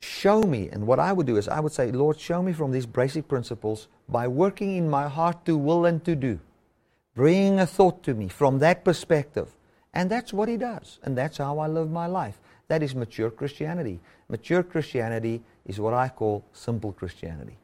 Show 0.00 0.42
me. 0.42 0.68
And 0.68 0.86
what 0.86 0.98
I 0.98 1.12
would 1.12 1.26
do 1.26 1.36
is 1.36 1.48
I 1.48 1.60
would 1.60 1.72
say, 1.72 1.92
Lord, 1.92 2.18
show 2.18 2.42
me 2.42 2.52
from 2.52 2.72
these 2.72 2.86
basic 2.86 3.28
principles 3.28 3.88
by 4.08 4.28
working 4.28 4.76
in 4.76 4.90
my 4.90 5.08
heart 5.08 5.44
to 5.46 5.56
will 5.56 5.86
and 5.86 6.04
to 6.04 6.16
do. 6.16 6.40
Bring 7.14 7.60
a 7.60 7.66
thought 7.66 8.02
to 8.04 8.14
me 8.14 8.28
from 8.28 8.58
that 8.58 8.84
perspective. 8.84 9.54
And 9.94 10.10
that's 10.10 10.32
what 10.32 10.48
He 10.48 10.56
does. 10.56 10.98
And 11.02 11.16
that's 11.16 11.36
how 11.38 11.58
I 11.58 11.68
live 11.68 11.90
my 11.90 12.06
life. 12.06 12.40
That 12.68 12.82
is 12.82 12.94
mature 12.94 13.30
Christianity. 13.30 14.00
Mature 14.28 14.62
Christianity 14.62 15.42
is 15.66 15.80
what 15.80 15.94
I 15.94 16.08
call 16.08 16.44
simple 16.52 16.92
Christianity. 16.92 17.56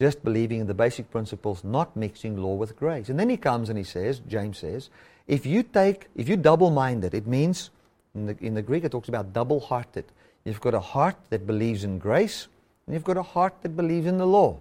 Just 0.00 0.24
believing 0.24 0.60
in 0.60 0.66
the 0.66 0.74
basic 0.74 1.10
principles, 1.10 1.62
not 1.62 1.96
mixing 1.96 2.36
law 2.36 2.54
with 2.54 2.76
grace. 2.76 3.08
And 3.08 3.18
then 3.18 3.30
he 3.30 3.36
comes 3.36 3.68
and 3.68 3.78
he 3.78 3.84
says, 3.84 4.20
James 4.28 4.58
says, 4.58 4.90
if 5.26 5.46
you 5.46 5.62
take, 5.62 6.08
if 6.16 6.28
you 6.28 6.36
double-minded, 6.36 7.14
it 7.14 7.26
means, 7.26 7.70
in 8.14 8.26
the, 8.26 8.36
in 8.40 8.54
the 8.54 8.62
Greek 8.62 8.84
it 8.84 8.92
talks 8.92 9.08
about 9.08 9.32
double-hearted. 9.32 10.04
You've 10.44 10.60
got 10.60 10.74
a 10.74 10.80
heart 10.80 11.16
that 11.30 11.46
believes 11.46 11.84
in 11.84 11.98
grace, 11.98 12.48
and 12.86 12.94
you've 12.94 13.04
got 13.04 13.16
a 13.16 13.22
heart 13.22 13.54
that 13.62 13.76
believes 13.76 14.06
in 14.06 14.18
the 14.18 14.26
law. 14.26 14.58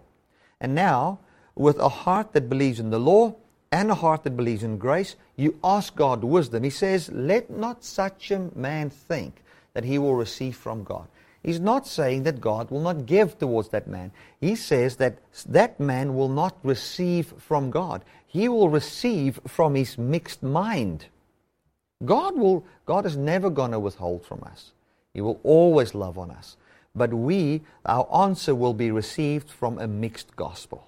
And 0.59 0.75
now, 0.75 1.19
with 1.55 1.79
a 1.79 1.89
heart 1.89 2.33
that 2.33 2.49
believes 2.49 2.79
in 2.79 2.91
the 2.91 2.99
law 2.99 3.36
and 3.71 3.89
a 3.89 3.95
heart 3.95 4.23
that 4.23 4.38
believes 4.38 4.63
in 4.63 4.77
grace, 4.77 5.15
you 5.36 5.57
ask 5.63 5.95
God 5.95 6.23
wisdom. 6.23 6.63
He 6.63 6.69
says, 6.69 7.09
Let 7.11 7.49
not 7.49 7.83
such 7.83 8.29
a 8.29 8.51
man 8.55 8.89
think 8.89 9.41
that 9.73 9.86
he 9.86 9.97
will 9.97 10.15
receive 10.15 10.55
from 10.55 10.83
God. 10.83 11.07
He's 11.43 11.59
not 11.59 11.87
saying 11.87 12.23
that 12.23 12.39
God 12.39 12.69
will 12.69 12.81
not 12.81 13.05
give 13.05 13.39
towards 13.39 13.69
that 13.69 13.87
man. 13.87 14.11
He 14.39 14.55
says 14.55 14.97
that 14.97 15.17
that 15.47 15.79
man 15.79 16.15
will 16.15 16.29
not 16.29 16.55
receive 16.61 17.33
from 17.37 17.71
God. 17.71 18.03
He 18.27 18.47
will 18.47 18.69
receive 18.69 19.39
from 19.47 19.75
his 19.75 19.97
mixed 19.97 20.43
mind. 20.43 21.07
God 22.05 22.37
will 22.37 22.63
God 22.85 23.05
is 23.05 23.17
never 23.17 23.49
going 23.49 23.71
to 23.71 23.79
withhold 23.79 24.25
from 24.25 24.43
us. 24.43 24.71
He 25.13 25.21
will 25.21 25.39
always 25.43 25.95
love 25.95 26.17
on 26.17 26.31
us. 26.31 26.57
But 26.95 27.13
we, 27.13 27.61
our 27.85 28.07
answer 28.13 28.53
will 28.53 28.73
be 28.73 28.91
received 28.91 29.49
from 29.49 29.79
a 29.79 29.87
mixed 29.87 30.35
gospel. 30.35 30.87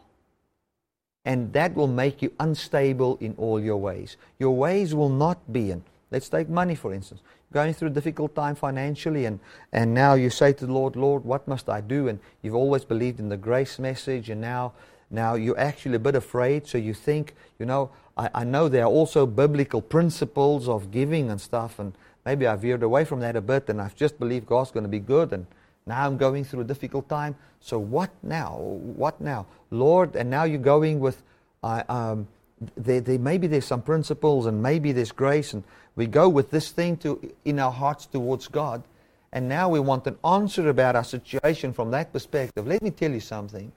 And 1.26 1.54
that 1.54 1.76
will 1.76 1.88
make 1.88 2.22
you 2.22 2.34
unstable 2.40 3.18
in 3.22 3.36
all 3.38 3.60
your 3.60 3.78
ways. 3.78 4.18
Your 4.38 4.56
ways 4.56 4.94
will 4.94 5.10
not 5.10 5.52
be 5.52 5.72
in. 5.72 5.84
Let's 6.12 6.30
take 6.30 6.50
money, 6.50 6.76
for 6.76 6.94
instance. 6.94 7.22
Going 7.54 7.76
through 7.76 7.90
a 7.90 7.92
difficult 7.92 8.34
time 8.34 8.56
financially, 8.56 9.26
and, 9.26 9.40
and 9.72 9.94
now 9.94 10.16
you 10.16 10.32
say 10.32 10.54
to 10.54 10.66
the 10.66 10.74
Lord, 10.74 10.96
Lord, 10.96 11.24
what 11.24 11.48
must 11.48 11.70
I 11.70 11.82
do? 11.82 12.08
And 12.08 12.20
you've 12.42 12.56
always 12.56 12.84
believed 12.84 13.20
in 13.20 13.30
the 13.30 13.38
grace 13.38 13.78
message, 13.78 14.32
and 14.32 14.42
now, 14.42 14.74
now 15.12 15.36
you're 15.36 15.60
actually 15.60 15.96
a 15.96 16.00
bit 16.00 16.16
afraid. 16.16 16.66
So 16.66 16.80
you 16.80 16.96
think, 16.96 17.36
you 17.60 17.68
know, 17.68 17.92
I, 18.18 18.30
I 18.34 18.44
know 18.44 18.70
there 18.70 18.84
are 18.84 18.92
also 18.92 19.28
biblical 19.28 19.82
principles 19.82 20.68
of 20.68 20.90
giving 20.90 21.30
and 21.30 21.40
stuff, 21.40 21.78
and 21.78 21.94
maybe 22.26 22.48
I 22.48 22.56
veered 22.56 22.82
away 22.82 23.06
from 23.06 23.20
that 23.20 23.36
a 23.36 23.42
bit, 23.42 23.70
and 23.70 23.80
I've 23.80 23.96
just 23.96 24.20
believed 24.20 24.48
God's 24.48 24.72
going 24.72 24.86
to 24.86 24.90
be 24.90 25.00
good, 25.00 25.32
and 25.32 25.46
now 25.86 26.08
I'm 26.08 26.18
going 26.18 26.46
through 26.46 26.62
a 26.62 26.66
difficult 26.66 27.08
time. 27.08 27.36
So 27.60 27.78
what 27.78 28.10
now? 28.24 28.58
What 28.58 29.22
now? 29.22 29.46
Lord, 29.70 30.16
and 30.16 30.30
now 30.30 30.44
you're 30.44 30.58
going 30.58 31.00
with, 31.00 31.22
uh, 31.64 31.84
um, 31.88 32.28
there, 32.76 33.02
there, 33.02 33.20
maybe 33.20 33.48
there's 33.48 33.66
some 33.66 33.82
principles 33.82 34.46
and 34.46 34.64
maybe 34.64 34.92
there's 34.92 35.12
grace, 35.12 35.54
and 35.54 35.64
we 35.96 36.08
go 36.08 36.28
with 36.28 36.50
this 36.50 36.72
thing 36.72 36.98
to, 36.98 37.34
in 37.46 37.60
our 37.60 37.72
hearts 37.72 38.06
towards 38.06 38.48
God. 38.48 38.84
And 39.32 39.50
now 39.50 39.70
we 39.70 39.80
want 39.80 40.06
an 40.08 40.18
answer 40.24 40.70
about 40.70 40.96
our 40.96 41.04
situation 41.04 41.74
from 41.74 41.92
that 41.92 42.14
perspective. 42.14 42.68
Let 42.68 42.82
me 42.82 42.92
tell 42.92 43.12
you 43.12 43.20
something. 43.20 43.72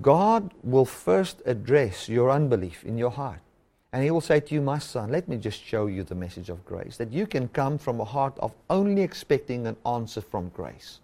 God 0.00 0.52
will 0.62 0.84
first 0.84 1.42
address 1.44 2.08
your 2.08 2.30
unbelief 2.30 2.84
in 2.84 2.98
your 2.98 3.10
heart. 3.10 3.40
And 3.92 4.02
He 4.02 4.10
will 4.10 4.20
say 4.20 4.40
to 4.40 4.54
you, 4.54 4.60
My 4.60 4.78
son, 4.78 5.12
let 5.12 5.28
me 5.28 5.36
just 5.36 5.62
show 5.62 5.86
you 5.86 6.02
the 6.02 6.16
message 6.16 6.48
of 6.48 6.64
grace. 6.64 6.96
That 6.96 7.12
you 7.12 7.26
can 7.26 7.46
come 7.48 7.78
from 7.78 8.00
a 8.00 8.04
heart 8.04 8.36
of 8.40 8.52
only 8.68 9.02
expecting 9.02 9.66
an 9.66 9.76
answer 9.86 10.20
from 10.20 10.48
grace. 10.48 10.98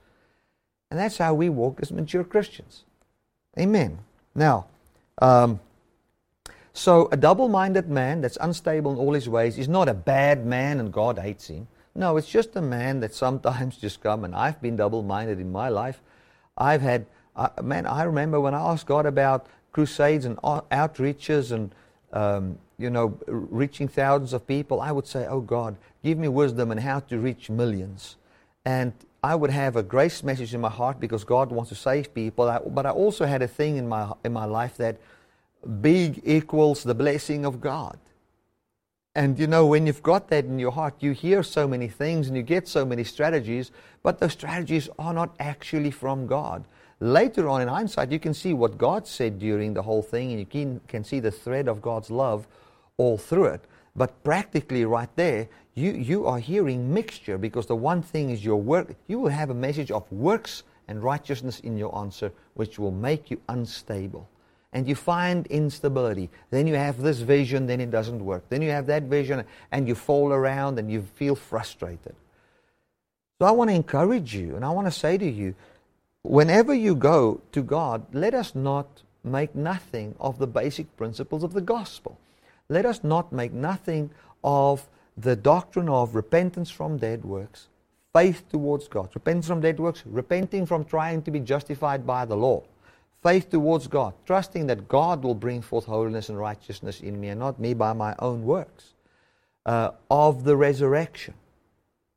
And 0.91 0.99
that's 0.99 1.19
how 1.19 1.35
we 1.35 1.49
walk 1.49 1.79
as 1.81 1.93
mature 1.93 2.25
Christians. 2.25 2.85
Amen. 3.59 3.99
Now, 4.35 4.67
um, 5.19 5.61
so 6.81 7.11
a 7.13 7.17
double 7.19 7.51
minded 7.51 7.91
man 7.91 8.23
that's 8.23 8.39
unstable 8.41 8.93
in 8.93 8.97
all 8.97 9.13
his 9.13 9.29
ways 9.29 9.59
is 9.59 9.69
not 9.69 9.87
a 9.87 9.93
bad 9.93 10.47
man 10.47 10.81
and 10.81 10.91
God 10.91 11.19
hates 11.19 11.49
him. 11.49 11.69
No, 11.95 12.17
it's 12.17 12.27
just 12.27 12.57
a 12.57 12.63
man 12.63 13.01
that 13.01 13.15
sometimes 13.15 13.77
just 13.77 14.01
come, 14.01 14.25
and 14.25 14.35
I've 14.35 14.63
been 14.63 14.77
double 14.77 15.03
minded 15.03 15.39
in 15.41 15.53
my 15.53 15.69
life. 15.69 16.01
I've 16.57 16.81
had, 16.81 17.05
uh, 17.37 17.51
man, 17.63 17.85
I 17.85 18.05
remember 18.05 18.41
when 18.41 18.55
I 18.55 18.61
asked 18.61 18.87
God 18.87 19.05
about 19.05 19.47
crusades 19.73 20.25
and 20.25 20.39
outreaches 20.39 21.53
and, 21.53 21.75
um, 22.15 22.59
you 22.79 22.89
know, 22.89 23.19
reaching 23.27 23.87
thousands 23.87 24.33
of 24.33 24.47
people, 24.47 24.81
I 24.81 24.91
would 24.91 25.07
say, 25.07 25.27
Oh 25.27 25.43
God, 25.43 25.77
give 26.03 26.17
me 26.17 26.29
wisdom 26.29 26.71
and 26.71 26.81
how 26.81 27.01
to 27.01 27.19
reach 27.19 27.51
millions. 27.51 28.17
And 28.65 28.95
I 29.23 29.35
would 29.35 29.51
have 29.51 29.77
a 29.77 29.83
grace 29.83 30.23
message 30.23 30.55
in 30.55 30.63
my 30.63 30.71
heart 30.71 30.99
because 30.99 31.25
God 31.25 31.53
wants 31.53 31.69
to 31.69 31.75
save 31.75 32.15
people. 32.15 32.47
But 32.69 32.87
I 32.87 32.91
also 32.91 33.27
had 33.27 33.43
a 33.43 33.49
thing 33.49 33.77
in 33.77 33.87
my, 33.87 34.15
in 34.25 34.33
my 34.33 34.47
life 34.47 34.79
that 34.79 34.97
big 35.81 36.21
equals 36.25 36.83
the 36.83 36.95
blessing 36.95 37.45
of 37.45 37.61
God. 37.61 37.99
And 39.15 39.39
you 39.39 39.47
know, 39.47 39.67
when 39.67 39.87
you've 39.87 40.03
got 40.03 40.29
that 40.29 40.45
in 40.45 40.59
your 40.59 40.71
heart, 40.71 40.95
you 41.01 41.13
hear 41.13 41.43
so 41.43 41.67
many 41.67 41.89
things 41.89 42.29
and 42.29 42.37
you 42.37 42.43
get 42.43 42.69
so 42.69 42.85
many 42.85 43.03
strategies, 43.03 43.73
but 44.03 44.19
those 44.19 44.33
strategies 44.33 44.89
are 44.99 45.13
not 45.13 45.35
actually 45.41 45.91
from 45.91 46.27
God. 46.27 46.65
Later 47.01 47.49
on 47.49 47.63
in 47.63 47.69
hindsight, 47.69 48.13
you 48.13 48.21
can 48.21 48.35
see 48.35 48.53
what 48.53 48.79
God 48.79 49.07
said 49.07 49.39
during 49.39 49.75
the 49.75 49.83
whole 49.83 50.03
thing, 50.03 50.31
and 50.31 50.39
you 50.39 50.47
can, 50.47 50.81
can 50.87 51.03
see 51.03 51.19
the 51.19 51.31
thread 51.31 51.67
of 51.67 51.83
God's 51.83 52.11
love 52.11 52.47
all 52.99 53.17
through 53.17 53.47
it. 53.47 53.65
But 53.97 54.23
practically, 54.23 54.85
right 54.85 55.09
there, 55.17 55.49
you, 55.75 55.93
you 55.93 56.27
are 56.27 56.39
hearing 56.39 56.93
mixture 56.93 57.39
because 57.39 57.67
the 57.67 57.75
one 57.75 58.03
thing 58.03 58.31
is 58.31 58.45
your 58.45 58.61
work. 58.61 58.95
You 59.09 59.19
will 59.19 59.31
have 59.31 59.51
a 59.51 59.55
message 59.55 59.91
of 59.91 60.11
works 60.13 60.63
and 60.89 61.03
righteousness 61.03 61.61
in 61.61 61.77
your 61.77 61.97
answer, 61.97 62.33
which 62.55 62.79
will 62.79 62.91
make 62.91 63.31
you 63.31 63.41
unstable. 63.49 64.29
And 64.73 64.87
you 64.87 64.95
find 64.95 65.47
instability. 65.49 66.31
Then 66.51 66.67
you 66.67 66.75
have 66.75 67.01
this 67.01 67.19
vision, 67.19 67.67
then 67.67 67.81
it 67.81 67.91
doesn't 67.91 68.25
work. 68.25 68.45
Then 68.49 68.63
you 68.63 68.71
have 68.71 68.87
that 68.87 69.05
vision, 69.05 69.45
and 69.73 69.89
you 69.89 69.95
fall 69.95 70.33
around 70.33 70.79
and 70.79 70.91
you 70.91 71.03
feel 71.03 71.35
frustrated. 71.35 72.15
So 73.41 73.47
I 73.47 73.51
want 73.51 73.71
to 73.71 73.75
encourage 73.75 74.35
you, 74.35 74.55
and 74.55 74.65
I 74.65 74.71
want 74.71 74.87
to 74.87 74.93
say 74.93 75.19
to 75.19 75.29
you 75.29 75.55
whenever 76.23 76.75
you 76.75 76.95
go 76.95 77.41
to 77.53 77.63
God, 77.63 78.05
let 78.15 78.35
us 78.35 78.55
not 78.55 79.03
make 79.25 79.55
nothing 79.55 80.15
of 80.21 80.39
the 80.39 80.47
basic 80.47 80.95
principles 80.97 81.43
of 81.43 81.53
the 81.53 81.61
gospel. 81.61 82.19
Let 82.69 82.87
us 82.87 83.03
not 83.03 83.33
make 83.33 83.53
nothing 83.53 84.11
of 84.45 84.89
the 85.17 85.37
doctrine 85.37 85.89
of 85.89 86.15
repentance 86.15 86.71
from 86.71 86.99
dead 86.99 87.25
works, 87.25 87.69
faith 88.13 88.45
towards 88.49 88.89
God. 88.89 89.11
Repentance 89.15 89.47
from 89.47 89.61
dead 89.61 89.81
works, 89.81 90.03
repenting 90.07 90.67
from 90.67 90.85
trying 90.85 91.23
to 91.23 91.31
be 91.31 91.41
justified 91.41 92.07
by 92.07 92.25
the 92.25 92.37
law. 92.37 92.63
Faith 93.23 93.51
towards 93.51 93.87
God, 93.87 94.15
trusting 94.25 94.67
that 94.67 94.89
God 94.89 95.23
will 95.23 95.35
bring 95.35 95.61
forth 95.61 95.85
holiness 95.85 96.31
and 96.31 96.39
righteousness 96.39 97.01
in 97.01 97.21
me 97.21 97.29
and 97.29 97.41
not 97.41 97.61
me 97.61 97.75
by 97.75 97.93
my 97.93 98.15
own 98.19 98.45
works. 98.45 98.95
Uh, 99.67 99.91
of 100.11 100.45
the 100.45 100.57
resurrection, 100.57 101.35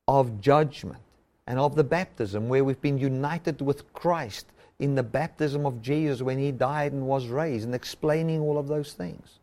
of 0.08 0.40
judgment, 0.40 1.02
and 1.46 1.60
of 1.60 1.76
the 1.76 1.84
baptism, 1.84 2.48
where 2.48 2.64
we've 2.64 2.80
been 2.80 2.98
united 2.98 3.62
with 3.62 3.92
Christ 3.92 4.48
in 4.80 4.96
the 4.96 5.04
baptism 5.04 5.66
of 5.66 5.82
Jesus 5.82 6.22
when 6.22 6.40
he 6.40 6.52
died 6.52 6.94
and 6.94 7.06
was 7.06 7.28
raised, 7.28 7.66
and 7.66 7.76
explaining 7.76 8.40
all 8.40 8.58
of 8.58 8.68
those 8.68 8.94
things. 8.94 9.40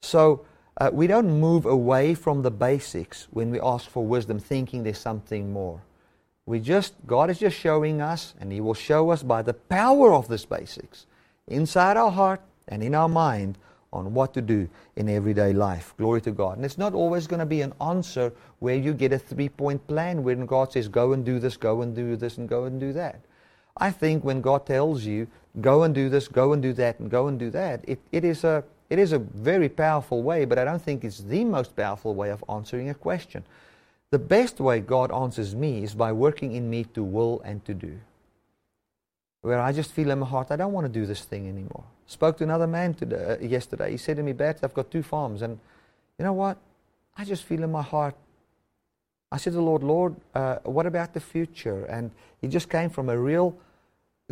So, 0.00 0.46
uh, 0.78 0.90
we 0.92 1.06
don't 1.06 1.40
move 1.40 1.66
away 1.66 2.14
from 2.14 2.42
the 2.42 2.50
basics 2.50 3.28
when 3.30 3.50
we 3.50 3.60
ask 3.60 3.88
for 3.88 4.04
wisdom, 4.04 4.38
thinking 4.38 4.82
there's 4.82 4.98
something 4.98 5.52
more. 5.52 5.80
We 6.46 6.60
just, 6.60 6.94
God 7.06 7.28
is 7.28 7.40
just 7.40 7.56
showing 7.56 8.00
us, 8.00 8.34
and 8.40 8.52
He 8.52 8.60
will 8.60 8.74
show 8.74 9.10
us 9.10 9.22
by 9.22 9.42
the 9.42 9.54
power 9.54 10.14
of 10.14 10.28
these 10.28 10.44
basics 10.44 11.06
inside 11.48 11.96
our 11.96 12.10
heart 12.10 12.40
and 12.68 12.82
in 12.82 12.94
our 12.94 13.08
mind 13.08 13.58
on 13.92 14.14
what 14.14 14.32
to 14.34 14.42
do 14.42 14.68
in 14.96 15.08
everyday 15.08 15.52
life. 15.52 15.94
Glory 15.96 16.20
to 16.22 16.30
God. 16.30 16.56
And 16.56 16.64
it's 16.64 16.78
not 16.78 16.94
always 16.94 17.26
going 17.26 17.40
to 17.40 17.46
be 17.46 17.62
an 17.62 17.72
answer 17.80 18.32
where 18.60 18.76
you 18.76 18.92
get 18.92 19.12
a 19.12 19.18
three 19.18 19.48
point 19.48 19.86
plan 19.86 20.22
when 20.22 20.46
God 20.46 20.72
says, 20.72 20.88
go 20.88 21.12
and 21.12 21.24
do 21.24 21.38
this, 21.38 21.56
go 21.56 21.82
and 21.82 21.94
do 21.94 22.16
this, 22.16 22.38
and 22.38 22.48
go 22.48 22.64
and 22.64 22.78
do 22.78 22.92
that. 22.92 23.20
I 23.76 23.90
think 23.90 24.24
when 24.24 24.40
God 24.40 24.66
tells 24.66 25.04
you, 25.04 25.26
go 25.60 25.82
and 25.82 25.94
do 25.94 26.08
this, 26.08 26.28
go 26.28 26.52
and 26.52 26.62
do 26.62 26.72
that, 26.74 26.98
and 27.00 27.10
go 27.10 27.28
and 27.28 27.38
do 27.38 27.50
that, 27.50 27.84
it, 27.88 27.98
it 28.12 28.24
is 28.24 28.44
a 28.44 28.64
it 28.88 29.00
is 29.00 29.12
a 29.12 29.18
very 29.18 29.68
powerful 29.68 30.22
way, 30.22 30.44
but 30.44 30.58
I 30.58 30.64
don't 30.64 30.80
think 30.80 31.04
it's 31.04 31.18
the 31.18 31.44
most 31.44 31.74
powerful 31.74 32.14
way 32.14 32.30
of 32.30 32.44
answering 32.48 32.90
a 32.90 32.94
question. 32.94 33.42
The 34.10 34.18
best 34.18 34.60
way 34.60 34.80
God 34.80 35.10
answers 35.12 35.54
me 35.54 35.82
is 35.82 35.94
by 35.94 36.12
working 36.12 36.52
in 36.52 36.70
me 36.70 36.84
to 36.94 37.02
will 37.02 37.40
and 37.44 37.64
to 37.64 37.74
do. 37.74 37.98
Where 39.42 39.60
I 39.60 39.72
just 39.72 39.92
feel 39.92 40.10
in 40.10 40.18
my 40.20 40.26
heart, 40.26 40.48
I 40.50 40.56
don't 40.56 40.72
want 40.72 40.86
to 40.86 40.92
do 40.92 41.06
this 41.06 41.24
thing 41.24 41.48
anymore. 41.48 41.84
Spoke 42.06 42.36
to 42.38 42.44
another 42.44 42.66
man 42.66 42.94
today, 42.94 43.36
uh, 43.40 43.44
yesterday. 43.44 43.90
He 43.90 43.96
said 43.96 44.16
to 44.16 44.22
me, 44.22 44.32
Bert, 44.32 44.58
I've 44.62 44.74
got 44.74 44.90
two 44.90 45.02
farms. 45.02 45.42
And 45.42 45.58
you 46.18 46.24
know 46.24 46.32
what? 46.32 46.56
I 47.16 47.24
just 47.24 47.44
feel 47.44 47.62
in 47.62 47.72
my 47.72 47.82
heart. 47.82 48.14
I 49.30 49.38
said 49.38 49.50
to 49.50 49.56
the 49.56 49.62
Lord, 49.62 49.82
Lord, 49.82 50.16
uh, 50.34 50.56
what 50.62 50.86
about 50.86 51.12
the 51.12 51.20
future? 51.20 51.84
And 51.84 52.12
he 52.40 52.48
just 52.48 52.70
came 52.70 52.90
from 52.90 53.08
a 53.08 53.18
real 53.18 53.56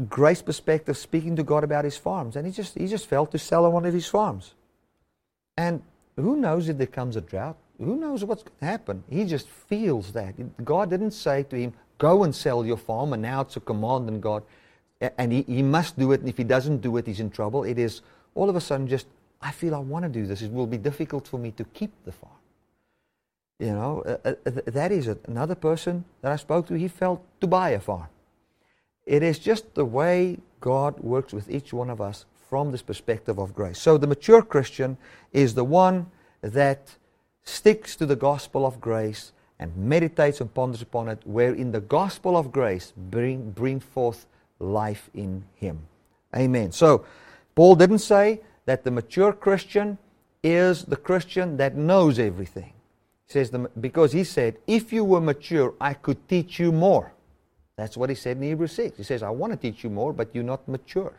grace 0.09 0.43
perspective, 0.43 0.97
speaking 0.97 1.37
to 1.37 1.43
God 1.43 1.65
about 1.65 1.85
his 1.85 1.97
farms. 1.97 2.37
And 2.37 2.47
he 2.47 2.53
just, 2.53 2.75
he 2.79 2.87
just 2.87 3.07
felt 3.07 3.33
to 3.33 3.39
sell 3.39 3.65
on 3.65 3.73
one 3.73 3.85
of 3.85 3.95
his 3.95 4.07
farms. 4.07 4.55
And 5.57 5.83
who 6.17 6.37
knows 6.37 6.69
if 6.69 6.79
there 6.79 6.87
comes 6.87 7.17
a 7.17 7.21
drought? 7.21 7.57
Who 7.79 7.97
knows 7.97 8.25
what's 8.25 8.43
going 8.43 8.59
to 8.61 8.65
happen? 8.65 9.05
He 9.11 9.25
just 9.25 9.49
feels 9.49 10.13
that. 10.13 10.35
God 10.65 10.91
didn't 10.91 11.11
say 11.11 11.43
to 11.45 11.57
him, 11.57 11.73
go 11.99 12.25
and 12.25 12.35
sell 12.35 12.65
your 12.65 12.77
farm, 12.77 13.13
and 13.13 13.23
now 13.23 13.41
it's 13.41 13.57
a 13.57 13.61
command 13.61 14.09
in 14.09 14.21
God. 14.21 14.43
And 15.19 15.33
he, 15.33 15.43
he 15.43 15.63
must 15.63 15.99
do 15.99 16.13
it, 16.13 16.21
and 16.21 16.29
if 16.29 16.37
he 16.37 16.45
doesn't 16.45 16.79
do 16.79 16.97
it, 16.97 17.07
he's 17.07 17.21
in 17.21 17.31
trouble. 17.31 17.65
It 17.65 17.79
is 17.79 18.03
all 18.35 18.49
of 18.49 18.57
a 18.57 18.61
sudden 18.61 18.87
just, 18.87 19.07
I 19.43 19.51
feel 19.51 19.75
I 19.75 19.79
want 19.79 20.05
to 20.05 20.09
do 20.09 20.27
this. 20.27 20.41
It 20.41 20.53
will 20.53 20.67
be 20.67 20.79
difficult 20.79 21.27
for 21.27 21.39
me 21.39 21.51
to 21.53 21.65
keep 21.65 21.93
the 22.05 22.13
farm. 22.13 22.33
You 23.59 23.73
know, 23.73 24.03
uh, 24.07 24.35
uh, 24.47 24.51
that 24.67 24.91
is 24.91 25.07
it. 25.09 25.21
Another 25.27 25.55
person 25.55 26.05
that 26.23 26.33
I 26.33 26.37
spoke 26.37 26.67
to, 26.69 26.75
he 26.75 26.89
felt 26.89 27.25
to 27.41 27.47
buy 27.47 27.71
a 27.71 27.81
farm. 27.81 28.09
It 29.07 29.23
is 29.23 29.39
just 29.39 29.75
the 29.75 29.85
way 29.85 30.39
God 30.61 30.99
works 31.01 31.33
with 31.33 31.51
each 31.51 31.73
one 31.73 31.91
of 31.91 32.01
us 32.01 32.25
from 32.49 32.73
this 32.73 32.83
perspective 32.83 33.39
of 33.39 33.55
grace. 33.55 33.79
So 33.81 33.99
the 33.99 34.07
mature 34.07 34.43
Christian 34.43 34.97
is 35.33 35.55
the 35.55 35.65
one 35.65 36.07
that 36.41 36.97
sticks 37.45 37.97
to 37.97 38.07
the 38.07 38.17
gospel 38.17 38.67
of 38.67 38.81
grace 38.81 39.33
and 39.59 39.77
meditates 39.77 40.41
and 40.41 40.53
ponders 40.53 40.83
upon 40.83 41.09
it, 41.09 41.21
wherein 41.25 41.73
the 41.73 41.81
gospel 41.81 42.37
of 42.37 42.51
grace 42.51 42.93
bring, 42.97 43.51
bring 43.51 43.81
forth 43.81 44.27
life 44.59 45.11
in 45.15 45.45
him. 45.55 45.81
Amen. 46.35 46.73
So 46.73 47.05
Paul 47.55 47.77
didn't 47.77 48.01
say 48.01 48.41
that 48.67 48.85
the 48.85 48.91
mature 48.91 49.33
Christian 49.33 49.99
is 50.43 50.85
the 50.85 50.97
Christian 50.97 51.57
that 51.59 51.77
knows 51.77 52.19
everything. 52.19 52.73
He 53.27 53.33
says 53.33 53.51
the, 53.51 53.71
because 53.81 54.13
he 54.13 54.25
said, 54.25 54.59
if 54.67 54.93
you 54.93 55.05
were 55.05 55.21
mature, 55.21 55.75
I 55.81 55.95
could 55.95 56.29
teach 56.29 56.59
you 56.59 56.73
more. 56.73 57.13
That's 57.77 57.97
what 57.97 58.11
he 58.11 58.15
said 58.15 58.37
in 58.37 58.43
Hebrews 58.43 58.73
6. 58.73 58.99
He 58.99 59.03
says, 59.05 59.23
I 59.23 59.31
want 59.31 59.53
to 59.53 59.57
teach 59.57 59.83
you 59.83 59.91
more, 59.91 60.13
but 60.13 60.35
you're 60.35 60.45
not 60.45 60.69
mature. 60.69 61.15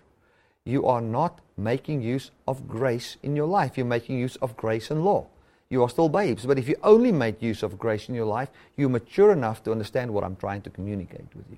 You 0.64 0.86
are 0.86 1.02
not 1.02 1.40
making 1.58 2.02
use 2.02 2.32
of 2.48 2.68
grace 2.68 3.18
in 3.24 3.36
your 3.36 3.48
life. 3.48 3.78
You're 3.78 3.86
making 3.86 4.18
use 4.20 4.36
of 4.38 4.56
grace 4.58 4.90
and 4.90 5.04
law. 5.04 5.28
You 5.70 5.82
are 5.84 5.90
still 5.90 6.10
babes. 6.10 6.46
But 6.46 6.60
if 6.60 6.68
you 6.68 6.76
only 6.84 7.12
make 7.12 7.42
use 7.42 7.64
of 7.64 7.78
grace 7.78 8.08
in 8.08 8.16
your 8.16 8.26
life, 8.26 8.50
you're 8.78 8.90
mature 8.90 9.32
enough 9.32 9.64
to 9.64 9.72
understand 9.72 10.14
what 10.14 10.24
I'm 10.24 10.36
trying 10.36 10.62
to 10.64 10.70
communicate 10.70 11.28
with 11.36 11.46
you. 11.50 11.58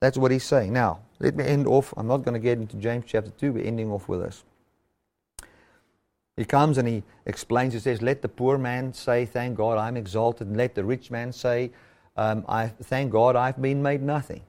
That's 0.00 0.18
what 0.18 0.30
he's 0.30 0.44
saying. 0.44 0.72
Now, 0.72 1.00
let 1.20 1.36
me 1.36 1.44
end 1.44 1.66
off. 1.66 1.92
I'm 1.96 2.06
not 2.06 2.18
going 2.18 2.34
to 2.34 2.40
get 2.40 2.58
into 2.58 2.76
James 2.76 3.04
chapter 3.06 3.30
2. 3.30 3.52
We're 3.52 3.64
ending 3.64 3.90
off 3.90 4.08
with 4.08 4.20
this. 4.20 4.44
He 6.36 6.44
comes 6.44 6.76
and 6.76 6.86
he 6.86 7.02
explains, 7.24 7.72
he 7.72 7.80
says, 7.80 8.02
Let 8.02 8.20
the 8.20 8.28
poor 8.28 8.58
man 8.58 8.92
say, 8.92 9.24
Thank 9.24 9.56
God 9.56 9.78
I'm 9.78 9.96
exalted, 9.96 10.48
and 10.48 10.56
let 10.56 10.74
the 10.74 10.84
rich 10.84 11.10
man 11.10 11.32
say, 11.32 11.70
um, 12.16 12.44
I 12.46 12.68
Thank 12.68 13.10
God 13.10 13.36
I've 13.36 13.60
been 13.60 13.82
made 13.82 14.02
nothing. 14.02 14.42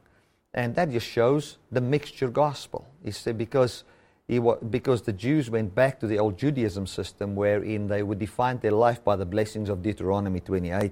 And 0.53 0.75
that 0.75 0.91
just 0.91 1.07
shows 1.07 1.57
the 1.71 1.81
mixture 1.81 2.29
gospel. 2.29 2.85
He 3.03 3.11
said, 3.11 3.37
because, 3.37 3.83
he, 4.27 4.39
because 4.39 5.03
the 5.03 5.13
Jews 5.13 5.49
went 5.49 5.73
back 5.73 5.99
to 6.01 6.07
the 6.07 6.19
old 6.19 6.37
Judaism 6.37 6.85
system 6.85 7.35
wherein 7.35 7.87
they 7.87 8.03
would 8.03 8.19
define 8.19 8.59
their 8.59 8.71
life 8.71 9.03
by 9.03 9.15
the 9.15 9.25
blessings 9.25 9.69
of 9.69 9.81
Deuteronomy 9.81 10.41
28. 10.41 10.91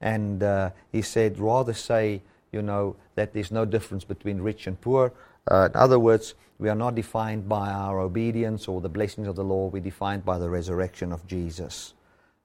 And 0.00 0.42
uh, 0.42 0.70
he 0.92 1.00
said, 1.00 1.38
rather 1.38 1.72
say, 1.72 2.20
you 2.52 2.60
know, 2.60 2.96
that 3.14 3.32
there's 3.32 3.50
no 3.50 3.64
difference 3.64 4.04
between 4.04 4.40
rich 4.40 4.66
and 4.66 4.78
poor. 4.78 5.12
Uh, 5.50 5.68
in 5.72 5.76
other 5.80 5.98
words, 5.98 6.34
we 6.58 6.68
are 6.68 6.74
not 6.74 6.94
defined 6.94 7.48
by 7.48 7.70
our 7.70 8.00
obedience 8.00 8.68
or 8.68 8.82
the 8.82 8.88
blessings 8.88 9.28
of 9.28 9.36
the 9.36 9.44
law. 9.44 9.68
We're 9.68 9.80
defined 9.80 10.24
by 10.24 10.38
the 10.38 10.50
resurrection 10.50 11.10
of 11.10 11.26
Jesus. 11.26 11.94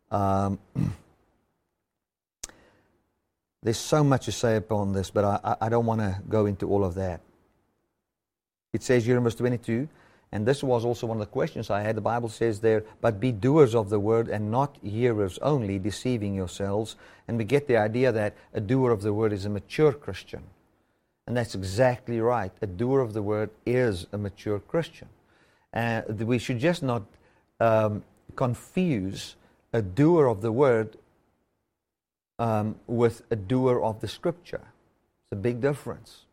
Um, 0.09 0.57
there's 3.61 3.77
so 3.77 4.05
much 4.05 4.25
to 4.25 4.31
say 4.31 4.55
upon 4.55 4.93
this, 4.93 5.11
but 5.11 5.25
I, 5.25 5.57
I 5.61 5.69
don't 5.69 5.85
want 5.85 5.99
to 5.99 6.21
go 6.29 6.45
into 6.45 6.69
all 6.69 6.85
of 6.85 6.95
that. 6.95 7.19
It 8.71 8.83
says 8.83 9.05
here 9.05 9.17
in 9.17 9.23
verse 9.23 9.35
22, 9.35 9.89
and 10.31 10.45
this 10.45 10.63
was 10.63 10.85
also 10.85 11.07
one 11.07 11.17
of 11.17 11.21
the 11.21 11.31
questions 11.31 11.69
I 11.69 11.81
had. 11.81 11.95
The 11.95 12.01
Bible 12.01 12.29
says 12.29 12.59
there, 12.59 12.83
but 13.01 13.19
be 13.19 13.31
doers 13.31 13.73
of 13.73 13.89
the 13.89 13.99
word 13.99 14.27
and 14.27 14.51
not 14.51 14.77
hearers 14.83 15.39
only, 15.39 15.79
deceiving 15.79 16.35
yourselves. 16.35 16.95
And 17.27 17.37
we 17.37 17.45
get 17.45 17.67
the 17.67 17.77
idea 17.77 18.11
that 18.11 18.35
a 18.53 18.61
doer 18.61 18.91
of 18.91 19.01
the 19.01 19.13
word 19.13 19.33
is 19.33 19.45
a 19.45 19.49
mature 19.49 19.91
Christian. 19.91 20.43
And 21.25 21.35
that's 21.35 21.55
exactly 21.55 22.21
right. 22.21 22.51
A 22.61 22.67
doer 22.67 23.01
of 23.01 23.13
the 23.13 23.23
word 23.23 23.49
is 23.65 24.05
a 24.11 24.17
mature 24.17 24.59
Christian. 24.59 25.09
And 25.73 26.21
uh, 26.21 26.25
we 26.25 26.37
should 26.37 26.59
just 26.59 26.83
not 26.83 27.03
um, 27.59 28.03
confuse 28.35 29.35
a 29.73 29.81
doer 29.81 30.27
of 30.27 30.41
the 30.41 30.51
word 30.51 30.97
um, 32.37 32.75
with 32.85 33.23
a 33.31 33.35
doer 33.35 33.81
of 33.81 33.99
the 33.99 34.07
scripture. 34.07 34.61
It's 35.23 35.33
a 35.33 35.35
big 35.35 35.59
difference. 35.59 36.25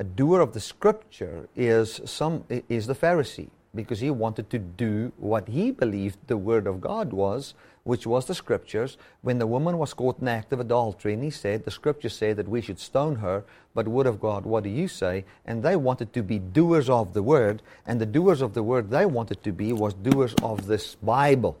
A 0.00 0.04
doer 0.04 0.40
of 0.40 0.52
the 0.52 0.60
scripture 0.60 1.48
is, 1.56 2.00
some, 2.04 2.44
is 2.68 2.86
the 2.86 2.94
Pharisee 2.94 3.48
because 3.74 3.98
he 3.98 4.10
wanted 4.10 4.48
to 4.50 4.58
do 4.58 5.12
what 5.16 5.48
he 5.48 5.72
believed 5.72 6.18
the 6.26 6.36
word 6.36 6.68
of 6.68 6.80
God 6.80 7.12
was, 7.12 7.54
which 7.82 8.06
was 8.06 8.26
the 8.26 8.34
scriptures. 8.34 8.96
When 9.22 9.38
the 9.38 9.46
woman 9.46 9.76
was 9.76 9.94
caught 9.94 10.20
in 10.20 10.28
act 10.28 10.52
of 10.52 10.60
adultery, 10.60 11.14
and 11.14 11.22
he 11.24 11.30
said, 11.30 11.64
The 11.64 11.72
scriptures 11.72 12.16
say 12.16 12.32
that 12.32 12.46
we 12.46 12.60
should 12.60 12.78
stone 12.78 13.16
her, 13.16 13.44
but 13.74 13.88
word 13.88 14.06
of 14.06 14.20
God, 14.20 14.46
what 14.46 14.62
do 14.62 14.70
you 14.70 14.86
say? 14.86 15.24
And 15.44 15.64
they 15.64 15.74
wanted 15.74 16.12
to 16.12 16.22
be 16.22 16.38
doers 16.38 16.88
of 16.88 17.12
the 17.12 17.22
word, 17.22 17.60
and 17.84 18.00
the 18.00 18.06
doers 18.06 18.40
of 18.40 18.54
the 18.54 18.62
word 18.62 18.90
they 18.90 19.04
wanted 19.04 19.42
to 19.42 19.52
be 19.52 19.72
was 19.72 19.94
doers 19.94 20.34
of 20.42 20.66
this 20.66 20.94
Bible 20.94 21.58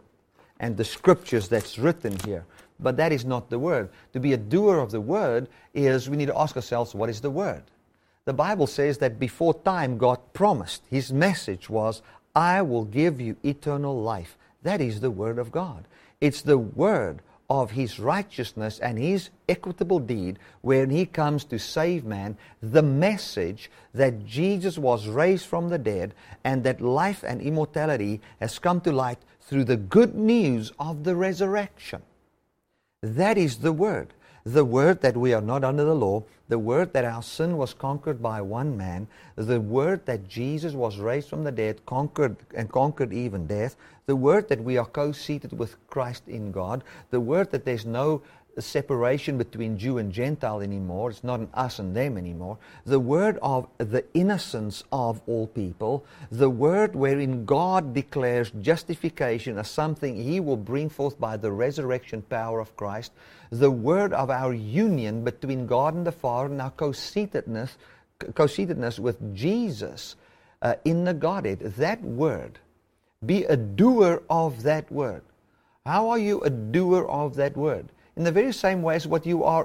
and 0.60 0.76
the 0.76 0.84
scriptures 0.84 1.48
that's 1.48 1.76
written 1.76 2.16
here. 2.24 2.44
But 2.78 2.96
that 2.98 3.10
is 3.10 3.24
not 3.24 3.50
the 3.50 3.58
word. 3.58 3.90
To 4.12 4.20
be 4.20 4.32
a 4.32 4.36
doer 4.36 4.78
of 4.78 4.92
the 4.92 5.00
word 5.00 5.48
is 5.74 6.08
we 6.08 6.16
need 6.16 6.26
to 6.26 6.38
ask 6.38 6.54
ourselves, 6.54 6.94
what 6.94 7.10
is 7.10 7.20
the 7.20 7.30
word? 7.30 7.64
The 8.28 8.34
Bible 8.34 8.66
says 8.66 8.98
that 8.98 9.18
before 9.18 9.54
time, 9.54 9.96
God 9.96 10.18
promised. 10.34 10.82
His 10.90 11.10
message 11.10 11.70
was, 11.70 12.02
I 12.36 12.60
will 12.60 12.84
give 12.84 13.22
you 13.22 13.38
eternal 13.42 14.02
life. 14.02 14.36
That 14.62 14.82
is 14.82 15.00
the 15.00 15.10
Word 15.10 15.38
of 15.38 15.50
God. 15.50 15.86
It's 16.20 16.42
the 16.42 16.58
Word 16.58 17.22
of 17.48 17.70
His 17.70 17.98
righteousness 17.98 18.80
and 18.80 18.98
His 18.98 19.30
equitable 19.48 19.98
deed 19.98 20.38
when 20.60 20.90
He 20.90 21.06
comes 21.06 21.42
to 21.44 21.58
save 21.58 22.04
man, 22.04 22.36
the 22.60 22.82
message 22.82 23.70
that 23.94 24.26
Jesus 24.26 24.76
was 24.76 25.08
raised 25.08 25.46
from 25.46 25.70
the 25.70 25.78
dead 25.78 26.12
and 26.44 26.62
that 26.64 26.82
life 26.82 27.24
and 27.26 27.40
immortality 27.40 28.20
has 28.40 28.58
come 28.58 28.82
to 28.82 28.92
light 28.92 29.20
through 29.40 29.64
the 29.64 29.78
good 29.78 30.14
news 30.14 30.70
of 30.78 31.04
the 31.04 31.16
resurrection. 31.16 32.02
That 33.00 33.38
is 33.38 33.60
the 33.60 33.72
Word 33.72 34.12
the 34.44 34.64
word 34.64 35.00
that 35.02 35.16
we 35.16 35.32
are 35.32 35.40
not 35.40 35.64
under 35.64 35.84
the 35.84 35.94
law, 35.94 36.22
the 36.48 36.58
word 36.58 36.92
that 36.92 37.04
our 37.04 37.22
sin 37.22 37.56
was 37.56 37.74
conquered 37.74 38.22
by 38.22 38.40
one 38.40 38.76
man, 38.76 39.06
the 39.36 39.60
word 39.60 40.06
that 40.06 40.28
Jesus 40.28 40.72
was 40.72 40.98
raised 40.98 41.28
from 41.28 41.44
the 41.44 41.52
dead, 41.52 41.84
conquered 41.84 42.36
and 42.54 42.70
conquered 42.70 43.12
even 43.12 43.46
death, 43.46 43.76
the 44.06 44.16
word 44.16 44.48
that 44.48 44.64
we 44.64 44.78
are 44.78 44.86
co-seated 44.86 45.58
with 45.58 45.76
Christ 45.88 46.26
in 46.26 46.50
God, 46.50 46.82
the 47.10 47.20
word 47.20 47.50
that 47.50 47.66
there's 47.66 47.84
no 47.84 48.22
separation 48.62 49.38
between 49.38 49.78
Jew 49.78 49.98
and 49.98 50.12
Gentile 50.12 50.60
anymore. 50.60 51.10
It's 51.10 51.24
not 51.24 51.40
an 51.40 51.48
us 51.54 51.78
and 51.78 51.94
them 51.94 52.16
anymore. 52.16 52.58
The 52.84 53.00
word 53.00 53.38
of 53.42 53.68
the 53.78 54.04
innocence 54.14 54.84
of 54.92 55.20
all 55.26 55.46
people, 55.46 56.04
the 56.30 56.50
word 56.50 56.94
wherein 56.94 57.44
God 57.44 57.94
declares 57.94 58.50
justification 58.60 59.58
as 59.58 59.70
something 59.70 60.16
He 60.16 60.40
will 60.40 60.56
bring 60.56 60.88
forth 60.88 61.18
by 61.18 61.36
the 61.36 61.52
resurrection 61.52 62.22
power 62.22 62.60
of 62.60 62.76
Christ, 62.76 63.12
the 63.50 63.70
word 63.70 64.12
of 64.12 64.30
our 64.30 64.52
union 64.52 65.24
between 65.24 65.66
God 65.66 65.94
and 65.94 66.06
the 66.06 66.12
Father 66.12 66.46
and 66.46 66.60
our 66.60 66.70
co-seatedness, 66.70 67.70
co-seatedness 68.34 68.98
with 68.98 69.34
Jesus 69.34 70.16
uh, 70.62 70.74
in 70.84 71.04
the 71.04 71.14
Godhead. 71.14 71.60
That 71.60 72.02
word. 72.02 72.58
Be 73.24 73.44
a 73.44 73.56
doer 73.56 74.22
of 74.30 74.62
that 74.62 74.90
word. 74.92 75.22
How 75.84 76.10
are 76.10 76.18
you 76.18 76.40
a 76.42 76.50
doer 76.50 77.04
of 77.08 77.34
that 77.36 77.56
word? 77.56 77.88
In 78.18 78.24
the 78.24 78.32
very 78.32 78.52
same 78.52 78.82
way 78.82 78.96
as 78.96 79.06
what 79.06 79.24
you 79.24 79.44
are, 79.44 79.64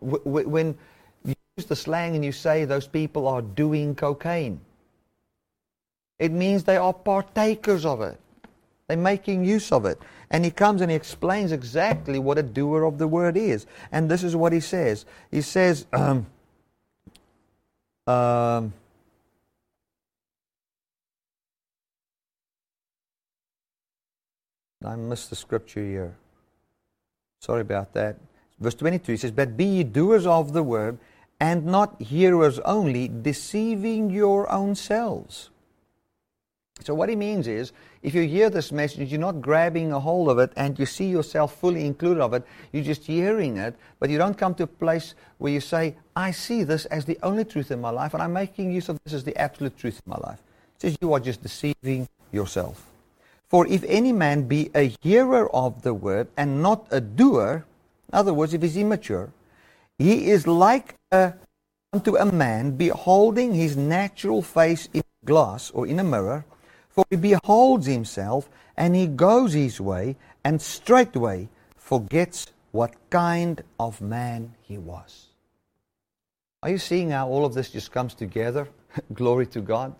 when 0.00 0.74
you 1.22 1.34
use 1.58 1.66
the 1.66 1.76
slang 1.76 2.14
and 2.14 2.24
you 2.24 2.32
say 2.32 2.64
those 2.64 2.88
people 2.88 3.28
are 3.28 3.42
doing 3.42 3.94
cocaine. 3.94 4.58
It 6.18 6.32
means 6.32 6.64
they 6.64 6.78
are 6.78 6.94
partakers 6.94 7.84
of 7.84 8.00
it. 8.00 8.18
They're 8.88 8.96
making 8.96 9.44
use 9.44 9.70
of 9.70 9.84
it. 9.84 10.00
And 10.30 10.46
he 10.46 10.50
comes 10.50 10.80
and 10.80 10.90
he 10.90 10.96
explains 10.96 11.52
exactly 11.52 12.18
what 12.18 12.38
a 12.38 12.42
doer 12.42 12.84
of 12.84 12.96
the 12.96 13.06
word 13.06 13.36
is. 13.36 13.66
And 13.92 14.10
this 14.10 14.22
is 14.22 14.34
what 14.34 14.54
he 14.54 14.60
says. 14.60 15.04
He 15.30 15.42
says, 15.42 15.84
um, 15.92 16.26
um, 18.06 18.72
I 24.82 24.96
missed 24.96 25.28
the 25.28 25.36
scripture 25.36 25.84
here. 25.84 26.16
Sorry 27.44 27.60
about 27.60 27.92
that. 27.92 28.16
Verse 28.58 28.74
22 28.74 29.12
he 29.12 29.18
says, 29.18 29.30
But 29.30 29.54
be 29.54 29.66
ye 29.66 29.84
doers 29.84 30.26
of 30.26 30.54
the 30.54 30.62
word, 30.62 30.96
and 31.38 31.66
not 31.66 32.00
hearers 32.00 32.58
only, 32.60 33.06
deceiving 33.08 34.08
your 34.08 34.50
own 34.50 34.74
selves. 34.74 35.50
So, 36.80 36.94
what 36.94 37.10
he 37.10 37.16
means 37.16 37.46
is, 37.46 37.72
if 38.02 38.14
you 38.14 38.22
hear 38.22 38.48
this 38.48 38.72
message, 38.72 39.10
you're 39.10 39.20
not 39.20 39.42
grabbing 39.42 39.92
a 39.92 40.00
hold 40.00 40.30
of 40.30 40.38
it 40.38 40.52
and 40.56 40.78
you 40.78 40.86
see 40.86 41.04
yourself 41.04 41.54
fully 41.60 41.84
included 41.84 42.22
of 42.22 42.32
it, 42.32 42.44
you're 42.72 42.82
just 42.82 43.04
hearing 43.04 43.58
it, 43.58 43.76
but 43.98 44.08
you 44.08 44.16
don't 44.16 44.38
come 44.38 44.54
to 44.54 44.62
a 44.62 44.66
place 44.66 45.14
where 45.36 45.52
you 45.52 45.60
say, 45.60 45.96
I 46.16 46.30
see 46.30 46.64
this 46.64 46.86
as 46.86 47.04
the 47.04 47.18
only 47.22 47.44
truth 47.44 47.70
in 47.70 47.78
my 47.78 47.90
life, 47.90 48.14
and 48.14 48.22
I'm 48.22 48.32
making 48.32 48.72
use 48.72 48.88
of 48.88 48.98
this 49.04 49.12
as 49.12 49.24
the 49.24 49.36
absolute 49.36 49.76
truth 49.76 50.00
in 50.06 50.10
my 50.10 50.18
life. 50.18 50.40
It 50.76 50.80
says, 50.80 50.98
You 51.02 51.12
are 51.12 51.20
just 51.20 51.42
deceiving 51.42 52.08
yourself. 52.32 52.86
For 53.54 53.68
if 53.68 53.84
any 53.84 54.10
man 54.10 54.48
be 54.48 54.68
a 54.74 54.92
hearer 55.00 55.48
of 55.54 55.82
the 55.82 55.94
word 55.94 56.26
and 56.36 56.60
not 56.60 56.88
a 56.90 57.00
doer, 57.00 57.64
in 58.08 58.18
other 58.18 58.34
words, 58.34 58.52
if 58.52 58.62
he's 58.62 58.76
immature, 58.76 59.30
he 59.96 60.28
is 60.28 60.48
like 60.48 60.96
a, 61.12 61.34
unto 61.92 62.16
a 62.16 62.24
man 62.24 62.72
beholding 62.72 63.54
his 63.54 63.76
natural 63.76 64.42
face 64.42 64.88
in 64.92 65.02
a 65.02 65.24
glass 65.24 65.70
or 65.70 65.86
in 65.86 66.00
a 66.00 66.02
mirror, 66.02 66.44
for 66.88 67.04
he 67.10 67.14
beholds 67.14 67.86
himself 67.86 68.50
and 68.76 68.96
he 68.96 69.06
goes 69.06 69.52
his 69.52 69.80
way 69.80 70.16
and 70.42 70.60
straightway 70.60 71.48
forgets 71.76 72.48
what 72.72 72.96
kind 73.08 73.62
of 73.78 74.00
man 74.00 74.52
he 74.62 74.78
was. 74.78 75.28
Are 76.64 76.70
you 76.70 76.78
seeing 76.78 77.10
how 77.10 77.28
all 77.28 77.44
of 77.44 77.54
this 77.54 77.70
just 77.70 77.92
comes 77.92 78.14
together? 78.14 78.68
Glory 79.14 79.46
to 79.46 79.60
God 79.60 79.94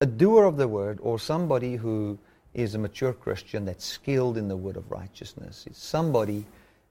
a 0.00 0.06
doer 0.06 0.44
of 0.44 0.56
the 0.56 0.68
word 0.68 0.98
or 1.02 1.18
somebody 1.18 1.76
who 1.76 2.18
is 2.54 2.74
a 2.74 2.78
mature 2.78 3.12
Christian 3.12 3.64
that's 3.64 3.84
skilled 3.84 4.36
in 4.36 4.48
the 4.48 4.56
word 4.56 4.76
of 4.76 4.90
righteousness. 4.90 5.64
It's 5.66 5.82
somebody 5.82 6.44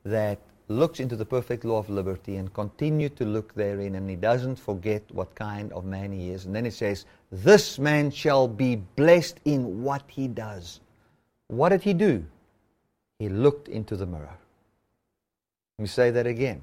that 0.03 0.39
looks 0.67 0.99
into 0.99 1.15
the 1.15 1.25
perfect 1.25 1.63
law 1.63 1.79
of 1.79 1.89
liberty 1.89 2.35
and 2.35 2.53
continue 2.53 3.07
to 3.09 3.23
look 3.23 3.53
therein 3.53 3.95
and 3.95 4.09
he 4.09 4.17
doesn't 4.17 4.57
forget 4.57 5.03
what 5.11 5.33
kind 5.35 5.71
of 5.71 5.85
man 5.85 6.11
he 6.11 6.31
is. 6.31 6.45
And 6.45 6.53
then 6.53 6.65
it 6.65 6.73
says, 6.73 7.05
this 7.31 7.79
man 7.79 8.11
shall 8.11 8.47
be 8.47 8.75
blessed 8.75 9.39
in 9.45 9.83
what 9.83 10.03
he 10.07 10.27
does. 10.27 10.81
What 11.47 11.69
did 11.69 11.83
he 11.83 11.93
do? 11.93 12.25
He 13.19 13.29
looked 13.29 13.69
into 13.69 13.95
the 13.95 14.05
mirror. 14.05 14.37
Let 15.77 15.83
me 15.83 15.87
say 15.87 16.11
that 16.11 16.27
again. 16.27 16.61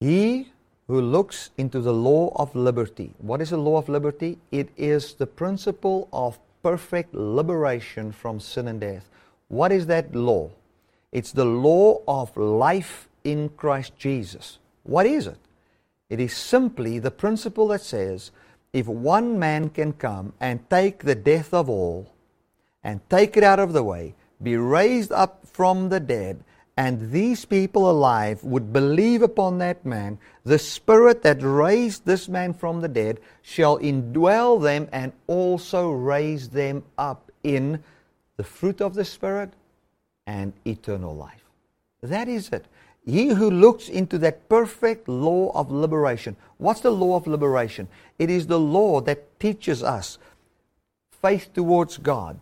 He 0.00 0.50
who 0.90 1.00
looks 1.00 1.50
into 1.56 1.80
the 1.80 1.92
law 1.92 2.32
of 2.34 2.54
liberty. 2.54 3.12
What 3.18 3.40
is 3.40 3.50
the 3.50 3.56
law 3.56 3.78
of 3.78 3.88
liberty? 3.88 4.38
It 4.50 4.70
is 4.76 5.14
the 5.14 5.26
principle 5.26 6.08
of 6.12 6.38
perfect 6.64 7.14
liberation 7.14 8.10
from 8.10 8.40
sin 8.40 8.66
and 8.66 8.80
death. 8.80 9.08
What 9.46 9.70
is 9.70 9.86
that 9.86 10.14
law? 10.14 10.50
It's 11.12 11.30
the 11.30 11.44
law 11.44 12.02
of 12.08 12.36
life 12.36 13.08
in 13.22 13.50
Christ 13.50 13.96
Jesus. 13.98 14.58
What 14.82 15.06
is 15.06 15.28
it? 15.28 15.38
It 16.08 16.18
is 16.18 16.36
simply 16.36 16.98
the 16.98 17.12
principle 17.12 17.68
that 17.68 17.82
says 17.82 18.32
if 18.72 18.86
one 18.86 19.38
man 19.38 19.70
can 19.70 19.92
come 19.92 20.32
and 20.40 20.68
take 20.70 21.04
the 21.04 21.14
death 21.14 21.54
of 21.54 21.70
all 21.70 22.12
and 22.82 23.00
take 23.08 23.36
it 23.36 23.44
out 23.44 23.60
of 23.60 23.72
the 23.72 23.84
way, 23.84 24.14
be 24.42 24.56
raised 24.56 25.12
up 25.12 25.46
from 25.46 25.88
the 25.88 26.00
dead, 26.00 26.42
and 26.80 27.12
these 27.12 27.44
people 27.44 27.90
alive 27.90 28.42
would 28.42 28.72
believe 28.72 29.20
upon 29.20 29.58
that 29.58 29.84
man, 29.84 30.16
the 30.44 30.58
Spirit 30.58 31.20
that 31.24 31.42
raised 31.42 32.06
this 32.06 32.26
man 32.26 32.54
from 32.54 32.80
the 32.80 32.88
dead 32.88 33.20
shall 33.42 33.78
indwell 33.80 34.62
them 34.62 34.88
and 34.90 35.12
also 35.26 35.90
raise 35.90 36.48
them 36.48 36.82
up 36.96 37.30
in 37.44 37.84
the 38.38 38.44
fruit 38.44 38.80
of 38.80 38.94
the 38.94 39.04
Spirit 39.04 39.52
and 40.26 40.54
eternal 40.64 41.14
life. 41.14 41.44
That 42.00 42.28
is 42.28 42.48
it. 42.48 42.64
He 43.04 43.28
who 43.28 43.50
looks 43.50 43.90
into 43.90 44.16
that 44.16 44.48
perfect 44.48 45.06
law 45.06 45.52
of 45.54 45.70
liberation. 45.70 46.34
What's 46.56 46.80
the 46.80 46.92
law 46.92 47.14
of 47.16 47.26
liberation? 47.26 47.88
It 48.18 48.30
is 48.30 48.46
the 48.46 48.58
law 48.58 49.02
that 49.02 49.38
teaches 49.38 49.82
us 49.82 50.16
faith 51.10 51.52
towards 51.52 51.98
God 51.98 52.40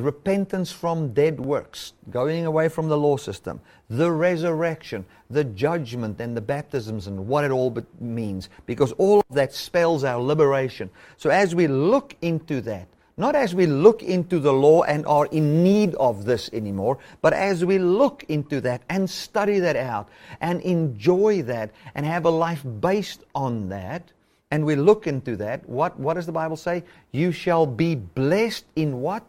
repentance 0.00 0.72
from 0.72 1.12
dead 1.12 1.38
works, 1.38 1.92
going 2.08 2.46
away 2.46 2.68
from 2.70 2.88
the 2.88 2.96
law 2.96 3.18
system, 3.18 3.60
the 3.90 4.10
resurrection, 4.10 5.04
the 5.28 5.44
judgment, 5.44 6.18
and 6.18 6.34
the 6.34 6.40
baptisms, 6.40 7.06
and 7.06 7.28
what 7.28 7.44
it 7.44 7.50
all 7.50 7.76
means, 8.00 8.48
because 8.64 8.92
all 8.92 9.20
of 9.20 9.34
that 9.34 9.52
spells 9.52 10.02
our 10.02 10.20
liberation. 10.22 10.88
So 11.18 11.28
as 11.28 11.54
we 11.54 11.66
look 11.66 12.16
into 12.22 12.62
that, 12.62 12.88
not 13.18 13.36
as 13.36 13.54
we 13.54 13.66
look 13.66 14.02
into 14.02 14.38
the 14.38 14.54
law 14.54 14.82
and 14.84 15.04
are 15.04 15.26
in 15.26 15.62
need 15.62 15.94
of 15.96 16.24
this 16.24 16.48
anymore, 16.54 16.96
but 17.20 17.34
as 17.34 17.62
we 17.62 17.78
look 17.78 18.24
into 18.30 18.62
that 18.62 18.80
and 18.88 19.08
study 19.10 19.58
that 19.58 19.76
out 19.76 20.08
and 20.40 20.62
enjoy 20.62 21.42
that 21.42 21.70
and 21.94 22.06
have 22.06 22.24
a 22.24 22.30
life 22.30 22.64
based 22.80 23.24
on 23.34 23.68
that, 23.68 24.10
and 24.50 24.64
we 24.64 24.74
look 24.74 25.06
into 25.06 25.36
that, 25.36 25.68
what, 25.68 26.00
what 26.00 26.14
does 26.14 26.24
the 26.24 26.32
Bible 26.32 26.56
say? 26.56 26.84
You 27.10 27.30
shall 27.32 27.66
be 27.66 27.94
blessed 27.94 28.64
in 28.74 29.02
what? 29.02 29.28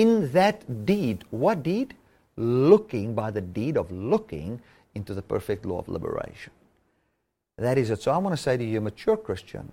In 0.00 0.32
that 0.32 0.84
deed. 0.84 1.24
What 1.30 1.62
deed? 1.62 1.94
Looking 2.36 3.14
by 3.14 3.30
the 3.30 3.40
deed 3.40 3.76
of 3.76 3.92
looking 3.92 4.60
into 4.94 5.14
the 5.14 5.22
perfect 5.22 5.64
law 5.64 5.78
of 5.78 5.88
liberation. 5.88 6.52
That 7.58 7.78
is 7.78 7.90
it. 7.90 8.02
So 8.02 8.10
I 8.10 8.18
want 8.18 8.36
to 8.36 8.42
say 8.42 8.56
to 8.56 8.64
you, 8.64 8.78
a 8.78 8.80
mature 8.80 9.16
Christian 9.16 9.70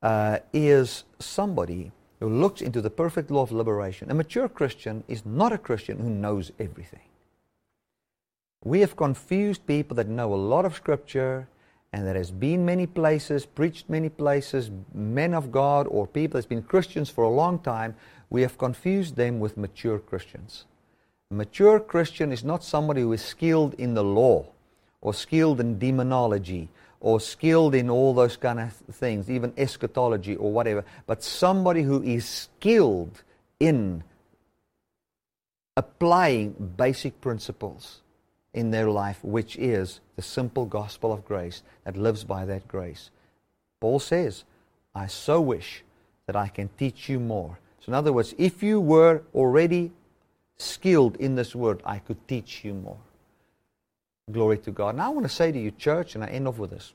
uh, 0.00 0.38
is 0.52 1.02
somebody 1.18 1.90
who 2.20 2.28
looks 2.28 2.60
into 2.62 2.80
the 2.80 2.90
perfect 2.90 3.32
law 3.32 3.42
of 3.42 3.50
liberation. 3.50 4.10
A 4.12 4.14
mature 4.14 4.48
Christian 4.48 5.02
is 5.08 5.26
not 5.26 5.52
a 5.52 5.58
Christian 5.58 5.98
who 5.98 6.10
knows 6.10 6.52
everything. 6.60 7.08
We 8.64 8.78
have 8.80 8.94
confused 8.94 9.66
people 9.66 9.96
that 9.96 10.06
know 10.06 10.32
a 10.32 10.36
lot 10.36 10.64
of 10.64 10.76
Scripture 10.76 11.48
and 11.92 12.06
that 12.06 12.14
has 12.14 12.30
been 12.30 12.64
many 12.64 12.86
places, 12.86 13.44
preached 13.44 13.90
many 13.90 14.08
places, 14.08 14.70
men 14.94 15.34
of 15.34 15.50
God 15.50 15.88
or 15.88 16.06
people 16.06 16.38
that's 16.38 16.46
been 16.46 16.62
Christians 16.62 17.10
for 17.10 17.24
a 17.24 17.28
long 17.28 17.58
time 17.58 17.96
we 18.32 18.40
have 18.40 18.56
confused 18.56 19.14
them 19.16 19.40
with 19.40 19.58
mature 19.58 19.98
Christians. 19.98 20.64
A 21.30 21.34
mature 21.34 21.78
Christian 21.78 22.32
is 22.32 22.42
not 22.42 22.64
somebody 22.64 23.02
who 23.02 23.12
is 23.12 23.20
skilled 23.20 23.74
in 23.74 23.92
the 23.92 24.02
law 24.02 24.46
or 25.02 25.12
skilled 25.12 25.60
in 25.60 25.78
demonology 25.78 26.70
or 27.00 27.20
skilled 27.20 27.74
in 27.74 27.90
all 27.90 28.14
those 28.14 28.38
kind 28.38 28.58
of 28.58 28.72
things, 28.72 29.28
even 29.28 29.52
eschatology 29.58 30.34
or 30.36 30.50
whatever, 30.50 30.82
but 31.06 31.22
somebody 31.22 31.82
who 31.82 32.02
is 32.02 32.26
skilled 32.26 33.22
in 33.60 34.02
applying 35.76 36.52
basic 36.78 37.20
principles 37.20 38.00
in 38.54 38.70
their 38.70 38.88
life, 38.88 39.22
which 39.22 39.56
is 39.56 40.00
the 40.16 40.22
simple 40.22 40.64
gospel 40.64 41.12
of 41.12 41.22
grace 41.26 41.62
that 41.84 41.98
lives 41.98 42.24
by 42.24 42.46
that 42.46 42.66
grace. 42.66 43.10
Paul 43.78 43.98
says, 43.98 44.44
I 44.94 45.06
so 45.06 45.38
wish 45.38 45.84
that 46.24 46.36
I 46.36 46.48
can 46.48 46.70
teach 46.78 47.10
you 47.10 47.20
more 47.20 47.58
so, 47.84 47.90
in 47.90 47.94
other 47.94 48.12
words, 48.12 48.32
if 48.38 48.62
you 48.62 48.80
were 48.80 49.22
already 49.34 49.90
skilled 50.56 51.16
in 51.16 51.34
this 51.34 51.52
word, 51.54 51.82
I 51.84 51.98
could 51.98 52.28
teach 52.28 52.64
you 52.64 52.74
more. 52.74 52.98
Glory 54.30 54.58
to 54.58 54.70
God. 54.70 54.96
Now, 54.96 55.06
I 55.06 55.08
want 55.08 55.24
to 55.24 55.34
say 55.34 55.50
to 55.50 55.58
you, 55.58 55.72
church, 55.72 56.14
and 56.14 56.22
I 56.22 56.28
end 56.28 56.46
off 56.46 56.58
with 56.58 56.70
this. 56.70 56.92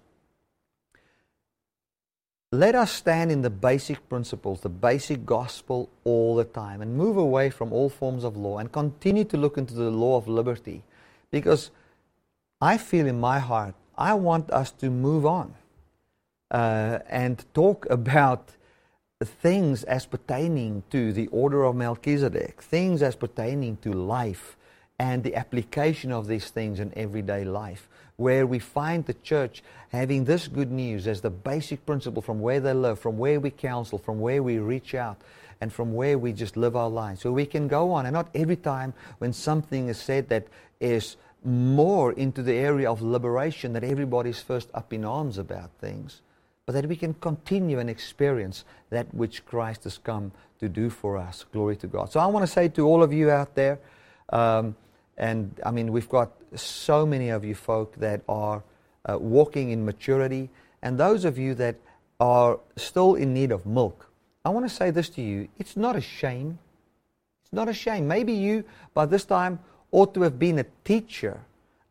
Let 2.54 2.76
us 2.76 2.94
stand 2.94 3.34
in 3.34 3.42
the 3.42 3.50
basic 3.50 4.08
principles, 4.08 4.62
the 4.62 4.70
basic 4.70 5.26
gospel 5.26 5.90
all 6.06 6.38
the 6.38 6.46
time, 6.46 6.82
and 6.82 6.96
move 6.96 7.18
away 7.18 7.50
from 7.50 7.74
all 7.74 7.90
forms 7.90 8.24
of 8.24 8.38
law 8.38 8.60
and 8.60 8.72
continue 8.72 9.26
to 9.26 9.36
look 9.36 9.58
into 9.58 9.74
the 9.74 9.92
law 9.92 10.16
of 10.16 10.30
liberty. 10.30 10.84
Because 11.30 11.72
I 12.62 12.78
feel 12.78 13.06
in 13.06 13.20
my 13.20 13.40
heart, 13.40 13.76
I 13.98 14.14
want 14.14 14.50
us 14.52 14.72
to 14.72 14.90
move 14.90 15.26
on 15.26 15.54
uh, 16.50 17.00
and 17.10 17.44
talk 17.54 17.86
about 17.90 18.54
things 19.26 19.84
as 19.84 20.06
pertaining 20.06 20.84
to 20.92 21.12
the 21.12 21.28
order 21.28 21.64
of 21.64 21.76
Melchizedek, 21.76 22.62
things 22.62 23.02
as 23.02 23.16
pertaining 23.16 23.78
to 23.78 23.92
life 23.92 24.56
and 25.00 25.24
the 25.24 25.36
application 25.36 26.12
of 26.12 26.28
these 26.28 26.52
things 26.52 26.80
in 26.80 26.94
everyday 26.96 27.44
life, 27.44 27.90
where 28.18 28.46
we 28.46 28.60
find 28.60 29.06
the 29.06 29.14
church 29.16 29.64
having 29.90 30.26
this 30.26 30.48
good 30.48 30.72
news 30.72 31.08
as 31.08 31.22
the 31.22 31.30
basic 31.32 31.84
principle 31.86 32.22
from 32.22 32.40
where 32.42 32.60
they 32.60 32.74
live, 32.74 33.00
from 33.00 33.18
where 33.18 33.40
we 33.40 33.50
counsel, 33.50 33.98
from 33.98 34.20
where 34.20 34.44
we 34.44 34.60
reach 34.60 34.94
out, 34.94 35.18
and 35.62 35.74
from 35.74 35.94
where 35.94 36.20
we 36.20 36.32
just 36.32 36.56
live 36.56 36.76
our 36.76 36.90
lives. 36.90 37.22
So 37.22 37.32
we 37.32 37.48
can 37.48 37.68
go 37.68 37.94
on, 37.94 38.06
and 38.06 38.14
not 38.14 38.30
every 38.36 38.56
time 38.56 38.94
when 39.18 39.34
something 39.34 39.88
is 39.88 39.98
said 39.98 40.30
that 40.30 40.48
is 40.80 41.18
more 41.44 42.12
into 42.14 42.44
the 42.44 42.54
area 42.54 42.90
of 42.92 43.02
liberation 43.02 43.74
that 43.74 43.84
everybody's 43.84 44.42
first 44.42 44.70
up 44.76 44.94
in 44.94 45.06
arms 45.06 45.40
about 45.40 45.72
things 45.80 46.22
but 46.68 46.74
that 46.74 46.86
we 46.86 46.98
can 46.98 47.14
continue 47.16 47.80
and 47.80 47.90
experience 47.90 48.66
that 48.90 49.12
which 49.16 49.46
Christ 49.46 49.86
has 49.86 49.98
come 49.98 50.34
to 50.60 50.68
do 50.68 50.90
for 50.90 51.16
us. 51.16 51.46
Glory 51.54 51.78
to 51.78 51.88
God. 51.88 52.12
So 52.12 52.20
I 52.20 52.26
want 52.26 52.46
to 52.46 52.52
say 52.52 52.68
to 52.68 52.86
all 52.86 53.02
of 53.02 53.14
you 53.14 53.32
out 53.32 53.56
there, 53.56 53.80
um, 54.30 54.76
and 55.18 55.58
I 55.66 55.72
mean, 55.72 55.94
we've 55.94 56.10
got 56.10 56.34
so 56.56 57.06
many 57.06 57.30
of 57.30 57.46
you 57.46 57.56
folk 57.56 57.96
that 57.96 58.22
are 58.28 58.62
uh, 59.06 59.18
walking 59.18 59.72
in 59.72 59.86
maturity, 59.86 60.50
and 60.82 61.00
those 61.00 61.24
of 61.24 61.38
you 61.38 61.56
that 61.56 61.78
are 62.20 62.60
still 62.76 63.16
in 63.16 63.34
need 63.34 63.54
of 63.54 63.66
milk. 63.66 64.12
I 64.44 64.50
want 64.50 64.68
to 64.68 64.74
say 64.74 64.92
this 64.92 65.08
to 65.12 65.22
you 65.22 65.48
it's 65.58 65.78
not 65.78 65.96
a 65.96 66.02
shame. 66.02 66.60
It's 67.44 67.54
not 67.54 67.70
a 67.70 67.74
shame. 67.74 68.10
Maybe 68.10 68.34
you, 68.34 68.66
by 68.94 69.06
this 69.06 69.24
time, 69.24 69.60
ought 69.92 70.14
to 70.16 70.24
have 70.24 70.38
been 70.38 70.60
a 70.60 70.66
teacher. 70.84 71.40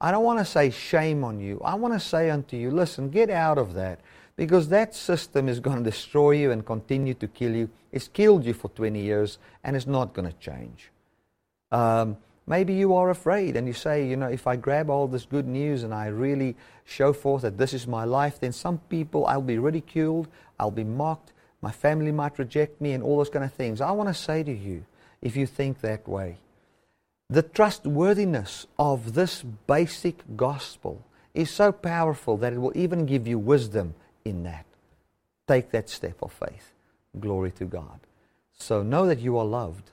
I 0.02 0.10
don't 0.10 0.24
want 0.24 0.38
to 0.38 0.44
say 0.44 0.68
shame 0.68 1.24
on 1.24 1.40
you. 1.40 1.62
I 1.64 1.76
want 1.76 1.94
to 1.94 2.00
say 2.00 2.28
unto 2.28 2.58
you, 2.58 2.70
listen, 2.70 3.08
get 3.08 3.30
out 3.30 3.56
of 3.56 3.72
that 3.72 4.00
because 4.36 4.68
that 4.68 4.94
system 4.94 5.48
is 5.48 5.60
going 5.60 5.82
to 5.82 5.90
destroy 5.90 6.32
you 6.32 6.50
and 6.50 6.64
continue 6.64 7.14
to 7.14 7.26
kill 7.26 7.54
you. 7.54 7.70
It's 7.90 8.08
killed 8.08 8.44
you 8.44 8.52
for 8.52 8.68
20 8.68 9.00
years 9.00 9.38
and 9.64 9.74
it's 9.74 9.86
not 9.86 10.12
going 10.12 10.30
to 10.30 10.38
change. 10.38 10.90
Um, 11.72 12.18
maybe 12.46 12.74
you 12.74 12.94
are 12.94 13.10
afraid 13.10 13.56
and 13.56 13.66
you 13.66 13.72
say, 13.72 14.06
you 14.06 14.16
know, 14.16 14.28
if 14.28 14.46
I 14.46 14.56
grab 14.56 14.90
all 14.90 15.08
this 15.08 15.24
good 15.24 15.46
news 15.46 15.82
and 15.82 15.94
I 15.94 16.08
really 16.08 16.54
show 16.84 17.12
forth 17.14 17.42
that 17.42 17.56
this 17.56 17.72
is 17.72 17.86
my 17.86 18.04
life, 18.04 18.38
then 18.38 18.52
some 18.52 18.78
people, 18.90 19.26
I'll 19.26 19.40
be 19.40 19.58
ridiculed, 19.58 20.28
I'll 20.60 20.70
be 20.70 20.84
mocked, 20.84 21.32
my 21.62 21.72
family 21.72 22.12
might 22.12 22.38
reject 22.38 22.80
me, 22.80 22.92
and 22.92 23.02
all 23.02 23.16
those 23.16 23.30
kind 23.30 23.44
of 23.44 23.52
things. 23.52 23.80
I 23.80 23.90
want 23.92 24.10
to 24.10 24.14
say 24.14 24.42
to 24.42 24.52
you, 24.52 24.84
if 25.22 25.34
you 25.34 25.46
think 25.46 25.80
that 25.80 26.06
way, 26.06 26.36
the 27.28 27.42
trustworthiness 27.42 28.66
of 28.78 29.14
this 29.14 29.42
basic 29.42 30.22
gospel 30.36 31.02
is 31.34 31.50
so 31.50 31.72
powerful 31.72 32.36
that 32.36 32.52
it 32.52 32.58
will 32.58 32.76
even 32.76 33.04
give 33.04 33.26
you 33.26 33.38
wisdom 33.38 33.94
in 34.26 34.42
that. 34.42 34.66
Take 35.46 35.70
that 35.70 35.88
step 35.88 36.16
of 36.22 36.32
faith. 36.32 36.72
Glory 37.18 37.52
to 37.52 37.64
God. 37.64 38.00
So 38.58 38.82
know 38.82 39.06
that 39.06 39.20
you 39.20 39.38
are 39.38 39.44
loved. 39.44 39.90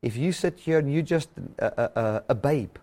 If 0.00 0.16
you 0.16 0.32
sit 0.32 0.58
here 0.58 0.78
and 0.78 0.92
you're 0.92 1.02
just 1.02 1.28
a, 1.58 2.00
a, 2.00 2.24
a 2.30 2.34
babe, 2.34 2.76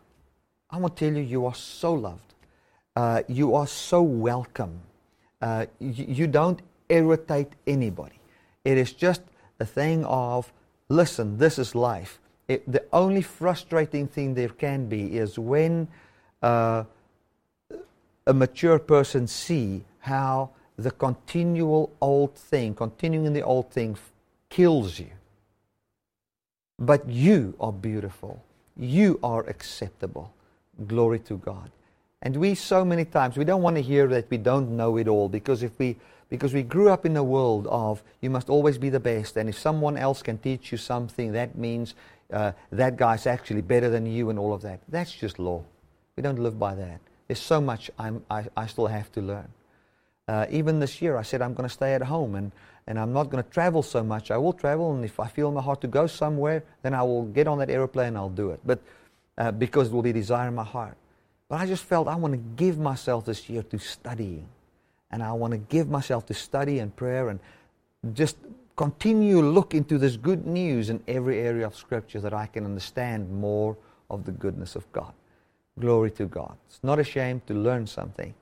I 0.70 0.78
want 0.78 0.96
to 0.98 1.06
tell 1.06 1.18
you, 1.18 1.24
you 1.24 1.46
are 1.46 1.56
so 1.56 1.94
loved. 1.94 2.34
Uh, 2.96 3.24
you 3.28 3.56
are 3.56 3.68
so 3.68 4.02
welcome. 4.02 4.82
Uh, 5.42 5.66
you, 5.80 6.06
you 6.08 6.28
don't 6.28 6.62
irritate 6.90 7.54
anybody. 7.66 8.20
It 8.66 8.78
is 8.78 8.94
just 8.94 9.22
a 9.60 9.66
thing 9.66 10.06
of, 10.06 10.52
listen, 10.90 11.38
this 11.38 11.58
is 11.58 11.76
life. 11.76 12.20
It, 12.48 12.70
the 12.72 12.84
only 12.92 13.22
frustrating 13.22 14.08
thing 14.08 14.34
there 14.34 14.50
can 14.50 14.88
be 14.88 15.18
is 15.18 15.38
when 15.40 15.88
uh, 16.42 16.84
a 18.26 18.34
mature 18.34 18.80
person 18.80 19.28
see 19.28 19.84
how 20.00 20.52
the 20.84 20.92
continual 20.92 21.92
old 22.00 22.36
thing, 22.36 22.74
continuing 22.74 23.26
in 23.26 23.34
the 23.34 23.42
old 23.42 23.70
thing, 23.72 23.98
kills 24.50 25.00
you. 25.00 25.12
But 26.78 27.10
you 27.10 27.56
are 27.60 27.74
beautiful. 27.74 28.42
You 28.78 29.20
are 29.22 29.42
acceptable. 29.48 30.34
Glory 30.88 31.20
to 31.20 31.38
God. 31.38 31.70
And 32.22 32.38
we 32.38 32.56
so 32.56 32.86
many 32.86 33.06
times 33.06 33.36
we 33.36 33.44
don't 33.44 33.62
want 33.62 33.76
to 33.76 33.82
hear 33.82 34.08
that 34.08 34.30
we 34.30 34.38
don't 34.38 34.72
know 34.72 34.98
it 34.98 35.08
all 35.08 35.28
because 35.30 35.64
if 35.64 35.78
we 35.80 35.98
because 36.30 36.54
we 36.54 36.64
grew 36.64 36.90
up 36.90 37.06
in 37.06 37.18
a 37.18 37.24
world 37.24 37.68
of 37.68 38.04
you 38.22 38.30
must 38.30 38.50
always 38.50 38.78
be 38.78 38.90
the 38.90 39.00
best 39.00 39.38
and 39.38 39.50
if 39.50 39.58
someone 39.58 39.98
else 39.98 40.22
can 40.22 40.38
teach 40.38 40.72
you 40.72 40.78
something 40.78 41.32
that 41.32 41.58
means 41.58 41.96
uh, 42.32 42.52
that 42.72 42.98
guy's 42.98 43.26
actually 43.26 43.62
better 43.62 43.90
than 43.90 44.06
you 44.06 44.30
and 44.30 44.38
all 44.38 44.54
of 44.54 44.62
that. 44.62 44.80
That's 44.90 45.12
just 45.12 45.40
law. 45.40 45.64
We 46.16 46.24
don't 46.24 46.40
live 46.40 46.60
by 46.60 46.76
that. 46.76 47.00
there's 47.28 47.40
so 47.42 47.60
much 47.62 47.90
I, 47.98 48.12
I 48.56 48.68
still 48.68 48.88
have 48.88 49.12
to 49.14 49.22
learn. 49.22 49.48
Uh, 50.30 50.46
even 50.52 50.80
this 50.80 51.02
year, 51.02 51.18
I 51.18 51.24
said 51.24 51.42
I'm 51.42 51.56
going 51.56 51.68
to 51.68 51.74
stay 51.74 51.96
at 51.96 52.04
home 52.04 52.36
and, 52.36 52.52
and 52.86 53.00
I'm 53.00 53.12
not 53.12 53.32
going 53.32 53.44
to 53.44 53.50
travel 53.50 53.82
so 53.82 54.04
much. 54.04 54.30
I 54.30 54.38
will 54.38 54.54
travel, 54.54 54.94
and 54.94 55.04
if 55.04 55.20
I 55.20 55.28
feel 55.28 55.48
in 55.48 55.56
my 55.56 55.62
heart 55.62 55.82
to 55.82 55.88
go 55.88 56.06
somewhere, 56.06 56.64
then 56.84 56.94
I 56.94 57.02
will 57.02 57.24
get 57.24 57.48
on 57.48 57.58
that 57.58 57.72
aeroplane 57.72 58.10
and 58.10 58.18
I'll 58.18 58.30
do 58.30 58.52
it. 58.52 58.60
But 58.64 58.80
uh, 59.40 59.52
because 59.52 59.88
it 59.88 59.94
will 59.94 60.04
be 60.04 60.14
desire 60.14 60.48
in 60.48 60.54
my 60.54 60.64
heart. 60.64 60.98
But 61.48 61.62
I 61.62 61.66
just 61.66 61.84
felt 61.84 62.08
I 62.08 62.14
want 62.14 62.36
to 62.36 62.44
give 62.64 62.78
myself 62.78 63.26
this 63.26 63.50
year 63.50 63.64
to 63.64 63.80
studying. 63.80 64.48
And 65.10 65.24
I 65.24 65.34
want 65.34 65.54
to 65.54 65.58
give 65.58 65.90
myself 65.90 66.28
to 66.28 66.36
study 66.36 66.78
and 66.78 66.96
prayer 66.96 67.30
and 67.30 67.40
just 68.14 68.38
continue 68.76 69.42
look 69.42 69.74
into 69.74 69.98
this 69.98 70.16
good 70.16 70.46
news 70.46 70.92
in 70.92 71.02
every 71.08 71.40
area 71.40 71.66
of 71.66 71.76
Scripture 71.76 72.20
that 72.22 72.36
I 72.36 72.46
can 72.46 72.66
understand 72.66 73.32
more 73.32 73.76
of 74.12 74.26
the 74.26 74.32
goodness 74.32 74.76
of 74.76 74.90
God. 74.92 75.12
Glory 75.80 76.12
to 76.12 76.26
God. 76.28 76.56
It's 76.68 76.84
not 76.84 77.00
a 77.00 77.04
shame 77.04 77.42
to 77.48 77.56
learn 77.56 77.88
something. 77.88 78.36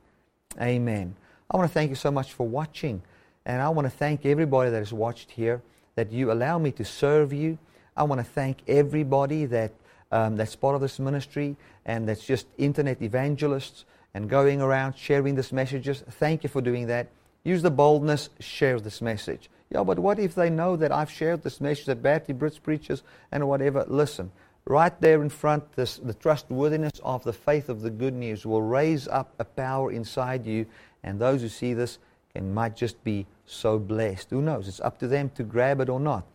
Amen. 0.60 1.16
I 1.50 1.56
want 1.56 1.70
to 1.70 1.74
thank 1.74 1.90
you 1.90 1.96
so 1.96 2.12
much 2.12 2.34
for 2.34 2.46
watching. 2.46 3.02
And 3.46 3.62
I 3.62 3.70
want 3.70 3.86
to 3.86 3.90
thank 3.90 4.26
everybody 4.26 4.70
that 4.70 4.80
has 4.80 4.92
watched 4.92 5.32
here, 5.32 5.62
that 5.96 6.12
you 6.12 6.32
allow 6.32 6.58
me 6.58 6.72
to 6.74 6.84
serve 6.84 7.32
you. 7.32 7.58
I 7.96 8.04
want 8.04 8.20
to 8.20 8.26
thank 8.26 8.58
everybody 8.68 9.46
that, 9.46 9.72
um, 10.12 10.36
that's 10.36 10.56
part 10.56 10.76
of 10.76 10.82
this 10.82 11.00
ministry 11.00 11.56
and 11.86 12.08
that's 12.08 12.26
just 12.26 12.48
internet 12.58 13.02
evangelists 13.02 13.86
and 14.14 14.30
going 14.30 14.62
around 14.62 14.98
sharing 14.98 15.36
these 15.36 15.54
messages. 15.54 16.04
Thank 16.12 16.44
you 16.44 16.50
for 16.50 16.62
doing 16.62 16.88
that. 16.88 17.08
Use 17.46 17.62
the 17.62 17.72
boldness, 17.72 18.30
share 18.42 18.80
this 18.82 19.02
message. 19.02 19.50
Yeah, 19.70 19.84
but 19.84 20.00
what 20.00 20.20
if 20.20 20.36
they 20.36 20.50
know 20.50 20.76
that 20.76 20.92
I've 20.92 21.12
shared 21.12 21.44
this 21.44 21.62
message 21.62 21.86
that 21.86 22.04
Bertie 22.04 22.34
Brits 22.34 22.62
preaches 22.62 23.04
and 23.32 23.48
whatever? 23.48 23.86
Listen, 23.88 24.32
right 24.66 25.00
there 25.00 25.22
in 25.22 25.30
front, 25.30 25.72
this, 25.74 25.98
the 25.98 26.14
trustworthiness 26.14 27.00
of 27.04 27.24
the 27.24 27.34
faith 27.34 27.70
of 27.70 27.82
the 27.82 27.90
good 27.90 28.14
news 28.14 28.46
will 28.46 28.62
raise 28.62 29.08
up 29.08 29.34
a 29.40 29.46
power 29.46 29.92
inside 29.92 30.46
you 30.46 30.66
and 31.04 31.20
those 31.20 31.42
who 31.42 31.50
see 31.50 31.74
this 31.74 32.00
can, 32.34 32.54
might 32.54 32.76
just 32.76 33.04
be 33.04 33.26
so 33.46 33.80
blessed. 33.80 34.30
Who 34.30 34.42
knows? 34.42 34.68
It's 34.68 34.80
up 34.80 35.00
to 35.00 35.08
them 35.08 35.30
to 35.36 35.44
grab 35.44 35.80
it 35.80 35.90
or 35.90 36.00
not. 36.00 36.26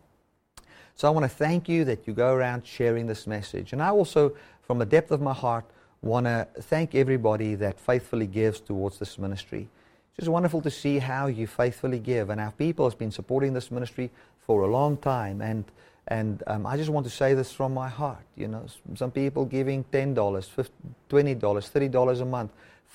So 0.95 1.07
I 1.07 1.11
want 1.11 1.23
to 1.23 1.29
thank 1.29 1.67
you 1.67 1.85
that 1.85 2.07
you 2.07 2.13
go 2.13 2.33
around 2.33 2.65
sharing 2.65 3.07
this 3.07 3.25
message. 3.25 3.73
And 3.73 3.81
I 3.81 3.89
also, 3.89 4.35
from 4.61 4.79
the 4.79 4.85
depth 4.85 5.11
of 5.11 5.21
my 5.21 5.33
heart, 5.33 5.65
want 6.01 6.25
to 6.25 6.47
thank 6.61 6.93
everybody 6.93 7.55
that 7.55 7.79
faithfully 7.79 8.27
gives 8.27 8.59
towards 8.59 8.99
this 8.99 9.17
ministry. 9.17 9.69
It's 10.09 10.25
just 10.25 10.29
wonderful 10.29 10.61
to 10.61 10.69
see 10.69 10.99
how 10.99 11.27
you 11.27 11.47
faithfully 11.47 11.99
give. 11.99 12.29
And 12.29 12.39
our 12.39 12.51
people 12.51 12.85
has 12.85 12.93
been 12.93 13.11
supporting 13.11 13.53
this 13.53 13.71
ministry 13.71 14.11
for 14.45 14.63
a 14.63 14.67
long 14.67 14.97
time. 14.97 15.41
And, 15.41 15.63
and 16.07 16.43
um, 16.45 16.65
I 16.67 16.77
just 16.77 16.89
want 16.89 17.05
to 17.05 17.09
say 17.09 17.33
this 17.33 17.51
from 17.51 17.73
my 17.73 17.89
heart. 17.89 18.23
You 18.35 18.49
know, 18.49 18.65
some 18.95 19.09
people 19.09 19.45
giving 19.45 19.83
$10, 19.85 20.13
$20, 20.13 20.69
$30 21.09 22.21
a 22.21 22.25
month 22.25 22.51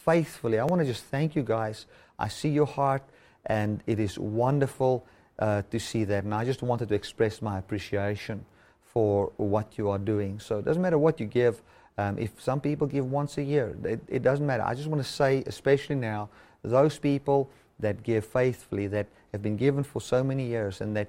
faithfully. 0.09 0.59
I 0.59 0.65
want 0.65 0.81
to 0.81 0.87
just 0.87 1.05
thank 1.05 1.37
you 1.37 1.43
guys. 1.43 1.85
I 2.19 2.29
see 2.29 2.49
your 2.49 2.67
heart, 2.67 3.03
and 3.45 3.83
it 3.87 4.01
is 4.01 4.19
wonderful 4.19 5.05
uh, 5.39 5.61
to 5.71 5.79
see 5.79 6.05
that. 6.05 6.25
And 6.25 6.35
I 6.35 6.47
just 6.47 6.63
wanted 6.63 6.89
to 6.89 6.95
express 6.95 7.43
my 7.43 7.59
appreciation 7.59 8.47
for 8.81 9.31
what 9.37 9.77
you 9.77 9.91
are 9.91 9.99
doing. 9.99 10.41
So 10.41 10.61
it 10.61 10.65
doesn't 10.65 10.81
matter 10.81 10.97
what 10.97 11.21
you 11.21 11.27
give. 11.27 11.61
Um, 11.99 12.19
if 12.19 12.31
some 12.41 12.59
people 12.59 12.87
give 12.87 13.05
once 13.05 13.37
a 13.37 13.43
year, 13.43 13.77
it, 13.85 14.01
it 14.09 14.23
doesn't 14.23 14.47
matter. 14.47 14.63
I 14.63 14.75
just 14.75 14.89
want 14.89 15.03
to 15.05 15.11
say, 15.21 15.43
especially 15.47 15.97
now, 15.97 16.31
those 16.63 16.99
people 16.99 17.51
that 17.79 18.03
give 18.03 18.25
faithfully, 18.25 18.87
that 18.87 19.09
have 19.33 19.43
been 19.43 19.59
given 19.59 19.85
for 19.85 20.01
so 20.01 20.25
many 20.25 20.47
years, 20.47 20.81
and 20.81 20.97
that 20.97 21.09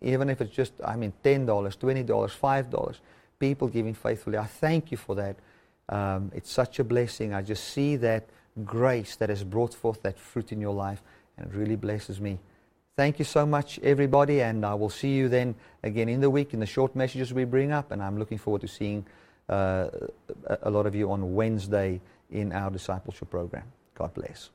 even 0.00 0.30
if 0.30 0.40
it's 0.40 0.54
just, 0.56 0.72
I 0.82 0.96
mean, 0.96 1.12
$10, 1.22 1.44
$20, 1.44 2.06
$5, 2.06 2.96
people 3.38 3.68
giving 3.68 3.92
faithfully, 3.92 4.38
I 4.38 4.46
thank 4.46 4.90
you 4.90 4.96
for 4.96 5.14
that. 5.16 5.36
Um, 5.90 6.32
it's 6.34 6.50
such 6.50 6.78
a 6.78 6.84
blessing. 6.84 7.34
I 7.34 7.42
just 7.42 7.64
see 7.64 7.96
that 7.96 8.28
grace 8.64 9.16
that 9.16 9.28
has 9.28 9.44
brought 9.44 9.74
forth 9.74 10.02
that 10.02 10.18
fruit 10.18 10.52
in 10.52 10.60
your 10.60 10.74
life, 10.74 11.02
and 11.36 11.46
it 11.46 11.56
really 11.56 11.76
blesses 11.76 12.20
me. 12.20 12.38
Thank 12.96 13.18
you 13.18 13.24
so 13.24 13.46
much, 13.46 13.78
everybody, 13.80 14.42
and 14.42 14.66
I 14.66 14.74
will 14.74 14.90
see 14.90 15.14
you 15.14 15.28
then 15.28 15.54
again 15.82 16.08
in 16.08 16.20
the 16.20 16.30
week 16.30 16.52
in 16.52 16.60
the 16.60 16.66
short 16.66 16.96
messages 16.96 17.32
we 17.32 17.44
bring 17.44 17.70
up, 17.70 17.92
and 17.92 18.02
I'm 18.02 18.18
looking 18.18 18.38
forward 18.38 18.62
to 18.62 18.68
seeing 18.68 19.06
uh, 19.48 19.88
a 20.62 20.70
lot 20.70 20.86
of 20.86 20.94
you 20.94 21.10
on 21.10 21.34
Wednesday 21.34 22.00
in 22.30 22.52
our 22.52 22.70
discipleship 22.70 23.30
program. 23.30 23.64
God 23.94 24.12
bless. 24.14 24.50